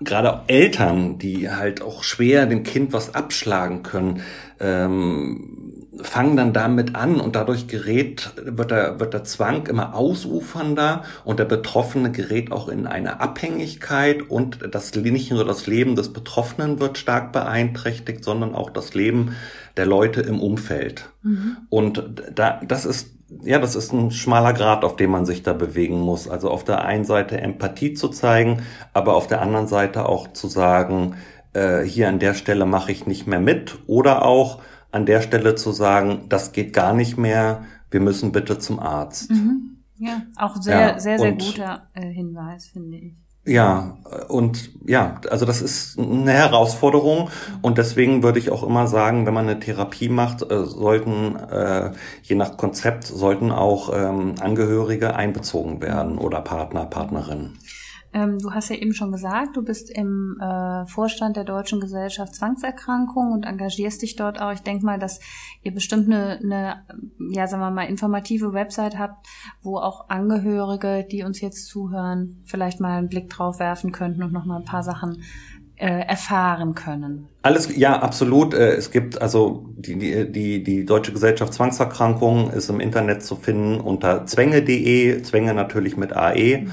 gerade 0.00 0.42
Eltern, 0.48 1.18
die 1.18 1.50
halt 1.50 1.82
auch 1.82 2.02
schwer 2.02 2.46
dem 2.46 2.62
Kind 2.62 2.92
was 2.92 3.14
abschlagen 3.14 3.82
können, 3.82 4.22
ähm, 4.60 5.69
fangen 6.02 6.36
dann 6.36 6.52
damit 6.52 6.94
an 6.94 7.20
und 7.20 7.34
dadurch 7.34 7.66
gerät, 7.66 8.32
wird 8.36 8.70
der, 8.70 9.00
wird 9.00 9.12
der 9.12 9.24
Zwang 9.24 9.66
immer 9.66 9.94
ausufernder 9.94 11.02
und 11.24 11.40
der 11.40 11.44
Betroffene 11.44 12.12
gerät 12.12 12.52
auch 12.52 12.68
in 12.68 12.86
eine 12.86 13.20
Abhängigkeit 13.20 14.22
und 14.22 14.60
das, 14.72 14.94
nicht 14.94 15.32
nur 15.32 15.44
das 15.44 15.66
Leben 15.66 15.96
des 15.96 16.12
Betroffenen 16.12 16.78
wird 16.78 16.98
stark 16.98 17.32
beeinträchtigt, 17.32 18.24
sondern 18.24 18.54
auch 18.54 18.70
das 18.70 18.94
Leben 18.94 19.34
der 19.76 19.86
Leute 19.86 20.20
im 20.20 20.40
Umfeld. 20.40 21.10
Mhm. 21.22 21.56
Und 21.68 22.04
da, 22.34 22.60
das 22.66 22.84
ist 22.84 23.10
ja, 23.42 23.60
das 23.60 23.76
ist 23.76 23.92
ein 23.92 24.10
schmaler 24.10 24.52
Grad, 24.52 24.84
auf 24.84 24.96
dem 24.96 25.10
man 25.10 25.24
sich 25.24 25.44
da 25.44 25.52
bewegen 25.52 26.00
muss. 26.00 26.28
Also 26.28 26.50
auf 26.50 26.64
der 26.64 26.84
einen 26.84 27.04
Seite 27.04 27.40
Empathie 27.40 27.94
zu 27.94 28.08
zeigen, 28.08 28.62
aber 28.92 29.14
auf 29.14 29.28
der 29.28 29.40
anderen 29.40 29.68
Seite 29.68 30.08
auch 30.08 30.32
zu 30.32 30.48
sagen, 30.48 31.14
äh, 31.52 31.82
hier 31.82 32.08
an 32.08 32.18
der 32.18 32.34
Stelle 32.34 32.66
mache 32.66 32.90
ich 32.90 33.06
nicht 33.06 33.28
mehr 33.28 33.38
mit 33.38 33.78
oder 33.86 34.24
auch 34.24 34.60
an 34.92 35.06
der 35.06 35.22
Stelle 35.22 35.54
zu 35.54 35.72
sagen, 35.72 36.26
das 36.28 36.52
geht 36.52 36.72
gar 36.72 36.94
nicht 36.94 37.16
mehr, 37.16 37.64
wir 37.90 38.00
müssen 38.00 38.32
bitte 38.32 38.58
zum 38.58 38.78
Arzt. 38.80 39.30
Mhm. 39.30 39.76
Ja, 39.98 40.22
auch 40.36 40.56
sehr, 40.56 40.80
ja, 40.80 40.98
sehr, 40.98 41.18
sehr 41.18 41.32
guter 41.32 41.82
äh, 41.94 42.06
Hinweis, 42.06 42.68
finde 42.68 42.96
ich. 42.96 43.14
Ja, 43.46 43.96
und 44.28 44.70
ja, 44.86 45.18
also 45.30 45.46
das 45.46 45.62
ist 45.62 45.98
eine 45.98 46.32
Herausforderung 46.32 47.30
und 47.62 47.78
deswegen 47.78 48.22
würde 48.22 48.38
ich 48.38 48.50
auch 48.50 48.62
immer 48.62 48.86
sagen, 48.86 49.24
wenn 49.24 49.32
man 49.32 49.48
eine 49.48 49.58
Therapie 49.58 50.10
macht, 50.10 50.42
äh, 50.42 50.66
sollten 50.66 51.36
äh, 51.36 51.92
je 52.22 52.36
nach 52.36 52.58
Konzept 52.58 53.04
sollten 53.04 53.50
auch 53.50 53.92
ähm, 53.94 54.34
Angehörige 54.40 55.16
einbezogen 55.16 55.80
werden 55.80 56.18
oder 56.18 56.42
Partner, 56.42 56.84
Partnerinnen. 56.84 57.58
Ähm, 58.12 58.38
du 58.40 58.52
hast 58.52 58.70
ja 58.70 58.76
eben 58.76 58.92
schon 58.92 59.12
gesagt, 59.12 59.56
du 59.56 59.62
bist 59.62 59.90
im 59.90 60.36
äh, 60.40 60.84
Vorstand 60.86 61.36
der 61.36 61.44
Deutschen 61.44 61.80
Gesellschaft 61.80 62.34
Zwangserkrankungen 62.34 63.32
und 63.32 63.44
engagierst 63.44 64.02
dich 64.02 64.16
dort 64.16 64.40
auch. 64.40 64.52
Ich 64.52 64.62
denke 64.62 64.84
mal, 64.84 64.98
dass 64.98 65.20
ihr 65.62 65.72
bestimmt 65.72 66.06
eine, 66.06 66.38
eine, 66.42 66.84
ja, 67.30 67.46
sagen 67.46 67.62
wir 67.62 67.70
mal, 67.70 67.84
informative 67.84 68.52
Website 68.52 68.98
habt, 68.98 69.26
wo 69.62 69.78
auch 69.78 70.08
Angehörige, 70.08 71.06
die 71.08 71.22
uns 71.22 71.40
jetzt 71.40 71.66
zuhören, 71.66 72.42
vielleicht 72.44 72.80
mal 72.80 72.98
einen 72.98 73.08
Blick 73.08 73.30
drauf 73.30 73.60
werfen 73.60 73.92
könnten 73.92 74.22
und 74.24 74.32
noch 74.32 74.44
mal 74.44 74.56
ein 74.56 74.64
paar 74.64 74.82
Sachen 74.82 75.22
äh, 75.80 76.06
erfahren 76.06 76.74
können. 76.74 77.28
Alles, 77.42 77.74
ja, 77.74 78.00
absolut. 78.00 78.52
Äh, 78.54 78.74
es 78.74 78.90
gibt 78.90 79.22
also 79.22 79.72
die, 79.76 79.98
die, 79.98 80.30
die, 80.30 80.62
die 80.62 80.84
Deutsche 80.84 81.12
Gesellschaft 81.12 81.54
Zwangserkrankungen 81.54 82.50
ist 82.50 82.68
im 82.68 82.80
Internet 82.80 83.22
zu 83.22 83.34
finden 83.36 83.80
unter 83.80 84.26
zwänge.de, 84.26 85.22
Zwänge 85.22 85.54
natürlich 85.54 85.96
mit 85.96 86.12
AE. 86.12 86.62
Mhm. 86.62 86.70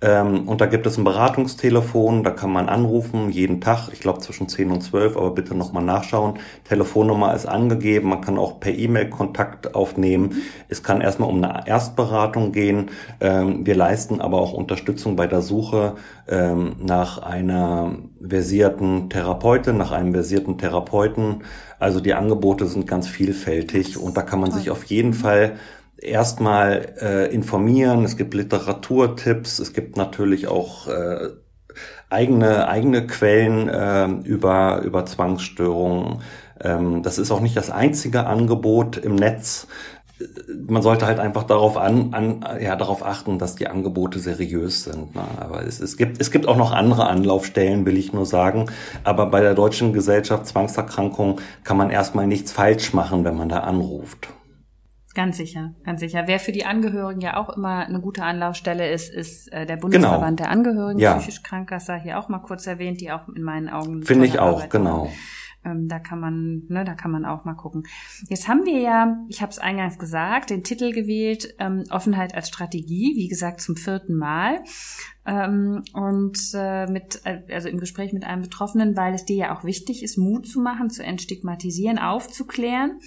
Ähm, 0.00 0.46
und 0.46 0.60
da 0.60 0.66
gibt 0.66 0.86
es 0.86 0.96
ein 0.96 1.02
Beratungstelefon, 1.02 2.22
da 2.22 2.30
kann 2.30 2.52
man 2.52 2.68
anrufen, 2.68 3.30
jeden 3.30 3.60
Tag, 3.60 3.88
ich 3.92 3.98
glaube 3.98 4.20
zwischen 4.20 4.48
10 4.48 4.70
und 4.70 4.80
12, 4.80 5.16
aber 5.16 5.32
bitte 5.32 5.56
nochmal 5.56 5.82
nachschauen. 5.82 6.38
Telefonnummer 6.62 7.34
ist 7.34 7.46
angegeben, 7.46 8.10
man 8.10 8.20
kann 8.20 8.38
auch 8.38 8.60
per 8.60 8.72
E-Mail 8.72 9.10
Kontakt 9.10 9.74
aufnehmen. 9.74 10.42
Es 10.68 10.84
kann 10.84 11.00
erstmal 11.00 11.28
um 11.28 11.42
eine 11.42 11.66
Erstberatung 11.66 12.52
gehen. 12.52 12.90
Ähm, 13.20 13.66
wir 13.66 13.74
leisten 13.74 14.20
aber 14.20 14.38
auch 14.38 14.52
Unterstützung 14.52 15.16
bei 15.16 15.26
der 15.26 15.42
Suche 15.42 15.96
ähm, 16.28 16.76
nach 16.80 17.18
einer 17.18 17.96
versierten 18.24 19.10
Therapeutin, 19.10 19.78
nach 19.78 19.90
einem 19.90 20.12
versierten 20.12 20.58
Therapeuten. 20.58 21.42
Also 21.80 21.98
die 21.98 22.14
Angebote 22.14 22.66
sind 22.66 22.86
ganz 22.86 23.08
vielfältig 23.08 23.98
und 23.98 24.16
da 24.16 24.22
kann 24.22 24.38
man 24.40 24.52
sich 24.52 24.70
auf 24.70 24.84
jeden 24.84 25.14
Fall 25.14 25.54
erstmal 26.02 26.94
äh, 27.00 27.34
informieren. 27.34 28.04
Es 28.04 28.16
gibt 28.16 28.34
Literaturtipps, 28.34 29.58
es 29.58 29.72
gibt 29.72 29.96
natürlich 29.96 30.46
auch 30.46 30.88
äh, 30.88 31.30
eigene 32.10 32.68
eigene 32.68 33.06
Quellen 33.06 33.68
äh, 33.68 34.06
über 34.26 34.82
über 34.82 35.06
Zwangsstörungen. 35.06 36.22
Ähm, 36.60 37.02
das 37.02 37.18
ist 37.18 37.30
auch 37.30 37.40
nicht 37.40 37.56
das 37.56 37.70
einzige 37.70 38.26
Angebot 38.26 38.96
im 38.96 39.14
Netz. 39.14 39.66
Man 40.66 40.82
sollte 40.82 41.06
halt 41.06 41.20
einfach 41.20 41.44
darauf 41.44 41.76
an, 41.76 42.12
an 42.12 42.44
ja 42.60 42.74
darauf 42.74 43.04
achten, 43.04 43.38
dass 43.38 43.54
die 43.54 43.68
Angebote 43.68 44.18
seriös 44.18 44.82
sind. 44.82 45.14
Ne? 45.14 45.22
Aber 45.38 45.64
es, 45.64 45.78
es 45.78 45.96
gibt 45.96 46.20
es 46.20 46.32
gibt 46.32 46.48
auch 46.48 46.56
noch 46.56 46.72
andere 46.72 47.06
Anlaufstellen, 47.06 47.86
will 47.86 47.96
ich 47.96 48.12
nur 48.12 48.26
sagen. 48.26 48.66
Aber 49.04 49.26
bei 49.26 49.40
der 49.40 49.54
deutschen 49.54 49.92
Gesellschaft 49.92 50.46
Zwangserkrankung 50.46 51.40
kann 51.62 51.76
man 51.76 51.90
erstmal 51.90 52.26
nichts 52.26 52.50
falsch 52.50 52.94
machen, 52.94 53.24
wenn 53.24 53.36
man 53.36 53.48
da 53.48 53.60
anruft. 53.60 54.28
Ganz 55.18 55.36
sicher, 55.36 55.74
ganz 55.82 55.98
sicher. 55.98 56.28
Wer 56.28 56.38
für 56.38 56.52
die 56.52 56.64
Angehörigen 56.64 57.20
ja 57.20 57.38
auch 57.38 57.48
immer 57.48 57.84
eine 57.84 58.00
gute 58.00 58.22
Anlaufstelle 58.22 58.88
ist, 58.88 59.12
ist 59.12 59.52
äh, 59.52 59.66
der 59.66 59.76
Bundesverband 59.76 60.36
genau. 60.36 60.48
der 60.48 60.50
Angehörigen 60.50 61.00
ja. 61.00 61.16
psychisch 61.16 61.42
krank. 61.42 61.70
Das 61.70 61.86
sei 61.86 61.98
hier 61.98 62.20
auch 62.20 62.28
mal 62.28 62.38
kurz 62.38 62.68
erwähnt, 62.68 63.00
die 63.00 63.10
auch 63.10 63.26
in 63.26 63.42
meinen 63.42 63.68
Augen 63.68 64.04
finde 64.04 64.26
ich 64.26 64.38
auch, 64.38 64.58
Arbeit 64.58 64.70
genau. 64.70 65.10
Ähm, 65.64 65.88
da 65.88 65.98
kann 65.98 66.20
man, 66.20 66.62
ne, 66.68 66.84
da 66.84 66.94
kann 66.94 67.10
man 67.10 67.24
auch 67.24 67.44
mal 67.44 67.54
gucken. 67.54 67.82
Jetzt 68.28 68.46
haben 68.46 68.64
wir 68.64 68.78
ja, 68.78 69.16
ich 69.28 69.42
habe 69.42 69.50
es 69.50 69.58
eingangs 69.58 69.98
gesagt, 69.98 70.50
den 70.50 70.62
Titel 70.62 70.92
gewählt, 70.92 71.52
ähm, 71.58 71.82
Offenheit 71.90 72.36
als 72.36 72.46
Strategie, 72.46 73.14
wie 73.16 73.26
gesagt 73.26 73.60
zum 73.60 73.74
vierten 73.74 74.14
Mal. 74.14 74.62
Ähm, 75.26 75.82
und 75.94 76.38
äh, 76.54 76.86
mit, 76.86 77.22
äh, 77.24 77.42
also 77.52 77.68
im 77.68 77.80
Gespräch 77.80 78.12
mit 78.12 78.22
einem 78.24 78.42
Betroffenen, 78.42 78.96
weil 78.96 79.14
es 79.14 79.24
dir 79.24 79.36
ja 79.36 79.58
auch 79.58 79.64
wichtig 79.64 80.04
ist, 80.04 80.16
Mut 80.16 80.46
zu 80.46 80.60
machen, 80.60 80.90
zu 80.90 81.02
entstigmatisieren, 81.02 81.98
aufzuklären. 81.98 83.00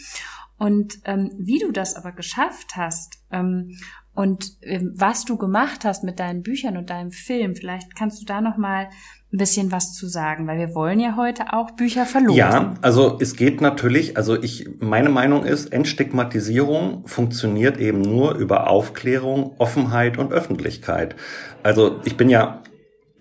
Und 0.61 0.99
ähm, 1.05 1.31
wie 1.39 1.57
du 1.57 1.71
das 1.71 1.95
aber 1.95 2.11
geschafft 2.11 2.75
hast 2.75 3.17
ähm, 3.31 3.79
und 4.13 4.57
ähm, 4.61 4.93
was 4.95 5.25
du 5.25 5.35
gemacht 5.35 5.85
hast 5.85 6.03
mit 6.03 6.19
deinen 6.19 6.43
Büchern 6.43 6.77
und 6.77 6.91
deinem 6.91 7.09
Film, 7.11 7.55
vielleicht 7.55 7.95
kannst 7.95 8.21
du 8.21 8.25
da 8.25 8.41
noch 8.41 8.57
mal 8.57 8.89
ein 9.33 9.37
bisschen 9.39 9.71
was 9.71 9.95
zu 9.95 10.05
sagen, 10.05 10.45
weil 10.45 10.59
wir 10.59 10.75
wollen 10.75 10.99
ja 10.99 11.15
heute 11.17 11.53
auch 11.53 11.71
Bücher 11.71 12.05
verlosen. 12.05 12.37
Ja, 12.37 12.75
also 12.83 13.17
es 13.19 13.35
geht 13.35 13.59
natürlich, 13.59 14.17
also 14.17 14.39
ich, 14.39 14.69
meine 14.79 15.09
Meinung 15.09 15.45
ist, 15.45 15.73
Entstigmatisierung 15.73 17.07
funktioniert 17.07 17.77
eben 17.77 18.03
nur 18.03 18.35
über 18.35 18.69
Aufklärung, 18.69 19.55
Offenheit 19.57 20.19
und 20.19 20.31
Öffentlichkeit. 20.31 21.15
Also 21.63 22.01
ich 22.05 22.17
bin 22.17 22.29
ja 22.29 22.61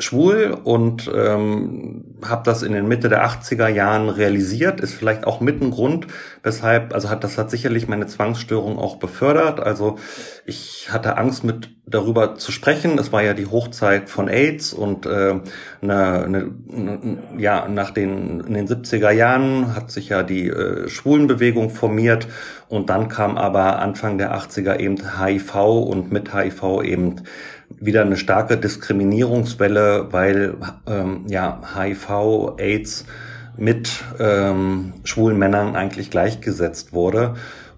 schwul 0.01 0.57
und 0.65 1.11
ähm, 1.15 2.05
habe 2.25 2.43
das 2.45 2.63
in 2.63 2.73
den 2.73 2.89
Mitte 2.89 3.09
der 3.09 3.25
80er 3.25 3.69
Jahren 3.69 4.09
realisiert, 4.09 4.81
ist 4.81 4.95
vielleicht 4.95 5.27
auch 5.27 5.41
mit 5.41 5.61
ein 5.61 5.71
Grund, 5.71 6.07
weshalb, 6.43 6.95
also 6.95 7.11
hat 7.11 7.23
das 7.25 7.39
hat 7.39 7.51
sicherlich 7.51 7.87
meine 7.89 8.07
Zwangsstörung 8.07 8.79
auch 8.79 8.97
befördert. 8.97 9.61
Also 9.61 9.99
ich 10.47 10.89
hatte 10.91 11.17
Angst 11.17 11.45
mit 11.45 11.71
darüber 11.87 12.37
zu 12.37 12.53
sprechen. 12.53 12.99
Es 12.99 13.13
war 13.13 13.23
ja 13.23 13.35
die 13.35 13.47
Hochzeit 13.47 14.09
von 14.09 14.29
AIDS 14.29 14.73
und 14.73 15.07
äh, 15.07 15.35
ne, 15.81 16.27
ne, 16.29 16.51
ne, 16.69 17.19
ja 17.39 17.69
nach 17.69 17.91
den 17.91 18.41
in 18.41 18.55
den 18.55 18.69
70er 18.69 19.11
Jahren 19.11 19.75
hat 19.75 19.91
sich 19.91 20.09
ja 20.09 20.23
die 20.23 20.49
äh, 20.49 20.89
Schwulenbewegung 20.89 21.71
formiert 21.71 22.29
und 22.69 22.91
dann 22.91 23.09
kam 23.09 23.37
aber 23.37 23.81
Anfang 23.81 24.19
der 24.19 24.35
80er 24.37 24.79
eben 24.79 24.97
HIV 25.19 25.55
und 25.57 26.13
mit 26.13 26.33
HIV 26.33 26.83
eben 26.83 27.17
wieder 27.79 28.03
eine 28.03 28.17
starke 28.17 28.57
Diskriminierungswelle, 28.57 30.09
weil 30.11 30.55
ähm, 30.87 31.25
ja 31.29 31.61
HIV, 31.77 32.57
AIDS 32.59 33.07
mit 33.57 34.03
ähm, 34.19 34.95
schwulen 35.05 35.39
Männern 35.39 35.77
eigentlich 35.77 36.11
gleichgesetzt 36.11 36.93
wurde. 36.93 37.35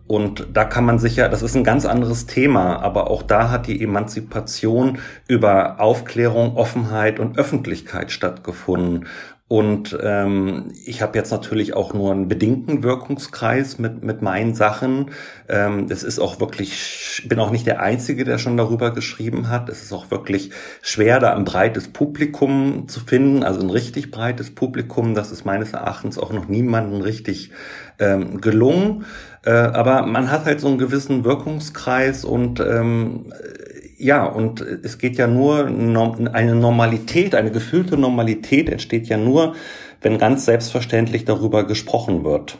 Und 0.07 0.49
da 0.53 0.64
kann 0.64 0.84
man 0.84 0.99
sicher, 0.99 1.28
das 1.28 1.43
ist 1.43 1.57
ein 1.57 1.64
ganz 1.64 1.86
anderes 1.86 2.26
Thema, 2.26 2.82
aber 2.82 3.11
auch 3.11 3.22
da 3.22 3.51
hat 3.51 3.66
die 3.66 3.82
Emanzipation 3.82 4.99
über 5.26 5.80
Aufklärung, 5.80 6.57
Offenheit 6.57 7.18
und 7.18 7.38
Öffentlichkeit 7.38 8.12
stattgefunden. 8.12 9.07
Und 9.53 9.94
ähm, 10.03 10.72
ich 10.86 11.03
habe 11.03 11.18
jetzt 11.18 11.30
natürlich 11.30 11.74
auch 11.74 11.92
nur 11.92 12.11
einen 12.11 12.26
bedingten 12.26 12.82
Wirkungskreis 12.82 13.78
mit, 13.78 14.03
mit 14.03 14.22
meinen 14.22 14.55
Sachen. 14.55 15.11
Ähm, 15.46 15.88
es 15.90 16.03
ist 16.05 16.20
auch 16.20 16.40
wirklich, 16.40 16.72
ich 17.18 17.28
bin 17.28 17.38
auch 17.38 17.50
nicht 17.50 17.66
der 17.66 17.82
Einzige, 17.82 18.24
der 18.24 18.38
schon 18.38 18.57
darüber 18.57 18.94
geschrieben 18.94 19.50
hat. 19.50 19.68
Es 19.68 19.82
ist 19.82 19.92
auch 19.92 20.11
wirklich 20.11 20.53
schwer, 20.80 21.20
da 21.20 21.34
ein 21.34 21.44
breites 21.44 21.88
Publikum 21.88 22.88
zu 22.88 23.00
finden, 23.00 23.42
also 23.42 23.61
ein 23.61 23.68
richtig 23.68 24.11
breites 24.11 24.55
Publikum. 24.55 25.14
Das 25.14 25.30
ist 25.30 25.44
meines 25.44 25.74
Erachtens 25.74 26.16
auch 26.16 26.32
noch 26.32 26.48
niemandem 26.48 27.03
richtig 27.03 27.50
ähm, 27.98 28.40
gelungen. 28.40 29.05
Äh, 29.44 29.50
aber 29.50 30.07
man 30.07 30.30
hat 30.30 30.46
halt 30.46 30.62
so 30.62 30.68
einen 30.68 30.78
gewissen 30.78 31.24
Wirkungskreis 31.24 32.24
und 32.24 32.59
ähm, 32.61 33.34
ja, 34.03 34.24
und 34.26 34.61
es 34.61 34.98
geht 34.98 35.16
ja 35.16 35.28
nur, 35.28 35.66
eine 35.66 36.55
Normalität, 36.57 37.34
eine 37.36 37.53
gefühlte 37.53 37.96
Normalität 37.96 38.68
entsteht 38.68 39.07
ja 39.07 39.16
nur, 39.16 39.55
wenn 40.00 40.18
ganz 40.18 40.44
selbstverständlich 40.44 41.24
darüber 41.24 41.64
gesprochen 41.64 42.24
wird. 42.24 42.59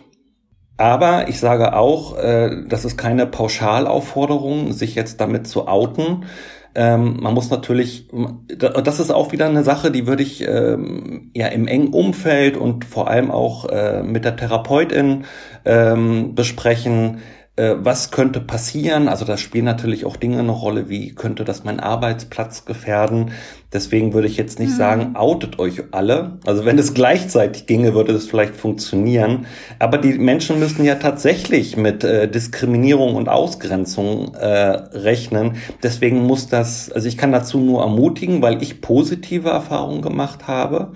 Aber 0.77 1.29
ich 1.29 1.41
sage 1.41 1.75
auch, 1.75 2.17
äh, 2.17 2.65
das 2.69 2.85
ist 2.85 2.97
keine 2.97 3.27
Pauschalaufforderung, 3.27 4.73
sich 4.73 4.95
jetzt 4.95 5.21
damit 5.21 5.49
zu 5.49 5.67
outen. 5.67 6.27
Ähm, 6.75 7.19
man 7.21 7.35
muss 7.35 7.51
natürlich, 7.51 8.09
das 8.57 9.01
ist 9.01 9.11
auch 9.11 9.33
wieder 9.33 9.47
eine 9.47 9.65
Sache, 9.65 9.91
die 9.91 10.07
würde 10.07 10.23
ich 10.23 10.47
ähm, 10.47 11.33
ja 11.35 11.49
im 11.49 11.67
engen 11.67 11.93
Umfeld 11.93 12.57
und 12.57 12.85
vor 12.85 13.09
allem 13.09 13.31
auch 13.33 13.69
äh, 13.69 14.03
mit 14.03 14.25
der 14.25 14.37
Therapeutin 14.37 15.25
ähm, 15.65 16.35
besprechen 16.35 17.19
äh, 17.57 17.75
was 17.79 18.11
könnte 18.11 18.41
passieren? 18.41 19.09
Also 19.09 19.25
da 19.27 19.37
spielen 19.37 19.67
natürlich 19.67 20.07
auch 20.07 20.17
Dinge 20.17 20.39
eine 20.39 20.53
Rolle, 20.53 20.89
wie 20.89 21.15
könnte 21.15 21.45
das 21.45 21.65
meinen 21.65 21.81
Arbeitsplatz 21.81 22.65
gefährden? 22.65 23.33
Deswegen 23.73 24.15
würde 24.15 24.27
ich 24.27 24.39
jetzt 24.39 24.59
nicht 24.59 24.73
mhm. 24.73 24.77
sagen, 24.77 25.17
outet 25.17 25.59
euch 25.59 25.83
alle. 25.93 26.39
Also 26.47 26.65
wenn 26.65 26.79
es 26.79 26.95
gleichzeitig 26.95 27.67
ginge, 27.67 27.95
würde 27.95 28.15
das 28.15 28.27
vielleicht 28.27 28.57
funktionieren. 28.57 29.47
Aber 29.79 29.99
die 29.99 30.15
Menschen 30.19 30.59
müssen 30.61 30.85
ja 30.85 30.95
tatsächlich 30.95 31.77
mit 31.77 32.05
äh, 32.05 32.27
Diskriminierung 32.27 33.17
und 33.17 33.29
Ausgrenzung 33.29 34.35
äh, 34.35 34.47
rechnen. 34.47 35.57
Deswegen 35.83 36.27
muss 36.27 36.49
das, 36.49 36.91
also 36.91 37.07
ich 37.07 37.19
kann 37.19 37.33
dazu 37.33 37.59
nur 37.59 37.83
ermutigen, 37.83 38.41
weil 38.41 38.63
ich 38.63 38.81
positive 38.81 39.51
Erfahrungen 39.51 40.01
gemacht 40.01 40.47
habe. 40.49 40.93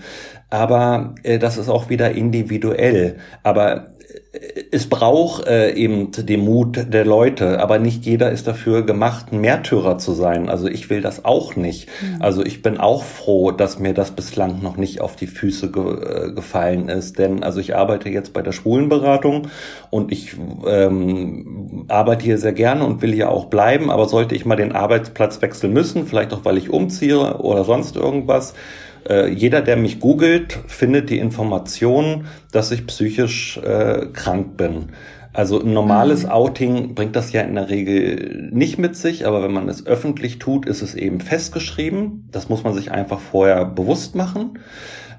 Aber 0.48 1.14
äh, 1.22 1.38
das 1.38 1.58
ist 1.58 1.68
auch 1.68 1.90
wieder 1.90 2.12
individuell. 2.12 3.18
Aber 3.42 3.88
es 4.70 4.88
braucht 4.88 5.46
äh, 5.46 5.72
eben 5.72 6.10
den 6.12 6.40
Mut 6.40 6.92
der 6.92 7.04
Leute, 7.04 7.60
aber 7.60 7.78
nicht 7.78 8.04
jeder 8.04 8.30
ist 8.30 8.46
dafür 8.46 8.84
gemacht, 8.84 9.26
ein 9.32 9.40
Märtyrer 9.40 9.98
zu 9.98 10.12
sein. 10.12 10.48
Also 10.48 10.68
ich 10.68 10.90
will 10.90 11.00
das 11.00 11.24
auch 11.24 11.56
nicht. 11.56 11.88
Mhm. 12.02 12.22
Also 12.22 12.44
ich 12.44 12.62
bin 12.62 12.78
auch 12.78 13.04
froh, 13.04 13.50
dass 13.50 13.78
mir 13.78 13.94
das 13.94 14.10
bislang 14.10 14.62
noch 14.62 14.76
nicht 14.76 15.00
auf 15.00 15.16
die 15.16 15.26
Füße 15.26 15.70
ge 15.70 16.28
äh, 16.28 16.32
gefallen 16.32 16.88
ist. 16.88 17.18
Denn 17.18 17.42
also 17.42 17.60
ich 17.60 17.76
arbeite 17.76 18.08
jetzt 18.08 18.32
bei 18.32 18.42
der 18.42 18.52
Schwulenberatung 18.52 19.48
und 19.90 20.12
ich 20.12 20.36
ähm, 20.66 21.84
arbeite 21.88 22.24
hier 22.24 22.38
sehr 22.38 22.52
gerne 22.52 22.84
und 22.84 23.02
will 23.02 23.12
hier 23.12 23.30
auch 23.30 23.46
bleiben. 23.46 23.90
Aber 23.90 24.06
sollte 24.08 24.34
ich 24.34 24.44
mal 24.44 24.56
den 24.56 24.72
Arbeitsplatz 24.72 25.40
wechseln 25.40 25.72
müssen, 25.72 26.06
vielleicht 26.06 26.32
auch 26.32 26.44
weil 26.44 26.58
ich 26.58 26.70
umziehe 26.70 27.38
oder 27.38 27.64
sonst 27.64 27.96
irgendwas, 27.96 28.54
äh, 29.08 29.28
jeder, 29.28 29.62
der 29.62 29.76
mich 29.76 30.00
googelt, 30.00 30.58
findet 30.66 31.10
die 31.10 31.18
Information, 31.18 32.26
dass 32.52 32.70
ich 32.70 32.86
psychisch 32.86 33.58
äh, 33.58 34.06
krank 34.12 34.56
bin. 34.56 34.90
Also 35.32 35.60
ein 35.60 35.74
normales 35.74 36.22
mhm. 36.22 36.30
Outing 36.30 36.94
bringt 36.94 37.14
das 37.14 37.30
ja 37.30 37.42
in 37.42 37.56
der 37.56 37.68
Regel 37.68 38.48
nicht 38.52 38.78
mit 38.78 38.96
sich, 38.96 39.26
aber 39.26 39.42
wenn 39.42 39.52
man 39.52 39.68
es 39.68 39.86
öffentlich 39.86 40.38
tut, 40.38 40.64
ist 40.64 40.80
es 40.80 40.94
eben 40.94 41.20
festgeschrieben. 41.20 42.28
Das 42.32 42.48
muss 42.48 42.64
man 42.64 42.72
sich 42.72 42.90
einfach 42.90 43.20
vorher 43.20 43.66
bewusst 43.66 44.14
machen. 44.14 44.58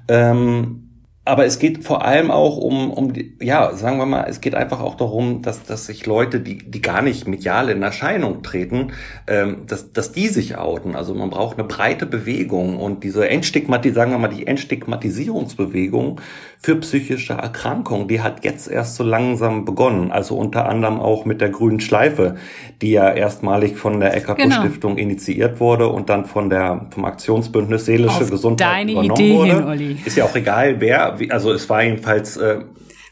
Ähm, 0.08 0.87
aber 1.28 1.44
es 1.44 1.58
geht 1.58 1.84
vor 1.84 2.04
allem 2.04 2.30
auch 2.30 2.56
um, 2.56 2.90
um 2.90 3.12
die, 3.12 3.36
ja, 3.40 3.74
sagen 3.74 3.98
wir 3.98 4.06
mal, 4.06 4.24
es 4.28 4.40
geht 4.40 4.54
einfach 4.54 4.80
auch 4.80 4.94
darum, 4.94 5.42
dass, 5.42 5.62
dass 5.62 5.84
sich 5.84 6.06
Leute, 6.06 6.40
die, 6.40 6.58
die 6.58 6.80
gar 6.80 7.02
nicht 7.02 7.28
medial 7.28 7.68
in 7.68 7.82
Erscheinung 7.82 8.42
treten, 8.42 8.92
ähm, 9.26 9.66
dass, 9.66 9.92
dass 9.92 10.12
die 10.12 10.28
sich 10.28 10.56
outen. 10.56 10.96
Also 10.96 11.14
man 11.14 11.28
braucht 11.28 11.58
eine 11.58 11.68
breite 11.68 12.06
Bewegung 12.06 12.78
und 12.78 13.04
diese 13.04 13.28
Entstigmatisierung, 13.28 13.94
sagen 13.94 14.12
wir 14.12 14.18
mal, 14.18 14.34
die 14.34 14.46
Entstigmatisierungsbewegung 14.46 16.18
für 16.60 16.76
psychische 16.76 17.34
Erkrankungen, 17.34 18.08
die 18.08 18.20
hat 18.20 18.44
jetzt 18.44 18.68
erst 18.68 18.96
so 18.96 19.04
langsam 19.04 19.64
begonnen. 19.64 20.10
Also 20.10 20.34
unter 20.36 20.66
anderem 20.66 20.98
auch 20.98 21.24
mit 21.24 21.40
der 21.40 21.50
grünen 21.50 21.80
Schleife, 21.80 22.36
die 22.80 22.92
ja 22.92 23.10
erstmalig 23.10 23.76
von 23.76 24.00
der 24.00 24.16
Eckart 24.16 24.38
genau. 24.38 24.96
Initiiert 24.96 25.60
wurde 25.60 25.88
und 25.88 26.08
dann 26.08 26.24
von 26.24 26.48
der, 26.48 26.86
vom 26.90 27.04
Aktionsbündnis 27.04 27.84
Seelische 27.84 28.24
Auf 28.24 28.30
Gesundheit 28.30 28.68
deine 28.68 28.92
übernommen 28.92 29.20
Idee 29.20 29.34
wurde. 29.34 29.54
Hin, 29.54 29.64
Olli. 29.64 29.96
Ist 30.04 30.16
ja 30.16 30.24
auch 30.24 30.34
egal, 30.34 30.80
wer 30.80 31.17
also 31.30 31.52
es 31.52 31.68
war 31.68 31.82
jedenfalls. 31.82 32.36
Äh, 32.36 32.60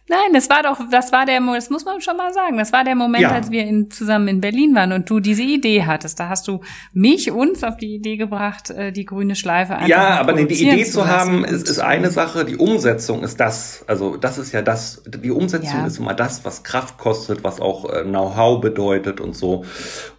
Nein, 0.09 0.34
das 0.34 0.48
war 0.48 0.62
doch, 0.62 0.78
das 0.88 1.11
war 1.11 1.26
der, 1.26 1.40
das 1.40 1.68
muss 1.68 1.84
man 1.84 2.00
schon 2.00 2.16
mal 2.16 2.32
sagen, 2.32 2.59
das 2.59 2.72
war 2.72 2.84
der 2.84 2.94
Moment, 2.94 3.22
ja. 3.22 3.32
als 3.32 3.50
wir 3.50 3.64
in, 3.64 3.90
zusammen 3.90 4.28
in 4.28 4.40
Berlin 4.40 4.72
waren 4.72 4.92
und 4.92 5.11
du 5.11 5.18
diese 5.18 5.42
Idee 5.42 5.84
hattest. 5.84 6.20
Da 6.20 6.28
hast 6.28 6.46
du 6.46 6.61
mich, 6.92 7.32
uns 7.32 7.64
auf 7.64 7.76
die 7.76 7.96
Idee 7.96 8.16
gebracht, 8.16 8.70
äh, 8.70 8.92
die 8.92 9.04
grüne 9.04 9.34
Schleife 9.34 9.74
einfach 9.74 9.88
Ja, 9.88 10.20
aber 10.20 10.34
die 10.34 10.44
Idee 10.44 10.84
zu 10.84 11.09
haben, 11.09 11.44
ist, 11.44 11.68
ist 11.68 11.80
eine 11.80 12.11
Sache, 12.11 12.44
die 12.44 12.57
Umsetzung 12.57 13.24
ist 13.24 13.40
das. 13.40 13.84
Also 13.88 14.16
das 14.16 14.38
ist 14.38 14.52
ja 14.52 14.62
das, 14.62 15.02
die 15.09 15.32
Umsetzung 15.32 15.80
ja. 15.80 15.86
ist 15.86 15.98
immer 15.98 16.14
das, 16.14 16.44
was 16.44 16.62
Kraft 16.62 16.98
kostet, 16.98 17.42
was 17.42 17.61
auch 17.61 17.92
äh, 17.92 18.04
Know-how 18.04 18.61
bedeutet 18.61 19.20
und 19.20 19.34
so. 19.34 19.64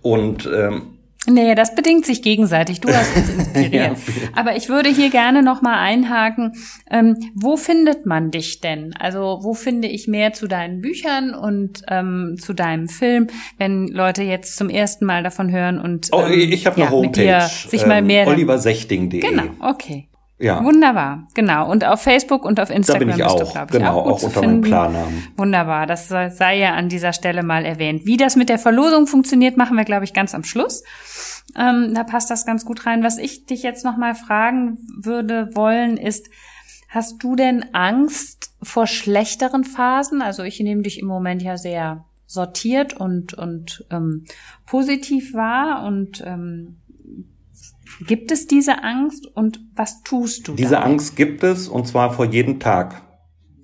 Und 0.02 0.50
ähm, 0.54 0.97
Nee, 1.30 1.56
das 1.56 1.76
bedingt 1.76 2.06
sich 2.06 2.22
gegenseitig. 2.22 2.80
Du 2.80 2.90
hast 2.90 3.16
uns 3.16 3.30
inspiriert. 3.30 3.98
ja. 4.08 4.30
Aber 4.36 4.56
ich 4.56 4.70
würde 4.70 4.90
hier 4.90 5.10
gerne 5.10 5.44
noch 5.44 5.62
mal 5.62 5.78
einhaken. 5.80 6.54
Ähm, 6.90 7.18
wo 7.36 7.58
findet 7.58 8.06
man 8.06 8.32
dich 8.32 8.62
denn? 8.62 8.94
Also 8.98 9.40
wo 9.42 9.54
finde 9.54 9.90
ich 9.90 10.08
mehr 10.08 10.34
zu 10.34 10.48
deinen 10.48 10.82
Büchern 10.82 11.34
und 11.34 11.84
ähm, 11.90 12.38
zu 12.40 12.54
deinem 12.54 12.88
Film, 12.88 13.28
wenn 13.58 13.88
Leute 13.88 14.24
jetzt 14.24 14.56
zum 14.56 14.70
ersten 14.70 15.06
Mal 15.06 15.24
davon 15.24 15.52
hören 15.52 15.80
und 15.80 16.10
ähm, 16.14 16.20
oh, 16.20 16.28
ich 16.30 16.66
habe 16.66 16.78
eine 16.78 16.86
ja, 16.86 16.92
Homepage, 16.92 17.50
sich 17.70 17.86
mal 17.86 18.02
mehr 18.02 18.24
ähm, 18.24 18.34
oliversechting.de. 18.34 19.20
Genau, 19.20 19.44
okay. 19.60 20.08
Ja. 20.40 20.64
Wunderbar, 20.64 21.28
genau. 21.34 21.70
Und 21.70 21.84
auf 21.84 22.02
Facebook 22.02 22.46
und 22.46 22.60
auf 22.60 22.70
Instagram 22.70 23.10
da 23.10 23.16
bin 23.16 23.26
ich 23.26 23.32
auch, 23.32 23.40
du, 23.40 23.60
ich, 23.60 23.72
genau, 23.72 24.02
auch, 24.02 24.06
auch 24.06 24.24
unter 24.24 24.42
meinem 24.42 24.62
Klarnamen. 24.62 25.28
Wunderbar, 25.36 25.88
das 25.88 26.10
sei 26.10 26.60
ja 26.60 26.74
an 26.74 26.90
dieser 26.90 27.12
Stelle 27.14 27.42
mal 27.42 27.66
erwähnt. 27.66 28.06
Wie 28.06 28.18
das 28.18 28.36
mit 28.36 28.50
der 28.50 28.60
Verlosung 28.60 29.08
funktioniert, 29.08 29.58
machen 29.58 29.78
wir, 29.78 29.84
glaube 29.84 30.06
ich, 30.06 30.14
ganz 30.14 30.36
am 30.36 30.44
Schluss. 30.44 30.84
Ähm, 31.58 31.94
da 31.96 32.04
passt 32.04 32.30
das 32.30 32.46
ganz 32.46 32.66
gut 32.66 32.86
rein. 32.86 33.04
Was 33.04 33.18
ich 33.18 33.46
dich 33.46 33.64
jetzt 33.64 33.84
noch 33.84 33.98
mal 33.98 34.14
fragen 34.14 34.78
würde 35.02 35.50
wollen, 35.56 35.98
ist, 35.98 36.30
hast 36.90 37.24
du 37.24 37.36
denn 37.36 37.66
Angst, 37.74 38.52
vor 38.62 38.88
schlechteren 38.88 39.64
Phasen? 39.64 40.22
Also 40.22 40.44
ich 40.44 40.60
nehme 40.60 40.84
dich 40.84 41.00
im 41.00 41.08
Moment 41.08 41.42
ja 41.42 41.58
sehr 41.58 42.06
sortiert 42.28 42.94
und, 42.94 43.34
und 43.34 43.86
ähm, 43.90 44.26
positiv 44.66 45.34
wahr 45.34 45.84
und 45.86 46.24
ähm, 46.26 46.78
gibt 48.06 48.32
es 48.32 48.48
diese 48.48 48.84
Angst 48.84 49.28
und 49.36 49.60
was 49.76 50.04
tust 50.04 50.48
du? 50.48 50.54
Diese 50.54 50.76
dabei? 50.76 50.86
Angst 50.86 51.16
gibt 51.16 51.44
es 51.44 51.68
und 51.68 51.88
zwar 51.88 52.14
vor 52.14 52.26
jedem 52.26 52.60
Tag. 52.60 53.02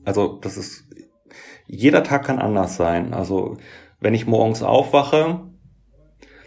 Also 0.06 0.40
das 0.42 0.58
ist, 0.58 0.86
jeder 1.68 2.04
Tag 2.04 2.26
kann 2.26 2.40
anders 2.40 2.76
sein. 2.76 3.14
Also 3.14 3.58
wenn 4.00 4.14
ich 4.14 4.28
morgens 4.28 4.64
aufwache, 4.64 5.42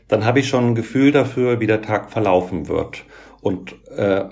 dann 0.08 0.24
habe 0.24 0.40
ich 0.40 0.48
schon 0.48 0.68
ein 0.68 0.74
Gefühl 0.74 1.12
dafür, 1.12 1.60
wie 1.60 1.66
der 1.66 1.82
Tag 1.82 2.10
verlaufen 2.10 2.68
wird. 2.68 3.04
Und 3.40 3.74
äh, 3.90 4.24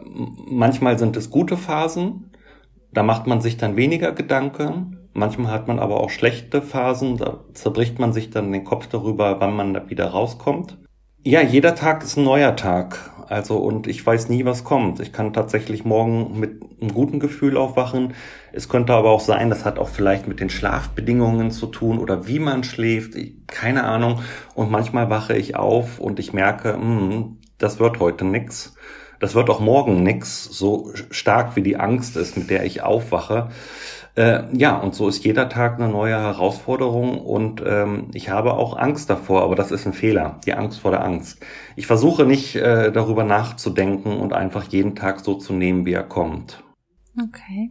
manchmal 0.47 0.99
sind 0.99 1.17
es 1.17 1.31
gute 1.31 1.57
Phasen, 1.57 2.31
da 2.93 3.03
macht 3.03 3.27
man 3.27 3.41
sich 3.41 3.57
dann 3.57 3.77
weniger 3.77 4.13
Gedanken. 4.13 5.09
Manchmal 5.13 5.53
hat 5.53 5.69
man 5.69 5.79
aber 5.79 6.01
auch 6.01 6.11
schlechte 6.11 6.63
Phasen, 6.63 7.17
da 7.17 7.45
zerbricht 7.53 7.99
man 7.99 8.13
sich 8.13 8.31
dann 8.31 8.53
den 8.53 8.65
Kopf 8.65 8.87
darüber, 8.87 9.41
wann 9.41 9.57
man 9.57 9.75
da 9.75 9.89
wieder 9.91 10.07
rauskommt. 10.07 10.79
Ja, 11.27 11.41
jeder 11.41 11.75
Tag 11.75 12.03
ist 12.05 12.19
ein 12.19 12.25
neuer 12.25 12.55
Tag. 12.55 13.11
Also, 13.31 13.57
und 13.57 13.87
ich 13.87 14.05
weiß 14.05 14.29
nie, 14.29 14.45
was 14.45 14.63
kommt. 14.63 15.01
Ich 15.01 15.11
kann 15.11 15.33
tatsächlich 15.33 15.87
morgen 15.87 16.39
mit 16.39 16.61
einem 16.83 16.93
guten 16.93 17.19
Gefühl 17.19 17.57
aufwachen. 17.57 18.13
Es 18.53 18.69
könnte 18.69 18.93
aber 18.93 19.09
auch 19.09 19.21
sein, 19.21 19.49
das 19.49 19.65
hat 19.65 19.79
auch 19.79 19.89
vielleicht 19.89 20.29
mit 20.29 20.39
den 20.39 20.51
Schlafbedingungen 20.51 21.51
zu 21.51 21.69
tun 21.69 21.99
oder 21.99 22.27
wie 22.27 22.41
man 22.41 22.63
schläft. 22.63 23.15
keine 23.47 23.85
Ahnung. 23.85 24.21
Und 24.55 24.71
manchmal 24.71 25.09
wache 25.09 25.35
ich 25.35 25.57
auf 25.57 25.99
und 25.99 26.19
ich 26.19 26.35
merke, 26.35 26.75
mh, 26.75 26.83
hm, 26.83 27.39
das 27.57 27.81
wird 27.81 28.01
heute 28.01 28.27
nix. 28.27 28.75
Das 29.19 29.35
wird 29.35 29.49
auch 29.49 29.61
morgen 29.61 30.03
nix, 30.03 30.45
so 30.45 30.93
stark 31.11 31.57
wie 31.57 31.63
die 31.63 31.79
Angst 31.79 32.19
ist, 32.19 32.37
mit 32.37 32.51
der 32.51 32.67
ich 32.67 32.83
aufwache. 32.83 33.49
Äh, 34.17 34.45
ja, 34.57 34.77
und 34.77 34.95
so 34.95 35.09
ist 35.09 35.25
jeder 35.25 35.49
Tag 35.49 35.81
eine 35.81 35.89
neue 35.89 36.15
Herausforderung 36.17 37.19
und 37.21 37.63
ähm, 37.67 38.11
ich 38.13 38.31
habe 38.31 38.55
auch 38.55 38.77
Angst 38.77 39.11
davor, 39.11 39.43
aber 39.43 39.57
das 39.57 39.73
ist 39.73 39.87
ein 39.87 39.93
Fehler, 39.93 40.39
die 40.47 40.55
Angst 40.55 40.79
vor 40.79 40.93
der 40.93 41.05
Angst. 41.05 41.45
Ich 41.75 41.89
versuche 41.89 42.25
nicht 42.25 42.55
äh, 42.55 42.93
darüber 42.93 43.25
nachzudenken 43.25 44.17
und 44.17 44.33
einfach 44.33 44.65
jeden 44.65 44.95
Tag 44.95 45.21
so 45.21 45.35
zu 45.35 45.53
nehmen, 45.53 45.85
wie 45.85 45.95
er 45.95 46.05
kommt. 46.05 46.63
Okay. 47.21 47.71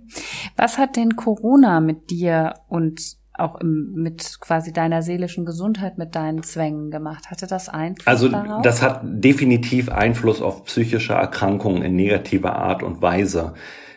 Was 0.57 0.77
hat 0.77 0.97
denn 0.97 1.15
Corona 1.15 1.79
mit 1.79 2.09
dir 2.09 2.55
und 2.67 3.01
auch 3.35 3.59
im, 3.61 3.93
mit 3.95 4.39
quasi 4.41 4.71
deiner 4.73 5.01
seelischen 5.01 5.45
Gesundheit, 5.45 5.97
mit 5.97 6.13
deinen 6.13 6.43
Zwängen 6.43 6.91
gemacht? 6.91 7.31
Hatte 7.31 7.47
das 7.47 7.69
Einfluss 7.69 8.07
Also 8.07 8.29
darauf? 8.29 8.61
das 8.63 8.81
hat 8.81 9.01
definitiv 9.03 9.89
Einfluss 9.89 10.41
auf 10.41 10.65
psychische 10.65 11.13
Erkrankungen 11.13 11.83
in 11.83 11.95
negativer 11.95 12.55
Art 12.55 12.83
und 12.83 13.01
Weise. 13.01 13.53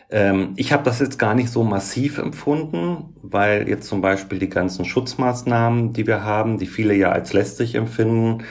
Ähm, 0.09 0.53
ich 0.55 0.71
habe 0.71 0.83
das 0.83 0.99
jetzt 0.99 1.19
gar 1.19 1.35
nicht 1.35 1.49
so 1.49 1.63
massiv 1.63 2.17
empfunden, 2.17 3.13
weil 3.21 3.67
jetzt 3.67 3.87
zum 3.87 4.01
Beispiel 4.01 4.39
die 4.39 4.49
ganzen 4.49 4.85
Schutzmaßnahmen, 4.85 5.93
die 5.93 6.07
wir 6.07 6.23
haben, 6.23 6.57
die 6.57 6.67
viele 6.67 6.93
ja 6.93 7.11
als 7.11 7.33
lästig 7.33 7.75
empfinden, 7.75 8.43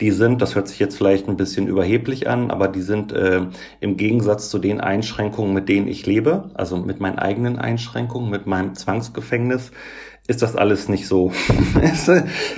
die 0.00 0.10
sind, 0.10 0.42
das 0.42 0.56
hört 0.56 0.66
sich 0.66 0.80
jetzt 0.80 0.96
vielleicht 0.96 1.28
ein 1.28 1.36
bisschen 1.36 1.68
überheblich 1.68 2.28
an, 2.28 2.50
aber 2.50 2.66
die 2.66 2.82
sind 2.82 3.12
äh, 3.12 3.42
im 3.78 3.96
Gegensatz 3.96 4.50
zu 4.50 4.58
den 4.58 4.80
Einschränkungen, 4.80 5.54
mit 5.54 5.68
denen 5.68 5.86
ich 5.86 6.04
lebe, 6.04 6.50
also 6.54 6.78
mit 6.78 6.98
meinen 6.98 7.18
eigenen 7.18 7.58
Einschränkungen, 7.60 8.28
mit 8.28 8.46
meinem 8.46 8.74
Zwangsgefängnis, 8.74 9.70
ist 10.26 10.42
das 10.42 10.56
alles 10.56 10.88
nicht 10.88 11.06
so. 11.06 11.30
ist, 11.82 12.08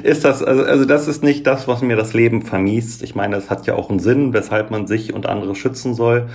ist 0.02 0.24
das, 0.24 0.42
also, 0.42 0.64
also 0.64 0.84
das 0.86 1.08
ist 1.08 1.22
nicht 1.22 1.46
das, 1.46 1.68
was 1.68 1.82
mir 1.82 1.96
das 1.96 2.14
Leben 2.14 2.42
vermiest. 2.42 3.02
Ich 3.02 3.14
meine, 3.14 3.36
es 3.36 3.50
hat 3.50 3.66
ja 3.66 3.74
auch 3.74 3.90
einen 3.90 3.98
Sinn, 3.98 4.32
weshalb 4.32 4.70
man 4.70 4.86
sich 4.86 5.12
und 5.12 5.26
andere 5.26 5.54
schützen 5.56 5.94
soll. 5.94 6.28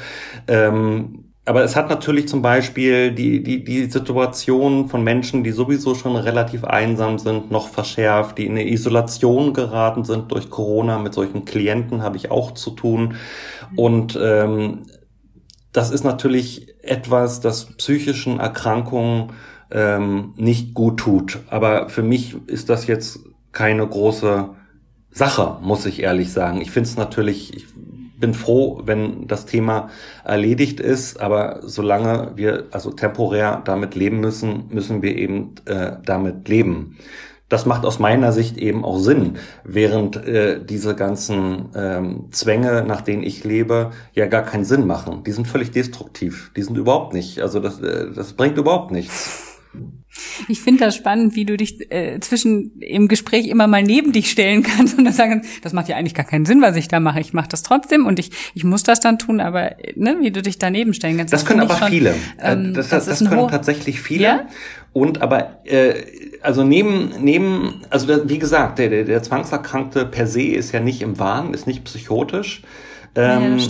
Ähm, 0.47 1.30
aber 1.45 1.63
es 1.63 1.75
hat 1.75 1.89
natürlich 1.89 2.27
zum 2.27 2.43
Beispiel 2.43 3.11
die, 3.11 3.41
die, 3.41 3.63
die 3.63 3.85
Situation 3.85 4.89
von 4.89 5.03
Menschen, 5.03 5.43
die 5.43 5.51
sowieso 5.51 5.95
schon 5.95 6.15
relativ 6.15 6.63
einsam 6.63 7.17
sind, 7.17 7.49
noch 7.49 7.67
verschärft, 7.67 8.37
die 8.37 8.45
in 8.45 8.51
eine 8.51 8.69
Isolation 8.69 9.53
geraten 9.53 10.03
sind 10.03 10.31
durch 10.31 10.51
Corona. 10.51 10.99
Mit 10.99 11.15
solchen 11.15 11.43
Klienten 11.45 12.03
habe 12.03 12.17
ich 12.17 12.29
auch 12.29 12.51
zu 12.51 12.71
tun. 12.71 13.15
Und 13.75 14.17
ähm, 14.21 14.83
das 15.71 15.89
ist 15.89 16.03
natürlich 16.03 16.75
etwas, 16.83 17.39
das 17.39 17.65
psychischen 17.65 18.39
Erkrankungen 18.39 19.31
ähm, 19.71 20.33
nicht 20.37 20.75
gut 20.75 20.99
tut. 20.99 21.39
Aber 21.49 21.89
für 21.89 22.03
mich 22.03 22.35
ist 22.45 22.69
das 22.69 22.85
jetzt 22.85 23.19
keine 23.51 23.87
große 23.87 24.49
Sache, 25.09 25.57
muss 25.61 25.87
ich 25.87 26.03
ehrlich 26.03 26.31
sagen. 26.31 26.61
Ich 26.61 26.69
finde 26.69 26.87
es 26.87 26.97
natürlich, 26.97 27.55
ich 27.55 27.65
bin 28.21 28.33
froh, 28.33 28.81
wenn 28.85 29.27
das 29.27 29.45
Thema 29.45 29.89
erledigt 30.23 30.79
ist, 30.79 31.19
aber 31.19 31.59
solange 31.63 32.31
wir 32.35 32.67
also 32.71 32.91
temporär 32.91 33.61
damit 33.65 33.95
leben 33.95 34.21
müssen, 34.21 34.65
müssen 34.69 35.01
wir 35.01 35.17
eben 35.17 35.55
äh, 35.65 35.97
damit 36.05 36.47
leben. 36.47 36.97
Das 37.49 37.65
macht 37.65 37.83
aus 37.83 37.99
meiner 37.99 38.31
Sicht 38.31 38.57
eben 38.57 38.85
auch 38.85 38.97
Sinn, 38.97 39.33
während 39.65 40.15
äh, 40.15 40.63
diese 40.63 40.95
ganzen 40.95 41.67
ähm, 41.75 42.27
Zwänge, 42.31 42.85
nach 42.87 43.01
denen 43.01 43.23
ich 43.23 43.43
lebe, 43.43 43.91
ja 44.13 44.27
gar 44.27 44.43
keinen 44.43 44.63
Sinn 44.63 44.87
machen. 44.87 45.23
Die 45.25 45.33
sind 45.33 45.49
völlig 45.49 45.71
destruktiv. 45.71 46.53
Die 46.55 46.61
sind 46.63 46.77
überhaupt 46.77 47.13
nicht. 47.13 47.41
Also 47.41 47.59
das, 47.59 47.81
äh, 47.81 48.13
das 48.15 48.33
bringt 48.33 48.57
überhaupt 48.57 48.91
nichts. 48.91 49.59
Ich 50.47 50.61
finde 50.61 50.85
das 50.85 50.95
spannend, 50.95 51.35
wie 51.35 51.45
du 51.45 51.57
dich 51.57 51.91
äh, 51.91 52.19
zwischen 52.19 52.79
im 52.79 53.07
Gespräch 53.07 53.47
immer 53.47 53.67
mal 53.67 53.83
neben 53.83 54.11
dich 54.11 54.29
stellen 54.29 54.63
kannst 54.63 54.97
und 54.97 55.05
dann 55.05 55.13
sagen, 55.13 55.43
das 55.61 55.73
macht 55.73 55.87
ja 55.87 55.97
eigentlich 55.97 56.15
gar 56.15 56.25
keinen 56.25 56.45
Sinn, 56.45 56.61
was 56.61 56.75
ich 56.75 56.87
da 56.87 56.99
mache. 56.99 57.19
Ich 57.19 57.33
mache 57.33 57.49
das 57.49 57.63
trotzdem 57.63 58.05
und 58.05 58.19
ich, 58.19 58.31
ich 58.53 58.63
muss 58.63 58.83
das 58.83 58.99
dann 58.99 59.19
tun, 59.19 59.39
aber 59.39 59.75
ne, 59.95 60.17
wie 60.21 60.31
du 60.31 60.41
dich 60.41 60.59
daneben 60.59 60.93
stellen 60.93 61.17
kannst. 61.17 61.33
Das, 61.33 61.41
das 61.41 61.47
können 61.47 61.61
aber 61.61 61.77
schon, 61.77 61.89
viele. 61.89 62.11
Äh, 62.37 62.53
ähm, 62.53 62.73
das, 62.73 62.89
das, 62.89 63.05
das, 63.05 63.19
das 63.19 63.29
können 63.29 63.47
tatsächlich 63.47 64.01
viele. 64.01 64.23
Ja? 64.23 64.47
Und 64.93 65.21
aber 65.21 65.65
äh, 65.65 65.93
also 66.41 66.63
neben 66.63 67.11
neben 67.21 67.81
also 67.89 68.07
wie 68.27 68.39
gesagt 68.39 68.79
der, 68.79 68.89
der 68.89 69.03
der 69.05 69.23
Zwangserkrankte 69.23 70.05
per 70.05 70.27
se 70.27 70.43
ist 70.43 70.73
ja 70.73 70.81
nicht 70.81 71.01
im 71.01 71.17
Wahn, 71.17 71.53
ist 71.53 71.67
nicht 71.67 71.83
psychotisch. 71.85 72.63
Ähm, 73.15 73.57
ja, 73.57 73.67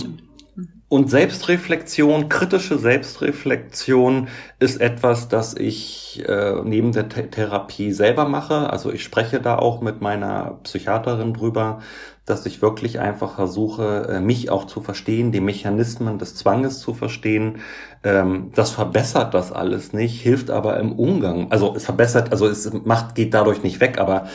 und 0.92 1.08
Selbstreflexion, 1.08 2.28
kritische 2.28 2.76
Selbstreflexion 2.76 4.28
ist 4.58 4.78
etwas, 4.78 5.26
das 5.26 5.56
ich 5.56 6.22
äh, 6.28 6.60
neben 6.64 6.92
der 6.92 7.08
Th 7.08 7.30
Therapie 7.30 7.92
selber 7.92 8.28
mache. 8.28 8.68
Also 8.68 8.92
ich 8.92 9.02
spreche 9.02 9.40
da 9.40 9.56
auch 9.56 9.80
mit 9.80 10.02
meiner 10.02 10.58
Psychiaterin 10.64 11.32
drüber, 11.32 11.80
dass 12.26 12.44
ich 12.44 12.60
wirklich 12.60 13.00
einfach 13.00 13.36
versuche, 13.36 14.06
äh, 14.10 14.20
mich 14.20 14.50
auch 14.50 14.66
zu 14.66 14.82
verstehen, 14.82 15.32
die 15.32 15.40
Mechanismen 15.40 16.18
des 16.18 16.34
Zwanges 16.34 16.80
zu 16.80 16.92
verstehen. 16.92 17.60
Ähm, 18.04 18.50
das 18.54 18.72
verbessert 18.72 19.32
das 19.32 19.50
alles 19.50 19.94
nicht, 19.94 20.20
hilft 20.20 20.50
aber 20.50 20.78
im 20.78 20.92
Umgang. 20.92 21.50
Also 21.50 21.74
es 21.74 21.86
verbessert, 21.86 22.32
also 22.32 22.46
es 22.46 22.70
macht, 22.84 23.14
geht 23.14 23.32
dadurch 23.32 23.62
nicht 23.62 23.80
weg, 23.80 23.98
aber 23.98 24.26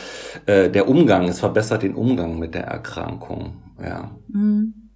äh, 0.46 0.68
der 0.70 0.88
Umgang, 0.88 1.28
es 1.28 1.38
verbessert 1.38 1.84
den 1.84 1.94
Umgang 1.94 2.36
mit 2.40 2.56
der 2.56 2.64
Erkrankung. 2.64 3.58
Ja. 3.80 4.10
Mhm. 4.26 4.87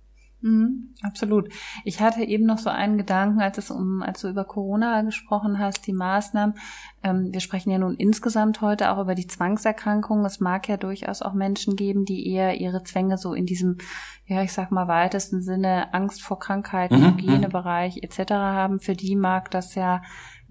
Mhm, 0.42 0.94
absolut. 1.02 1.48
Ich 1.84 2.00
hatte 2.00 2.24
eben 2.24 2.46
noch 2.46 2.58
so 2.58 2.68
einen 2.68 2.98
Gedanken, 2.98 3.40
als 3.40 3.58
es 3.58 3.70
um, 3.70 4.02
als 4.02 4.20
du 4.22 4.28
über 4.28 4.44
Corona 4.44 5.02
gesprochen 5.02 5.60
hast, 5.60 5.86
die 5.86 5.92
Maßnahmen. 5.92 6.56
Ähm, 7.04 7.32
wir 7.32 7.38
sprechen 7.38 7.70
ja 7.70 7.78
nun 7.78 7.94
insgesamt 7.94 8.60
heute 8.60 8.90
auch 8.90 9.00
über 9.00 9.14
die 9.14 9.28
Zwangserkrankungen. 9.28 10.26
Es 10.26 10.40
mag 10.40 10.68
ja 10.68 10.76
durchaus 10.76 11.22
auch 11.22 11.32
Menschen 11.32 11.76
geben, 11.76 12.04
die 12.04 12.28
eher 12.28 12.60
ihre 12.60 12.82
Zwänge 12.82 13.18
so 13.18 13.34
in 13.34 13.46
diesem, 13.46 13.78
ja, 14.26 14.42
ich 14.42 14.52
sag 14.52 14.72
mal 14.72 14.88
weitesten 14.88 15.42
Sinne 15.42 15.94
Angst 15.94 16.22
vor 16.22 16.40
Krankheiten, 16.40 17.00
mhm, 17.00 17.10
Hygienebereich 17.12 17.98
etc. 18.02 18.32
haben. 18.32 18.80
Für 18.80 18.94
die 18.94 19.14
mag 19.14 19.48
das 19.52 19.76
ja 19.76 20.02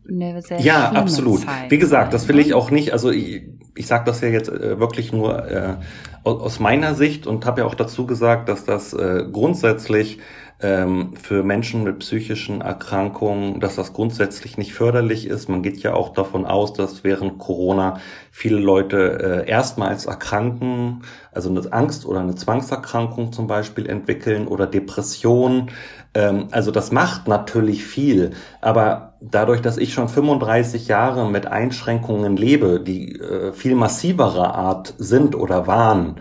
eine 0.10 0.42
sehr 0.42 0.60
ja 0.60 0.92
absolut 0.92 1.42
Zeit 1.42 1.70
wie 1.70 1.78
gesagt 1.78 2.14
das 2.14 2.28
will 2.28 2.40
ich 2.40 2.54
auch 2.54 2.72
nicht 2.72 2.94
also 2.94 3.12
ich, 3.12 3.44
ich 3.76 3.88
sage 3.88 4.04
das 4.06 4.22
ja 4.22 4.30
jetzt 4.30 4.50
äh, 4.50 4.80
wirklich 4.80 5.12
nur 5.12 5.48
äh, 5.48 5.76
aus 6.24 6.60
meiner 6.60 6.96
Sicht 6.96 7.28
und 7.28 7.46
habe 7.46 7.62
ja 7.62 7.68
auch 7.68 7.76
dazu 7.76 8.06
gesagt 8.06 8.50
dass 8.50 8.66
das 8.66 8.94
äh, 8.94 9.26
grundsätzlich 9.32 10.20
ähm, 10.62 11.14
für 11.16 11.44
Menschen 11.44 11.84
mit 11.84 12.00
psychischen 12.00 12.62
Erkrankungen, 12.62 13.60
dass 13.60 13.76
das 13.76 13.94
grundsätzlich 13.94 14.58
nicht 14.58 14.74
förderlich 14.74 15.28
ist. 15.28 15.50
Man 15.50 15.64
geht 15.64 15.80
ja 15.80 15.94
auch 15.94 16.10
davon 16.14 16.46
aus, 16.46 16.74
dass 16.74 17.04
während 17.04 17.40
Corona 17.40 18.00
viele 18.32 18.60
Leute 18.60 19.44
äh, 19.46 19.50
erstmals 19.50 20.06
erkranken, 20.06 21.02
also 21.32 21.50
eine 21.50 21.62
Angst 21.74 22.06
oder 22.06 22.20
eine 22.20 22.36
Zwangserkrankung 22.36 23.34
zum 23.34 23.48
Beispiel 23.48 23.90
entwickeln 23.90 24.48
oder 24.48 24.68
Depression. 24.68 25.72
Ähm, 26.14 26.48
also 26.52 26.72
das 26.72 26.92
macht 26.92 27.28
natürlich 27.28 27.84
viel, 27.84 28.32
aber 28.62 29.11
dadurch, 29.22 29.62
dass 29.62 29.78
ich 29.78 29.94
schon 29.94 30.10
35 30.10 30.88
Jahre 30.88 31.30
mit 31.30 31.46
Einschränkungen 31.46 32.36
lebe, 32.36 32.80
die 32.80 33.20
äh, 33.20 33.54
viel 33.54 33.76
massiverer 33.76 34.56
Art 34.56 34.96
sind 34.98 35.36
oder 35.36 35.68
waren, 35.68 36.16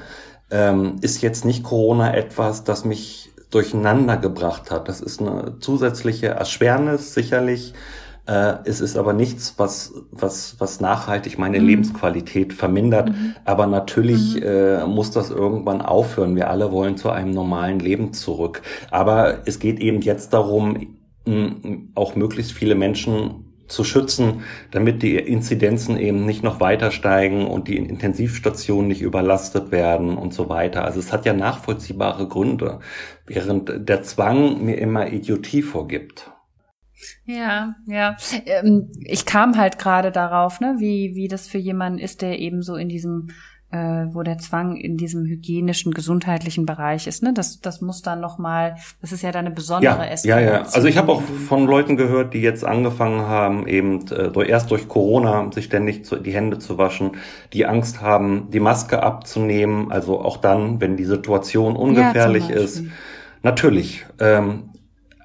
ähm, 0.51 0.97
ist 1.01 1.23
jetzt 1.23 1.45
nicht 1.45 1.63
Corona 1.63 2.15
etwas, 2.15 2.65
das 2.65 2.85
mich 2.85 3.31
durcheinander 3.51 4.17
gebracht 4.17 4.71
hat. 4.71 4.89
Das 4.89 5.01
ist 5.01 5.21
eine 5.21 5.59
zusätzliche 5.61 6.29
Erschwernis 6.29 7.15
sicherlich. 7.15 7.75
Äh, 8.27 8.59
es 8.65 8.81
ist 8.81 8.97
aber 8.97 9.13
nichts, 9.13 9.55
was, 9.57 9.93
was, 10.11 10.57
was 10.59 10.81
nachhaltig 10.81 11.39
meine 11.39 11.59
mhm. 11.59 11.67
Lebensqualität 11.67 12.53
vermindert. 12.53 13.09
Mhm. 13.09 13.35
Aber 13.45 13.67
natürlich 13.67 14.37
mhm. 14.37 14.43
äh, 14.43 14.87
muss 14.87 15.11
das 15.11 15.31
irgendwann 15.31 15.81
aufhören. 15.81 16.37
Wir 16.37 16.51
alle 16.51 16.71
wollen 16.71 16.97
zu 16.97 17.11
einem 17.11 17.33
normalen 17.33 17.81
Leben 17.81 18.13
zurück. 18.13 18.63
Aber 18.91 19.39
es 19.47 19.59
geht 19.59 19.81
eben 19.81 20.01
jetzt 20.03 20.33
darum, 20.33 21.00
auch 21.95 22.17
möglichst 22.17 22.53
viele 22.53 22.75
Menschen 22.75 23.47
zu 23.71 23.85
schützen, 23.85 24.43
damit 24.73 25.03
die 25.03 25.17
Inzidenzen 25.17 25.97
eben 25.97 26.27
nicht 26.27 26.43
noch 26.43 26.61
weiter 26.61 26.91
steigen 26.91 27.47
und 27.47 27.69
die 27.69 27.77
Intensivstationen 27.77 28.89
nicht 28.89 29.01
überlastet 29.01 29.71
werden 29.71 30.17
und 30.17 30.35
so 30.35 30.49
weiter. 30.49 30.85
Also 30.85 30.99
es 30.99 31.13
hat 31.13 31.25
ja 31.25 31.33
nachvollziehbare 31.33 32.29
Gründe, 32.29 32.81
während 33.27 33.89
der 33.89 34.03
Zwang 34.03 34.65
mir 34.65 34.77
immer 34.79 35.13
Idiotie 35.13 35.63
vorgibt. 35.63 36.31
Ja, 37.25 37.77
ja. 37.87 38.17
Ähm, 38.45 38.91
ich 39.05 39.25
kam 39.25 39.57
halt 39.57 39.79
gerade 39.79 40.11
darauf, 40.11 40.61
ne, 40.61 40.77
wie, 40.79 41.15
wie 41.15 41.29
das 41.29 41.49
für 41.49 41.59
jemanden 41.59 41.99
ist, 41.99 42.21
der 42.21 42.39
eben 42.39 42.63
so 42.63 42.77
in 42.77 42.89
diesem 42.89 43.29
äh, 43.73 44.07
wo 44.13 44.23
der 44.23 44.39
Zwang 44.39 44.77
in 44.77 44.97
diesem 44.97 45.27
hygienischen, 45.27 45.93
gesundheitlichen 45.93 46.67
Bereich 46.67 47.07
ist. 47.07 47.23
Ne? 47.23 47.33
Das, 47.33 47.61
das 47.61 47.81
muss 47.81 48.03
dann 48.03 48.21
nochmal, 48.21 48.77
das 49.01 49.13
ist 49.13 49.23
ja 49.23 49.31
dann 49.31 49.47
eine 49.47 49.55
besondere 49.55 50.09
ja, 50.09 50.17
Ja, 50.25 50.41
ja. 50.41 50.61
Also 50.63 50.89
ich 50.89 50.97
habe 50.97 51.13
auch 51.13 51.23
von 51.23 51.67
Leuten 51.67 51.97
gehört, 51.97 52.35
die 52.35 52.41
jetzt 52.41 52.65
angefangen 52.65 53.21
haben, 53.21 53.67
eben 53.69 54.07
äh, 54.11 54.49
erst 54.49 54.71
durch 54.71 54.89
Corona 54.89 55.51
sich 55.53 55.67
ständig 55.67 56.05
zu, 56.05 56.17
die 56.17 56.33
Hände 56.33 56.59
zu 56.59 56.79
waschen, 56.79 57.13
die 57.53 57.67
Angst 57.67 58.01
haben, 58.01 58.49
die 58.51 58.61
Maske 58.61 59.03
abzunehmen, 59.03 59.93
also 59.93 60.21
auch 60.21 60.39
dann, 60.39 60.81
wenn 60.81 60.97
die 60.97 61.05
Situation 61.05 61.77
ungefährlich 61.77 62.49
ja, 62.49 62.57
ist. 62.57 62.83
Natürlich. 63.43 64.05
Ähm, 64.19 64.71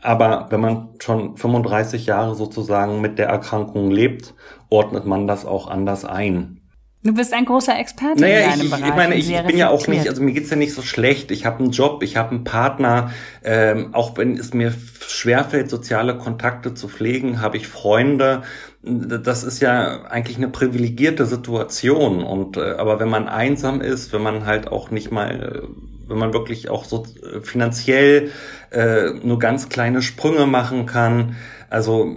aber 0.04 0.48
wenn 0.52 0.62
man 0.62 0.90
schon 1.00 1.36
35 1.36 2.06
Jahre 2.06 2.36
sozusagen 2.36 3.02
mit 3.02 3.18
der 3.18 3.28
Erkrankung 3.28 3.90
lebt, 3.90 4.36
ordnet 4.70 5.08
man 5.08 5.26
das 5.26 5.48
auch 5.48 5.68
anders 5.68 6.06
ein. 6.06 6.62
Du 7.06 7.14
bist 7.14 7.34
ein 7.34 7.46
großer 7.46 7.78
Experte 7.78 8.20
naja, 8.20 8.40
in 8.40 8.50
deinem 8.50 8.62
ich, 8.62 8.70
Bereich. 8.72 8.90
Ich 8.90 8.96
meine, 8.96 9.16
ich, 9.16 9.32
ich 9.32 9.44
bin 9.44 9.58
ja 9.60 9.70
auch 9.70 9.86
nicht, 9.86 10.10
also 10.10 10.24
mir 10.24 10.34
geht's 10.34 10.50
ja 10.50 10.56
nicht 10.56 10.74
so 10.74 10.82
schlecht. 10.82 11.30
Ich 11.30 11.46
habe 11.46 11.60
einen 11.60 11.70
Job, 11.70 12.02
ich 12.02 12.18
habe 12.18 12.32
einen 12.32 12.44
Partner. 12.44 13.12
Ähm, 13.44 13.94
auch 13.94 14.18
wenn 14.18 14.36
es 14.36 14.56
mir 14.56 14.74
schwerfällt, 15.08 15.70
soziale 15.70 16.18
Kontakte 16.18 16.74
zu 16.74 16.88
pflegen, 16.88 17.42
habe 17.42 17.58
ich 17.58 17.68
Freunde. 17.68 18.42
Das 18.82 19.44
ist 19.44 19.62
ja 19.62 20.06
eigentlich 20.06 20.38
eine 20.38 20.48
privilegierte 20.48 21.28
Situation. 21.28 22.24
Und 22.24 22.58
äh, 22.58 22.72
aber 22.72 23.00
wenn 23.00 23.10
man 23.10 23.28
einsam 23.28 23.82
ist, 23.82 24.12
wenn 24.12 24.24
man 24.24 24.48
halt 24.48 24.68
auch 24.68 24.90
nicht 24.90 25.12
mal, 25.12 25.62
äh, 25.64 26.10
wenn 26.10 26.18
man 26.18 26.34
wirklich 26.34 26.72
auch 26.72 26.86
so 26.86 27.06
äh, 27.22 27.42
finanziell 27.42 28.32
äh, 28.72 29.12
nur 29.22 29.38
ganz 29.38 29.70
kleine 29.70 30.02
Sprünge 30.02 30.48
machen 30.48 30.88
kann, 30.88 31.36
also 31.70 32.16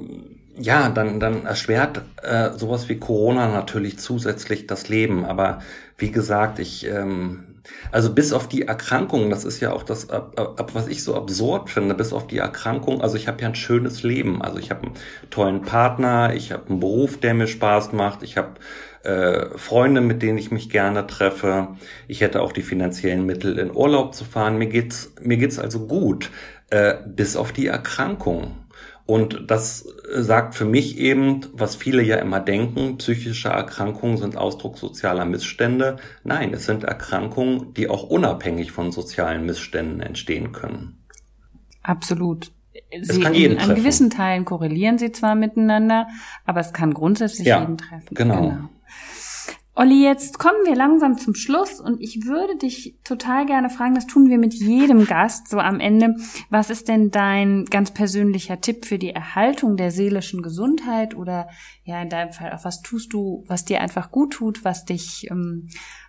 ja, 0.58 0.88
dann, 0.88 1.20
dann 1.20 1.46
erschwert 1.46 2.02
äh, 2.22 2.50
sowas 2.56 2.88
wie 2.88 2.98
Corona 2.98 3.48
natürlich 3.48 3.98
zusätzlich 3.98 4.66
das 4.66 4.88
Leben. 4.88 5.24
Aber 5.24 5.60
wie 5.96 6.10
gesagt, 6.10 6.58
ich, 6.58 6.86
ähm, 6.86 7.44
also 7.92 8.12
bis 8.12 8.32
auf 8.32 8.48
die 8.48 8.62
Erkrankung, 8.62 9.30
das 9.30 9.44
ist 9.44 9.60
ja 9.60 9.72
auch 9.72 9.82
das, 9.82 10.10
ab, 10.10 10.38
ab, 10.38 10.70
was 10.74 10.88
ich 10.88 11.02
so 11.04 11.14
absurd 11.14 11.70
finde, 11.70 11.94
bis 11.94 12.12
auf 12.12 12.26
die 12.26 12.38
Erkrankung, 12.38 13.00
also 13.02 13.16
ich 13.16 13.28
habe 13.28 13.42
ja 13.42 13.48
ein 13.48 13.54
schönes 13.54 14.02
Leben. 14.02 14.42
Also 14.42 14.58
ich 14.58 14.70
habe 14.70 14.86
einen 14.86 14.94
tollen 15.30 15.62
Partner, 15.62 16.34
ich 16.34 16.52
habe 16.52 16.68
einen 16.68 16.80
Beruf, 16.80 17.18
der 17.18 17.34
mir 17.34 17.46
Spaß 17.46 17.92
macht, 17.92 18.22
ich 18.22 18.36
habe 18.36 18.54
äh, 19.04 19.56
Freunde, 19.56 20.00
mit 20.00 20.22
denen 20.22 20.38
ich 20.38 20.50
mich 20.50 20.70
gerne 20.70 21.06
treffe. 21.06 21.68
Ich 22.08 22.20
hätte 22.20 22.42
auch 22.42 22.52
die 22.52 22.62
finanziellen 22.62 23.24
Mittel, 23.26 23.58
in 23.58 23.74
Urlaub 23.74 24.14
zu 24.14 24.24
fahren. 24.24 24.58
Mir 24.58 24.66
geht's, 24.66 25.12
mir 25.20 25.36
geht's 25.36 25.58
also 25.58 25.86
gut, 25.86 26.30
äh, 26.70 26.94
bis 27.06 27.36
auf 27.36 27.52
die 27.52 27.68
Erkrankung. 27.68 28.56
Und 29.08 29.50
das 29.50 29.86
sagt 30.16 30.54
für 30.54 30.66
mich 30.66 30.98
eben, 30.98 31.40
was 31.54 31.76
viele 31.76 32.02
ja 32.02 32.16
immer 32.16 32.40
denken, 32.40 32.98
psychische 32.98 33.48
Erkrankungen 33.48 34.18
sind 34.18 34.36
Ausdruck 34.36 34.76
sozialer 34.76 35.24
Missstände. 35.24 35.96
Nein, 36.24 36.52
es 36.52 36.66
sind 36.66 36.84
Erkrankungen, 36.84 37.72
die 37.72 37.88
auch 37.88 38.02
unabhängig 38.02 38.70
von 38.70 38.92
sozialen 38.92 39.46
Missständen 39.46 40.00
entstehen 40.00 40.52
können. 40.52 41.02
Absolut. 41.82 42.52
Sie 42.90 42.98
es 42.98 43.18
kann 43.18 43.32
jeden 43.32 43.52
in, 43.52 43.58
treffen. 43.58 43.70
An 43.70 43.76
gewissen 43.76 44.10
Teilen 44.10 44.44
korrelieren 44.44 44.98
sie 44.98 45.10
zwar 45.10 45.34
miteinander, 45.34 46.08
aber 46.44 46.60
es 46.60 46.74
kann 46.74 46.92
grundsätzlich 46.92 47.48
ja, 47.48 47.60
jeden 47.60 47.78
treffen. 47.78 48.14
Genau. 48.14 48.42
genau. 48.42 48.68
Olli, 49.80 50.02
jetzt 50.02 50.40
kommen 50.40 50.66
wir 50.66 50.74
langsam 50.74 51.18
zum 51.18 51.36
Schluss 51.36 51.80
und 51.80 52.00
ich 52.00 52.26
würde 52.26 52.56
dich 52.56 52.96
total 53.04 53.46
gerne 53.46 53.70
fragen, 53.70 53.94
das 53.94 54.08
tun 54.08 54.28
wir 54.28 54.36
mit 54.36 54.52
jedem 54.52 55.06
Gast 55.06 55.48
so 55.48 55.58
am 55.58 55.78
Ende. 55.78 56.16
Was 56.50 56.68
ist 56.68 56.88
denn 56.88 57.12
dein 57.12 57.64
ganz 57.66 57.92
persönlicher 57.92 58.60
Tipp 58.60 58.86
für 58.86 58.98
die 58.98 59.10
Erhaltung 59.10 59.76
der 59.76 59.92
seelischen 59.92 60.42
Gesundheit 60.42 61.14
oder 61.16 61.46
ja, 61.84 62.02
in 62.02 62.08
deinem 62.08 62.32
Fall 62.32 62.52
auch 62.52 62.64
was 62.64 62.82
tust 62.82 63.12
du, 63.12 63.44
was 63.46 63.66
dir 63.66 63.80
einfach 63.80 64.10
gut 64.10 64.32
tut, 64.32 64.64
was 64.64 64.84
dich, 64.84 65.28
ähm, 65.30 65.68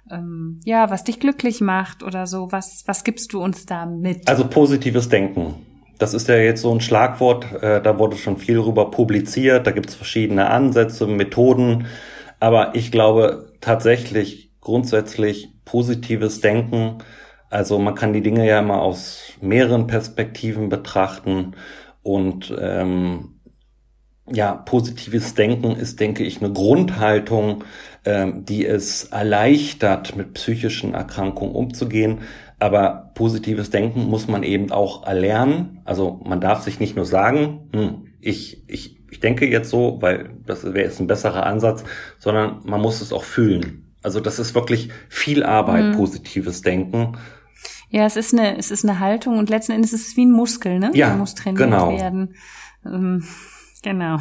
ähm, 0.09 0.61
ja, 0.65 0.89
was 0.89 1.03
dich 1.03 1.19
glücklich 1.19 1.61
macht 1.61 2.01
oder 2.01 2.25
so? 2.25 2.51
Was, 2.51 2.85
was 2.87 3.03
gibst 3.03 3.33
du 3.33 3.43
uns 3.43 3.67
da 3.67 3.85
mit? 3.85 4.27
Also 4.27 4.47
positives 4.47 5.09
Denken. 5.09 5.53
Das 5.99 6.15
ist 6.15 6.27
ja 6.27 6.37
jetzt 6.37 6.63
so 6.63 6.73
ein 6.73 6.81
Schlagwort, 6.81 7.61
äh, 7.61 7.83
da 7.83 7.99
wurde 7.99 8.17
schon 8.17 8.37
viel 8.37 8.57
rüber 8.57 8.89
publiziert, 8.89 9.67
da 9.67 9.71
gibt 9.71 9.89
es 9.89 9.95
verschiedene 9.95 10.49
Ansätze, 10.49 11.05
Methoden. 11.05 11.85
Aber 12.39 12.73
ich 12.73 12.91
glaube 12.91 13.48
tatsächlich 13.61 14.51
grundsätzlich 14.61 15.49
positives 15.65 16.41
Denken. 16.41 16.99
Also 17.49 17.79
man 17.79 17.95
kann 17.95 18.13
die 18.13 18.21
Dinge 18.21 18.47
ja 18.47 18.59
immer 18.59 18.81
aus 18.81 19.33
mehreren 19.41 19.87
Perspektiven 19.87 20.69
betrachten 20.69 21.55
und 22.03 22.53
ähm, 22.59 23.39
ja, 24.31 24.53
positives 24.53 25.33
Denken 25.33 25.71
ist, 25.71 25.99
denke 25.99 26.23
ich, 26.23 26.41
eine 26.41 26.53
Grundhaltung, 26.53 27.63
ähm, 28.05 28.45
die 28.45 28.65
es 28.65 29.05
erleichtert, 29.05 30.15
mit 30.15 30.33
psychischen 30.35 30.93
Erkrankungen 30.93 31.55
umzugehen. 31.55 32.19
Aber 32.59 33.11
positives 33.15 33.69
Denken 33.69 34.05
muss 34.05 34.27
man 34.27 34.43
eben 34.43 34.71
auch 34.71 35.05
erlernen. 35.05 35.81
Also 35.85 36.19
man 36.23 36.41
darf 36.41 36.61
sich 36.61 36.79
nicht 36.79 36.95
nur 36.95 37.05
sagen, 37.05 37.69
hm, 37.73 38.07
ich, 38.19 38.63
ich 38.67 38.98
ich 39.11 39.19
denke 39.19 39.47
jetzt 39.47 39.69
so, 39.69 39.97
weil 40.01 40.29
das 40.45 40.63
wäre 40.63 40.85
jetzt 40.85 40.99
ein 40.99 41.07
besserer 41.07 41.45
Ansatz, 41.45 41.83
sondern 42.17 42.61
man 42.63 42.81
muss 42.81 43.01
es 43.01 43.13
auch 43.13 43.23
fühlen. 43.23 43.93
Also 44.01 44.19
das 44.19 44.39
ist 44.39 44.55
wirklich 44.55 44.89
viel 45.09 45.43
Arbeit, 45.43 45.85
mhm. 45.85 45.91
positives 45.93 46.61
Denken. 46.61 47.17
Ja, 47.89 48.05
es 48.05 48.15
ist 48.15 48.33
eine, 48.33 48.57
es 48.57 48.71
ist 48.71 48.85
eine 48.85 48.99
Haltung 48.99 49.37
und 49.37 49.49
letzten 49.49 49.71
Endes 49.71 49.93
ist 49.93 50.09
es 50.09 50.17
wie 50.17 50.25
ein 50.25 50.31
Muskel, 50.31 50.79
ne? 50.79 50.91
Ja, 50.93 51.07
Der 51.07 51.17
muss 51.17 51.35
trainiert 51.35 51.63
genau. 51.63 51.91
werden. 51.91 52.35
Ähm, 52.85 53.25
genau. 53.81 54.17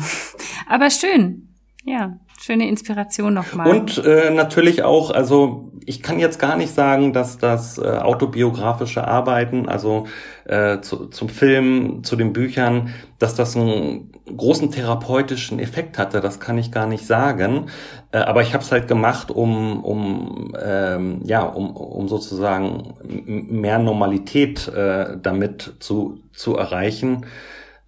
Aber 0.68 0.90
schön. 0.90 1.48
Ja, 1.84 2.18
schöne 2.40 2.68
Inspiration 2.68 3.34
nochmal. 3.34 3.68
Und 3.68 3.98
äh, 4.04 4.30
natürlich 4.30 4.82
auch, 4.82 5.10
also 5.10 5.67
ich 5.88 6.02
kann 6.02 6.18
jetzt 6.18 6.38
gar 6.38 6.56
nicht 6.56 6.74
sagen, 6.74 7.14
dass 7.14 7.38
das 7.38 7.78
äh, 7.78 7.82
autobiografische 7.82 9.08
Arbeiten, 9.08 9.68
also 9.70 10.06
äh, 10.44 10.80
zu, 10.80 11.06
zum 11.06 11.30
Film, 11.30 12.04
zu 12.04 12.14
den 12.14 12.34
Büchern, 12.34 12.92
dass 13.18 13.34
das 13.34 13.56
einen 13.56 14.12
großen 14.36 14.70
therapeutischen 14.70 15.58
Effekt 15.58 15.96
hatte. 15.96 16.20
Das 16.20 16.40
kann 16.40 16.58
ich 16.58 16.70
gar 16.72 16.86
nicht 16.86 17.06
sagen. 17.06 17.70
Äh, 18.12 18.18
aber 18.18 18.42
ich 18.42 18.52
habe 18.52 18.62
es 18.62 18.70
halt 18.70 18.86
gemacht, 18.86 19.30
um, 19.30 19.82
um 19.82 20.54
ähm, 20.62 21.22
ja, 21.24 21.42
um, 21.42 21.74
um 21.74 22.06
sozusagen 22.06 22.94
mehr 23.02 23.78
Normalität 23.78 24.68
äh, 24.68 25.16
damit 25.22 25.76
zu 25.80 26.20
zu 26.34 26.56
erreichen. 26.56 27.24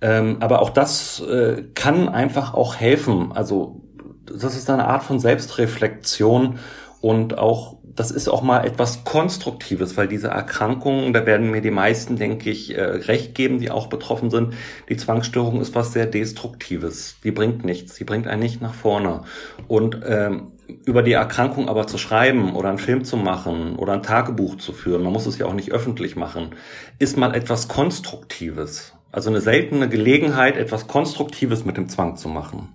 Ähm, 0.00 0.38
aber 0.40 0.62
auch 0.62 0.70
das 0.70 1.20
äh, 1.20 1.64
kann 1.74 2.08
einfach 2.08 2.54
auch 2.54 2.76
helfen. 2.76 3.32
Also 3.34 3.82
das 4.24 4.56
ist 4.56 4.70
eine 4.70 4.86
Art 4.86 5.02
von 5.02 5.20
Selbstreflexion 5.20 6.58
und 7.00 7.38
auch 7.38 7.79
das 7.96 8.10
ist 8.10 8.28
auch 8.28 8.42
mal 8.42 8.64
etwas 8.64 9.04
Konstruktives, 9.04 9.96
weil 9.96 10.08
diese 10.08 10.28
Erkrankungen, 10.28 11.12
da 11.12 11.26
werden 11.26 11.50
mir 11.50 11.60
die 11.60 11.70
meisten, 11.70 12.16
denke 12.16 12.50
ich, 12.50 12.76
äh, 12.76 12.82
recht 12.82 13.34
geben, 13.34 13.58
die 13.58 13.70
auch 13.70 13.88
betroffen 13.88 14.30
sind. 14.30 14.54
Die 14.88 14.96
Zwangsstörung 14.96 15.60
ist 15.60 15.74
was 15.74 15.92
sehr 15.92 16.06
Destruktives. 16.06 17.16
Die 17.24 17.30
bringt 17.30 17.64
nichts, 17.64 17.94
die 17.94 18.04
bringt 18.04 18.26
einen 18.26 18.42
nicht 18.42 18.60
nach 18.60 18.74
vorne. 18.74 19.22
Und 19.68 20.00
ähm, 20.06 20.52
über 20.84 21.02
die 21.02 21.12
Erkrankung 21.12 21.68
aber 21.68 21.86
zu 21.86 21.98
schreiben 21.98 22.54
oder 22.54 22.68
einen 22.68 22.78
Film 22.78 23.04
zu 23.04 23.16
machen 23.16 23.76
oder 23.76 23.92
ein 23.92 24.02
Tagebuch 24.02 24.56
zu 24.56 24.72
führen, 24.72 25.02
man 25.02 25.12
muss 25.12 25.26
es 25.26 25.38
ja 25.38 25.46
auch 25.46 25.54
nicht 25.54 25.72
öffentlich 25.72 26.16
machen, 26.16 26.50
ist 26.98 27.16
mal 27.16 27.34
etwas 27.34 27.68
Konstruktives. 27.68 28.92
Also 29.12 29.30
eine 29.30 29.40
seltene 29.40 29.88
Gelegenheit, 29.88 30.56
etwas 30.56 30.86
Konstruktives 30.86 31.64
mit 31.64 31.76
dem 31.76 31.88
Zwang 31.88 32.16
zu 32.16 32.28
machen. 32.28 32.68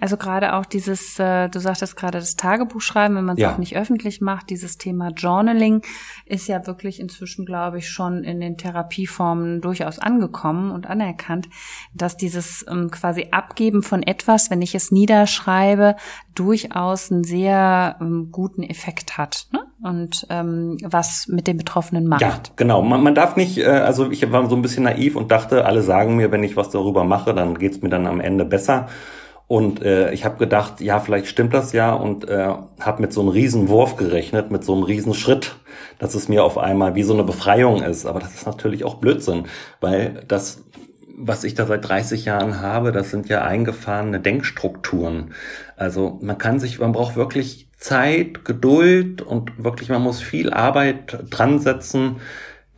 Also 0.00 0.16
gerade 0.16 0.54
auch 0.54 0.66
dieses, 0.66 1.18
äh, 1.18 1.48
du 1.48 1.58
sagtest 1.60 1.96
gerade 1.96 2.18
das 2.18 2.36
Tagebuch 2.36 2.80
schreiben, 2.80 3.16
wenn 3.16 3.24
man 3.24 3.36
es 3.36 3.42
ja. 3.42 3.52
auch 3.52 3.58
nicht 3.58 3.76
öffentlich 3.76 4.20
macht, 4.20 4.50
dieses 4.50 4.78
Thema 4.78 5.10
Journaling 5.10 5.82
ist 6.26 6.48
ja 6.48 6.66
wirklich 6.66 7.00
inzwischen, 7.00 7.46
glaube 7.46 7.78
ich, 7.78 7.88
schon 7.88 8.24
in 8.24 8.40
den 8.40 8.56
Therapieformen 8.56 9.60
durchaus 9.60 9.98
angekommen 9.98 10.70
und 10.70 10.86
anerkannt, 10.86 11.48
dass 11.94 12.16
dieses 12.16 12.64
ähm, 12.68 12.90
quasi 12.90 13.28
Abgeben 13.30 13.82
von 13.82 14.02
etwas, 14.02 14.50
wenn 14.50 14.62
ich 14.62 14.74
es 14.74 14.90
niederschreibe, 14.90 15.96
durchaus 16.34 17.10
einen 17.10 17.24
sehr 17.24 17.96
ähm, 18.00 18.28
guten 18.30 18.62
Effekt 18.62 19.18
hat 19.18 19.46
ne? 19.52 19.60
und 19.82 20.26
ähm, 20.30 20.78
was 20.82 21.26
mit 21.28 21.46
den 21.46 21.56
Betroffenen 21.56 22.06
macht. 22.06 22.22
Ja, 22.22 22.38
genau. 22.56 22.82
Man, 22.82 23.02
man 23.02 23.14
darf 23.14 23.36
nicht, 23.36 23.58
äh, 23.58 23.66
also 23.66 24.10
ich 24.10 24.30
war 24.30 24.48
so 24.48 24.56
ein 24.56 24.62
bisschen 24.62 24.84
naiv 24.84 25.16
und 25.16 25.30
dachte, 25.30 25.64
alle 25.64 25.82
sagen 25.82 26.16
mir, 26.16 26.30
wenn 26.30 26.44
ich 26.44 26.56
was 26.56 26.70
darüber 26.70 27.04
mache, 27.04 27.34
dann 27.34 27.58
geht's 27.58 27.82
mir 27.82 27.90
dann 27.90 28.06
am 28.06 28.20
Ende 28.20 28.44
besser. 28.44 28.88
Und 29.52 29.82
äh, 29.82 30.14
ich 30.14 30.24
habe 30.24 30.38
gedacht, 30.38 30.80
ja, 30.80 30.98
vielleicht 30.98 31.26
stimmt 31.26 31.52
das 31.52 31.74
ja 31.74 31.92
und 31.92 32.26
äh, 32.26 32.54
habe 32.80 33.02
mit 33.02 33.12
so 33.12 33.20
einem 33.20 33.28
riesen 33.28 33.68
Wurf 33.68 33.96
gerechnet, 33.96 34.50
mit 34.50 34.64
so 34.64 34.72
einem 34.72 34.82
riesen 34.82 35.12
Schritt, 35.12 35.56
dass 35.98 36.14
es 36.14 36.26
mir 36.26 36.42
auf 36.42 36.56
einmal 36.56 36.94
wie 36.94 37.02
so 37.02 37.12
eine 37.12 37.22
Befreiung 37.22 37.82
ist. 37.82 38.06
Aber 38.06 38.18
das 38.18 38.32
ist 38.32 38.46
natürlich 38.46 38.82
auch 38.82 38.94
Blödsinn, 38.94 39.44
weil 39.82 40.24
das 40.26 40.64
was 41.18 41.44
ich 41.44 41.52
da 41.52 41.66
seit 41.66 41.86
30 41.86 42.24
Jahren 42.24 42.60
habe, 42.62 42.92
das 42.92 43.10
sind 43.10 43.28
ja 43.28 43.42
eingefahrene 43.42 44.20
Denkstrukturen. 44.20 45.34
Also 45.76 46.18
man 46.22 46.38
kann 46.38 46.58
sich, 46.58 46.78
man 46.78 46.92
braucht 46.92 47.16
wirklich 47.16 47.68
Zeit, 47.76 48.46
Geduld 48.46 49.20
und 49.20 49.62
wirklich, 49.62 49.90
man 49.90 50.02
muss 50.02 50.22
viel 50.22 50.50
Arbeit 50.50 51.18
dran 51.28 51.58
setzen. 51.58 52.16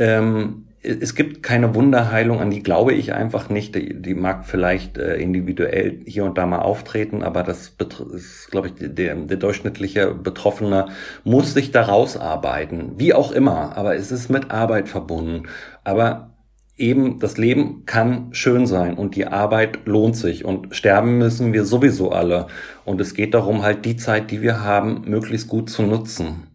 Ähm, 0.01 0.64
es 0.85 1.15
gibt 1.15 1.43
keine 1.43 1.75
Wunderheilung, 1.75 2.41
an 2.41 2.51
die 2.51 2.63
glaube 2.63 2.93
ich 2.93 3.15
einfach 3.15 3.49
nicht. 3.49 3.75
Die, 3.75 4.01
die 4.01 4.15
mag 4.15 4.45
vielleicht 4.45 4.99
äh, 4.99 5.17
individuell 5.17 6.01
hier 6.05 6.25
und 6.25 6.37
da 6.37 6.47
mal 6.47 6.59
auftreten, 6.59 7.23
aber 7.23 7.43
das 7.43 7.75
ist, 8.13 8.51
glaube 8.51 8.69
ich, 8.69 8.75
der, 8.79 9.15
der 9.15 9.37
durchschnittliche 9.37 10.15
Betroffene 10.15 10.87
muss 11.25 11.55
sich 11.55 11.73
da 11.73 11.83
rausarbeiten. 11.83 12.99
Wie 12.99 13.15
auch 13.15 13.33
immer, 13.33 13.77
aber 13.77 13.97
es 13.97 14.13
ist 14.13 14.29
mit 14.29 14.51
Arbeit 14.51 14.89
verbunden. 14.89 15.49
Aber 15.85 16.35
eben 16.77 17.19
das 17.19 17.39
Leben 17.39 17.87
kann 17.87 18.29
schön 18.33 18.67
sein 18.67 18.95
und 18.95 19.17
die 19.17 19.27
Arbeit 19.27 19.87
lohnt 19.87 20.17
sich 20.17 20.45
und 20.45 20.75
sterben 20.75 21.19
müssen 21.19 21.53
wir 21.53 21.65
sowieso 21.65 22.13
alle. 22.13 22.49
Und 22.85 23.01
es 23.01 23.15
geht 23.15 23.33
darum, 23.33 23.63
halt 23.63 23.85
die 23.87 23.97
Zeit, 23.97 24.31
die 24.31 24.43
wir 24.43 24.63
haben, 24.63 25.03
möglichst 25.07 25.49
gut 25.49 25.71
zu 25.71 25.83
nutzen. 25.83 26.54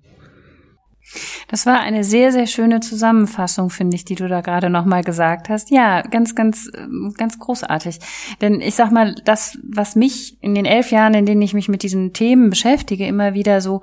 Das 1.49 1.65
war 1.65 1.79
eine 1.79 2.03
sehr, 2.03 2.31
sehr 2.31 2.47
schöne 2.47 2.79
Zusammenfassung, 2.79 3.69
finde 3.69 3.95
ich, 3.95 4.05
die 4.05 4.15
du 4.15 4.27
da 4.27 4.41
gerade 4.41 4.69
nochmal 4.69 5.03
gesagt 5.03 5.49
hast. 5.49 5.71
Ja, 5.71 6.01
ganz, 6.01 6.35
ganz, 6.35 6.69
ähm, 6.77 7.13
ganz 7.17 7.39
großartig. 7.39 7.99
Denn 8.39 8.61
ich 8.61 8.75
sag 8.75 8.91
mal, 8.91 9.15
das, 9.25 9.57
was 9.63 9.95
mich 9.95 10.37
in 10.41 10.53
den 10.53 10.65
elf 10.65 10.91
Jahren, 10.91 11.15
in 11.15 11.25
denen 11.25 11.41
ich 11.41 11.55
mich 11.55 11.67
mit 11.67 11.81
diesen 11.81 12.13
Themen 12.13 12.51
beschäftige, 12.51 13.07
immer 13.07 13.33
wieder 13.33 13.61
so, 13.61 13.81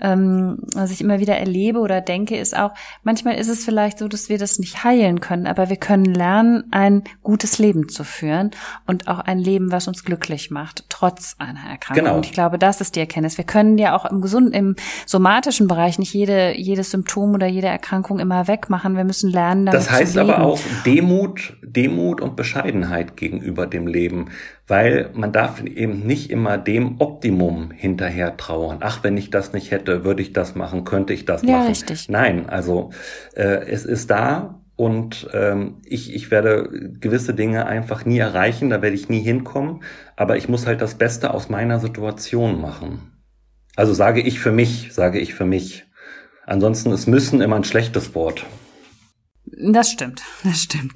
ähm, 0.00 0.58
was 0.74 0.90
ich 0.90 1.00
immer 1.00 1.18
wieder 1.18 1.36
erlebe 1.36 1.78
oder 1.80 2.00
denke, 2.00 2.36
ist 2.36 2.56
auch, 2.56 2.72
manchmal 3.02 3.36
ist 3.36 3.48
es 3.48 3.64
vielleicht 3.64 3.98
so, 3.98 4.06
dass 4.06 4.28
wir 4.28 4.38
das 4.38 4.58
nicht 4.58 4.84
heilen 4.84 5.20
können, 5.20 5.46
aber 5.46 5.70
wir 5.70 5.76
können 5.76 6.14
lernen, 6.14 6.64
ein 6.70 7.04
gutes 7.22 7.58
Leben 7.58 7.88
zu 7.88 8.04
führen 8.04 8.50
und 8.86 9.08
auch 9.08 9.18
ein 9.18 9.38
Leben, 9.38 9.72
was 9.72 9.88
uns 9.88 10.04
glücklich 10.04 10.50
macht, 10.50 10.84
trotz 10.90 11.36
einer 11.38 11.70
Erkrankung. 11.70 12.04
Genau. 12.04 12.16
Und 12.16 12.26
ich 12.26 12.32
glaube, 12.32 12.58
das 12.58 12.80
ist 12.82 12.96
die 12.96 13.00
Erkenntnis. 13.00 13.38
Wir 13.38 13.44
können 13.44 13.78
ja 13.78 13.96
auch 13.96 14.04
im 14.04 14.20
gesunden, 14.20 14.52
im 14.52 14.76
somatischen 15.06 15.68
Bereich 15.68 15.98
nicht 15.98 16.12
jede, 16.12 16.54
jedes 16.56 16.90
Symptom 16.98 17.34
oder 17.34 17.46
jede 17.46 17.68
Erkrankung 17.68 18.18
immer 18.18 18.48
wegmachen. 18.48 18.96
Wir 18.96 19.04
müssen 19.04 19.30
lernen, 19.30 19.66
damit 19.66 19.80
Das 19.80 19.90
heißt 19.90 20.18
aber 20.18 20.42
auch 20.42 20.58
Demut, 20.84 21.56
Demut 21.62 22.20
und 22.20 22.34
Bescheidenheit 22.34 23.16
gegenüber 23.16 23.68
dem 23.68 23.86
Leben, 23.86 24.30
weil 24.66 25.10
man 25.14 25.32
darf 25.32 25.62
eben 25.62 26.00
nicht 26.00 26.30
immer 26.30 26.58
dem 26.58 27.00
Optimum 27.00 27.70
hinterher 27.70 28.36
trauern. 28.36 28.78
Ach, 28.80 29.04
wenn 29.04 29.16
ich 29.16 29.30
das 29.30 29.52
nicht 29.52 29.70
hätte, 29.70 30.04
würde 30.04 30.22
ich 30.22 30.32
das 30.32 30.56
machen, 30.56 30.84
könnte 30.84 31.12
ich 31.12 31.24
das 31.24 31.42
ja, 31.42 31.58
machen. 31.58 31.68
Richtig. 31.68 32.08
Nein, 32.08 32.48
also 32.48 32.90
äh, 33.36 33.68
es 33.68 33.84
ist 33.84 34.10
da 34.10 34.60
und 34.74 35.28
ähm, 35.32 35.76
ich, 35.84 36.12
ich 36.12 36.32
werde 36.32 36.90
gewisse 36.98 37.32
Dinge 37.32 37.66
einfach 37.66 38.04
nie 38.04 38.18
erreichen, 38.18 38.70
da 38.70 38.82
werde 38.82 38.96
ich 38.96 39.08
nie 39.08 39.20
hinkommen, 39.20 39.84
aber 40.16 40.36
ich 40.36 40.48
muss 40.48 40.66
halt 40.66 40.80
das 40.80 40.96
Beste 40.96 41.32
aus 41.32 41.48
meiner 41.48 41.78
Situation 41.78 42.60
machen. 42.60 43.12
Also 43.76 43.92
sage 43.94 44.20
ich 44.20 44.40
für 44.40 44.50
mich, 44.50 44.92
sage 44.92 45.20
ich 45.20 45.34
für 45.34 45.44
mich. 45.44 45.87
Ansonsten 46.48 46.92
ist 46.92 47.06
müssen 47.06 47.40
immer 47.42 47.56
ein 47.56 47.64
schlechtes 47.64 48.14
Wort. 48.14 48.46
Das 49.44 49.90
stimmt, 49.90 50.22
das 50.44 50.62
stimmt. 50.62 50.92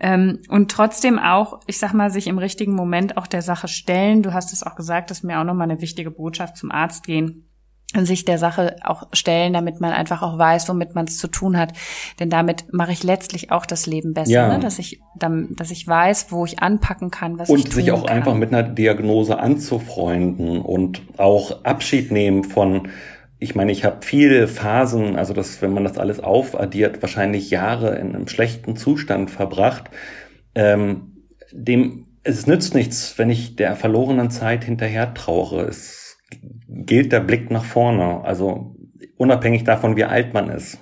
Ähm, 0.00 0.40
und 0.48 0.70
trotzdem 0.70 1.18
auch, 1.18 1.60
ich 1.66 1.78
sag 1.78 1.92
mal, 1.92 2.10
sich 2.10 2.26
im 2.26 2.38
richtigen 2.38 2.74
Moment 2.74 3.16
auch 3.16 3.26
der 3.26 3.42
Sache 3.42 3.68
stellen. 3.68 4.22
Du 4.22 4.32
hast 4.32 4.52
es 4.52 4.62
auch 4.62 4.76
gesagt, 4.76 5.10
das 5.10 5.18
ist 5.18 5.24
mir 5.24 5.38
auch 5.38 5.44
nochmal 5.44 5.70
eine 5.70 5.80
wichtige 5.80 6.10
Botschaft 6.10 6.56
zum 6.56 6.70
Arzt 6.70 7.04
gehen 7.04 7.48
sich 8.02 8.24
der 8.24 8.38
Sache 8.38 8.76
auch 8.82 9.04
stellen, 9.12 9.52
damit 9.52 9.80
man 9.80 9.92
einfach 9.92 10.22
auch 10.22 10.36
weiß, 10.36 10.68
womit 10.68 10.96
man 10.96 11.04
es 11.06 11.18
zu 11.18 11.28
tun 11.28 11.56
hat. 11.56 11.74
Denn 12.18 12.28
damit 12.28 12.72
mache 12.72 12.90
ich 12.90 13.04
letztlich 13.04 13.52
auch 13.52 13.66
das 13.66 13.86
Leben 13.86 14.14
besser, 14.14 14.32
ja. 14.32 14.48
ne? 14.48 14.58
dass 14.58 14.80
ich, 14.80 15.00
dass 15.14 15.70
ich 15.70 15.86
weiß, 15.86 16.32
wo 16.32 16.44
ich 16.44 16.60
anpacken 16.60 17.12
kann, 17.12 17.38
was 17.38 17.50
und 17.50 17.58
ich 17.58 17.64
tun 17.66 17.74
sich 17.74 17.92
auch 17.92 18.06
kann. 18.06 18.16
einfach 18.16 18.34
mit 18.34 18.52
einer 18.52 18.64
Diagnose 18.64 19.38
anzufreunden 19.38 20.60
und 20.60 21.02
auch 21.18 21.64
Abschied 21.64 22.10
nehmen 22.10 22.42
von 22.42 22.88
ich 23.44 23.54
meine, 23.54 23.72
ich 23.72 23.84
habe 23.84 23.98
viele 24.00 24.48
Phasen, 24.48 25.16
also 25.16 25.34
das, 25.34 25.60
wenn 25.60 25.74
man 25.74 25.84
das 25.84 25.98
alles 25.98 26.18
aufaddiert, 26.18 27.02
wahrscheinlich 27.02 27.50
Jahre 27.50 27.96
in 27.98 28.14
einem 28.14 28.26
schlechten 28.26 28.74
Zustand 28.74 29.30
verbracht. 29.30 29.90
Ähm, 30.54 31.24
dem, 31.52 32.06
es 32.22 32.46
nützt 32.46 32.74
nichts, 32.74 33.18
wenn 33.18 33.28
ich 33.28 33.54
der 33.54 33.76
verlorenen 33.76 34.30
Zeit 34.30 34.64
hinterher 34.64 35.12
trauere. 35.12 35.66
Es 35.68 36.16
gilt 36.68 37.12
der 37.12 37.20
Blick 37.20 37.50
nach 37.50 37.64
vorne, 37.64 38.24
also 38.24 38.76
unabhängig 39.18 39.64
davon, 39.64 39.94
wie 39.96 40.04
alt 40.04 40.32
man 40.32 40.48
ist. 40.48 40.78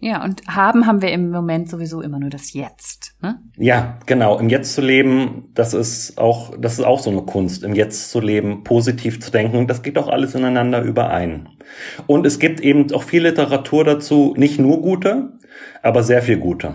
Ja, 0.00 0.22
und 0.22 0.46
haben 0.46 0.86
haben 0.86 1.02
wir 1.02 1.10
im 1.10 1.30
Moment 1.30 1.68
sowieso 1.68 2.00
immer 2.02 2.20
nur 2.20 2.30
das 2.30 2.52
Jetzt. 2.52 3.16
Ne? 3.20 3.40
Ja, 3.56 3.98
genau. 4.06 4.38
Im 4.38 4.48
Jetzt 4.48 4.74
zu 4.74 4.80
leben, 4.80 5.50
das 5.54 5.74
ist 5.74 6.18
auch, 6.18 6.54
das 6.56 6.74
ist 6.74 6.84
auch 6.84 7.00
so 7.00 7.10
eine 7.10 7.22
Kunst. 7.22 7.64
Im 7.64 7.74
Jetzt 7.74 8.10
zu 8.10 8.20
leben, 8.20 8.62
positiv 8.62 9.20
zu 9.20 9.32
denken, 9.32 9.66
das 9.66 9.82
geht 9.82 9.98
auch 9.98 10.08
alles 10.08 10.36
ineinander 10.36 10.82
überein. 10.82 11.48
Und 12.06 12.26
es 12.26 12.38
gibt 12.38 12.60
eben 12.60 12.92
auch 12.92 13.02
viel 13.02 13.24
Literatur 13.24 13.84
dazu, 13.84 14.34
nicht 14.36 14.60
nur 14.60 14.82
gute, 14.82 15.32
aber 15.82 16.04
sehr 16.04 16.22
viel 16.22 16.38
gute. 16.38 16.74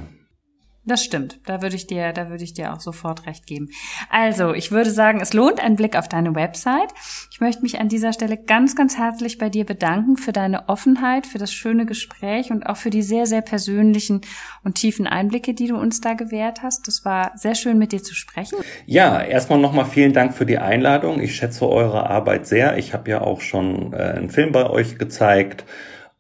Das 0.85 1.01
stimmt. 1.01 1.39
Da 1.45 1.61
würde 1.61 1.77
ich 1.77 1.87
dir, 1.87 2.11
da 2.11 2.29
würde 2.29 2.43
ich 2.43 2.53
dir 2.53 2.73
auch 2.73 2.81
sofort 2.81 3.25
recht 3.25 3.47
geben. 3.47 3.69
Also, 4.09 4.53
ich 4.53 4.71
würde 4.71 4.91
sagen, 4.91 5.21
es 5.21 5.31
lohnt 5.31 5.61
ein 5.61 5.77
Blick 5.77 5.95
auf 5.97 6.09
deine 6.09 6.35
Website. 6.35 6.89
Ich 7.31 7.39
möchte 7.39 7.61
mich 7.61 7.79
an 7.79 7.87
dieser 7.87 8.11
Stelle 8.11 8.35
ganz, 8.35 8.75
ganz 8.75 8.97
herzlich 8.97 9.37
bei 9.37 9.49
dir 9.49 9.65
bedanken 9.65 10.17
für 10.17 10.33
deine 10.33 10.67
Offenheit, 10.67 11.25
für 11.25 11.37
das 11.37 11.53
schöne 11.53 11.85
Gespräch 11.85 12.51
und 12.51 12.65
auch 12.65 12.75
für 12.75 12.89
die 12.89 13.01
sehr, 13.01 13.27
sehr 13.27 13.41
persönlichen 13.41 14.21
und 14.65 14.75
tiefen 14.75 15.07
Einblicke, 15.07 15.53
die 15.53 15.67
du 15.67 15.77
uns 15.77 16.01
da 16.01 16.15
gewährt 16.15 16.63
hast. 16.63 16.85
Das 16.87 17.05
war 17.05 17.31
sehr 17.35 17.55
schön, 17.55 17.77
mit 17.77 17.93
dir 17.93 18.03
zu 18.03 18.13
sprechen. 18.13 18.57
Ja, 18.85 19.21
erstmal 19.21 19.59
nochmal 19.59 19.85
vielen 19.85 20.11
Dank 20.11 20.33
für 20.33 20.45
die 20.45 20.57
Einladung. 20.57 21.21
Ich 21.21 21.35
schätze 21.35 21.69
eure 21.69 22.09
Arbeit 22.09 22.45
sehr. 22.45 22.77
Ich 22.77 22.93
habe 22.93 23.09
ja 23.09 23.21
auch 23.21 23.39
schon 23.39 23.93
äh, 23.93 23.97
einen 23.97 24.29
Film 24.29 24.51
bei 24.51 24.69
euch 24.69 24.97
gezeigt. 24.97 25.63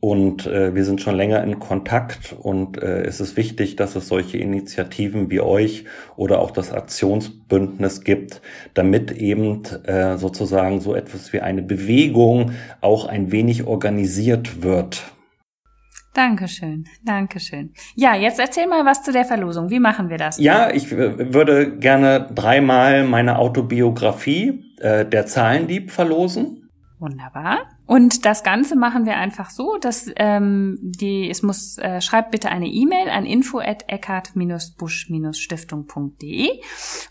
Und 0.03 0.47
äh, 0.47 0.75
wir 0.75 0.83
sind 0.83 0.99
schon 0.99 1.15
länger 1.15 1.41
in 1.45 1.59
Kontakt 1.59 2.35
und 2.37 2.77
äh, 2.77 3.03
es 3.03 3.21
ist 3.21 3.37
wichtig, 3.37 3.77
dass 3.77 3.95
es 3.95 4.09
solche 4.09 4.37
Initiativen 4.37 5.31
wie 5.31 5.39
euch 5.39 5.85
oder 6.17 6.39
auch 6.39 6.51
das 6.51 6.73
Aktionsbündnis 6.73 8.03
gibt, 8.03 8.41
damit 8.73 9.11
eben 9.11 9.63
äh, 9.85 10.17
sozusagen 10.17 10.81
so 10.81 10.93
etwas 10.93 11.31
wie 11.31 11.39
eine 11.39 11.61
Bewegung 11.61 12.51
auch 12.81 13.05
ein 13.05 13.31
wenig 13.31 13.65
organisiert 13.65 14.61
wird. 14.61 15.03
Dankeschön, 16.13 16.83
Dankeschön. 17.05 17.71
Ja, 17.95 18.13
jetzt 18.13 18.41
erzähl 18.41 18.67
mal 18.67 18.85
was 18.85 19.03
zu 19.03 19.13
der 19.13 19.23
Verlosung. 19.23 19.69
Wie 19.69 19.79
machen 19.79 20.09
wir 20.09 20.17
das? 20.17 20.37
Ja, 20.37 20.69
ich 20.69 20.91
würde 20.91 21.77
gerne 21.77 22.29
dreimal 22.35 23.05
meine 23.05 23.39
Autobiografie, 23.39 24.65
äh, 24.81 25.05
der 25.05 25.27
Zahlendieb, 25.27 25.91
verlosen. 25.91 26.62
Wunderbar. 27.03 27.69
Und 27.85 28.25
das 28.25 28.43
Ganze 28.43 28.77
machen 28.77 29.05
wir 29.05 29.17
einfach 29.17 29.49
so, 29.49 29.77
dass 29.77 30.09
ähm, 30.15 30.79
die, 30.81 31.29
es 31.29 31.43
muss, 31.43 31.77
äh, 31.77 31.99
schreibt 31.99 32.31
bitte 32.31 32.47
eine 32.47 32.67
E-Mail 32.67 33.09
an 33.09 33.25
info 33.25 33.59
at 33.59 33.83
eckart-busch-stiftung.de 33.89 36.47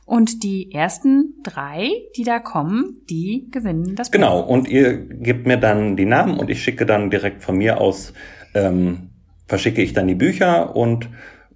und 0.06 0.42
die 0.42 0.72
ersten 0.72 1.34
drei, 1.42 1.90
die 2.16 2.24
da 2.24 2.38
kommen, 2.38 3.02
die 3.10 3.50
gewinnen 3.50 3.94
das 3.94 4.08
Buch. 4.08 4.12
Genau, 4.12 4.40
und 4.40 4.66
ihr 4.66 4.96
gebt 4.96 5.46
mir 5.46 5.58
dann 5.58 5.98
die 5.98 6.06
Namen 6.06 6.38
und 6.38 6.48
ich 6.48 6.62
schicke 6.62 6.86
dann 6.86 7.10
direkt 7.10 7.42
von 7.42 7.58
mir 7.58 7.78
aus, 7.78 8.14
ähm, 8.54 9.10
verschicke 9.46 9.82
ich 9.82 9.92
dann 9.92 10.08
die 10.08 10.14
Bücher 10.14 10.74
und 10.74 11.10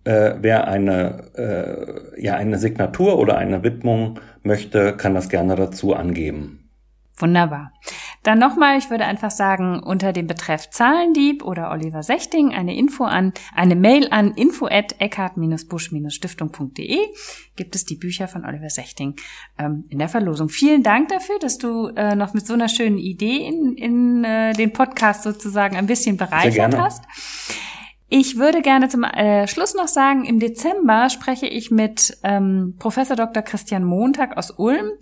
äh, 0.05 0.35
wer 0.43 0.69
eine, 0.69 1.31
äh, 1.39 2.21
ja, 2.23 2.35
eine 2.35 2.59
Signatur 2.59 3.19
oder 3.19 3.39
eine 3.39 3.63
Widmung 3.63 4.21
möchte, 4.43 4.95
kann 4.95 5.15
das 5.15 5.31
gerne 5.31 5.57
dazu 5.57 5.95
angeben. 5.95 6.65
Wunderbar. 7.19 7.73
Dann 8.27 8.39
nochmal, 8.41 8.77
ich 8.77 8.91
würde 8.91 9.05
einfach 9.05 9.31
sagen, 9.31 9.79
unter 9.79 10.13
dem 10.13 10.27
Betreff 10.27 10.69
Zahlendieb 10.71 11.45
oder 11.45 11.71
Oliver 11.71 12.03
Sechting 12.03 12.53
eine 12.53 12.77
Info 12.77 13.05
an, 13.05 13.33
eine 13.55 13.77
Mail 13.77 14.09
an 14.11 14.33
info 14.35 14.67
at 14.67 15.01
eckart-busch-stiftung.de 15.01 16.99
gibt 17.55 17.77
es 17.77 17.85
die 17.85 17.95
Bücher 17.95 18.27
von 18.27 18.45
Oliver 18.45 18.69
Sechting 18.69 19.15
ähm, 19.59 19.85
in 19.91 20.01
der 20.01 20.09
Verlosung. 20.09 20.49
Vielen 20.49 20.83
Dank 20.83 21.07
dafür, 21.11 21.39
dass 21.39 21.59
du 21.59 21.87
äh, 21.95 22.17
noch 22.17 22.35
mit 22.35 22.45
so 22.49 22.55
einer 22.55 22.69
schönen 22.69 22.99
Idee 22.99 23.47
in, 23.47 23.77
in 23.77 24.25
äh, 24.25 24.55
den 24.55 24.73
Podcast 24.73 25.23
sozusagen 25.23 25.77
ein 25.77 25.87
bisschen 25.87 26.17
bereichert 26.17 26.77
hast. 26.77 27.05
Ich 28.09 28.39
würde 28.39 28.63
gerne 28.63 28.89
zum 28.89 29.03
äh, 29.03 29.49
Schluss 29.49 29.75
noch 29.75 29.89
sagen, 29.89 30.25
im 30.25 30.39
Dezember 30.39 31.11
spreche 31.11 31.47
ich 31.47 31.73
mit 31.73 32.17
ähm, 32.23 32.77
Professor 32.79 33.17
Dr. 33.17 33.43
Christian 33.43 33.83
Montag 33.83 34.37
aus 34.37 34.53
Ulm. 34.53 34.93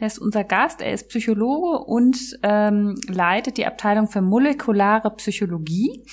Der 0.00 0.06
ist 0.06 0.18
unser 0.18 0.44
Gast, 0.44 0.80
er 0.80 0.92
ist 0.92 1.10
Psychologe 1.10 1.84
und 1.84 2.16
ähm, 2.42 2.94
leitet 3.06 3.58
die 3.58 3.66
Abteilung 3.66 4.08
für 4.08 4.22
molekulare 4.22 5.10
Psychologie. 5.16 6.04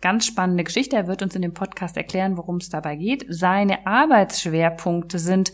Ganz 0.00 0.26
spannende 0.26 0.64
Geschichte. 0.64 0.96
Er 0.96 1.06
wird 1.06 1.22
uns 1.22 1.36
in 1.36 1.42
dem 1.42 1.54
Podcast 1.54 1.96
erklären, 1.96 2.36
worum 2.36 2.56
es 2.56 2.68
dabei 2.68 2.96
geht. 2.96 3.24
Seine 3.28 3.86
Arbeitsschwerpunkte 3.86 5.20
sind 5.20 5.52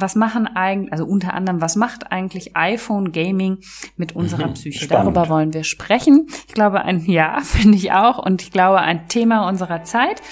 was 0.00 0.14
machen 0.14 0.46
eigentlich, 0.46 0.92
also 0.92 1.04
unter 1.04 1.34
anderem, 1.34 1.60
was 1.60 1.76
macht 1.76 2.10
eigentlich 2.12 2.56
iPhone 2.56 3.12
Gaming 3.12 3.58
mit 3.96 4.14
unserer 4.14 4.48
mhm, 4.48 4.54
Psyche? 4.54 4.84
Spannend. 4.84 5.16
Darüber 5.16 5.28
wollen 5.28 5.52
wir 5.52 5.64
sprechen. 5.64 6.28
Ich 6.46 6.54
glaube, 6.54 6.82
ein 6.82 7.04
Ja, 7.04 7.40
finde 7.42 7.76
ich 7.76 7.92
auch. 7.92 8.18
Und 8.18 8.42
ich 8.42 8.50
glaube, 8.50 8.78
ein 8.78 9.08
Thema 9.08 9.48
unserer 9.48 9.84
Zeit. 9.84 10.22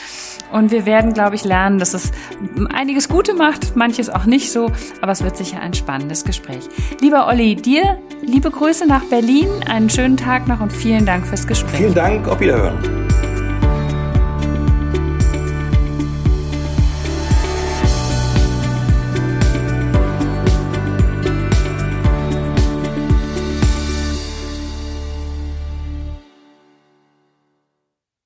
Und 0.53 0.71
wir 0.71 0.87
werden, 0.87 1.13
glaube 1.13 1.35
ich, 1.35 1.45
lernen, 1.45 1.79
dass 1.79 1.95
es 1.95 2.13
einiges 2.73 3.09
Gute 3.09 3.35
macht, 3.35 3.77
manches 3.77 4.09
auch 4.09 4.27
nicht 4.27 4.53
so. 4.53 4.71
Aber 5.01 5.13
es 5.13 5.23
wird 5.23 5.37
sicher 5.37 5.61
ein 5.61 5.75
spannendes 5.75 6.25
Gespräch. 6.25 6.69
Lieber 7.01 7.27
Olli, 7.27 7.57
dir 7.57 7.99
liebe 8.23 8.51
Grüße 8.51 8.87
nach 8.87 9.05
Berlin. 9.05 9.49
Einen 9.69 9.91
schönen 9.91 10.17
Tag 10.17 10.47
noch 10.49 10.61
und 10.61 10.73
vielen 10.73 11.07
Dank 11.07 11.27
fürs 11.27 11.47
Gespräch. 11.47 11.79
Vielen 11.79 11.95
Dank. 11.95 12.29
Auf 12.29 12.41
Wiederhören. 12.41 12.79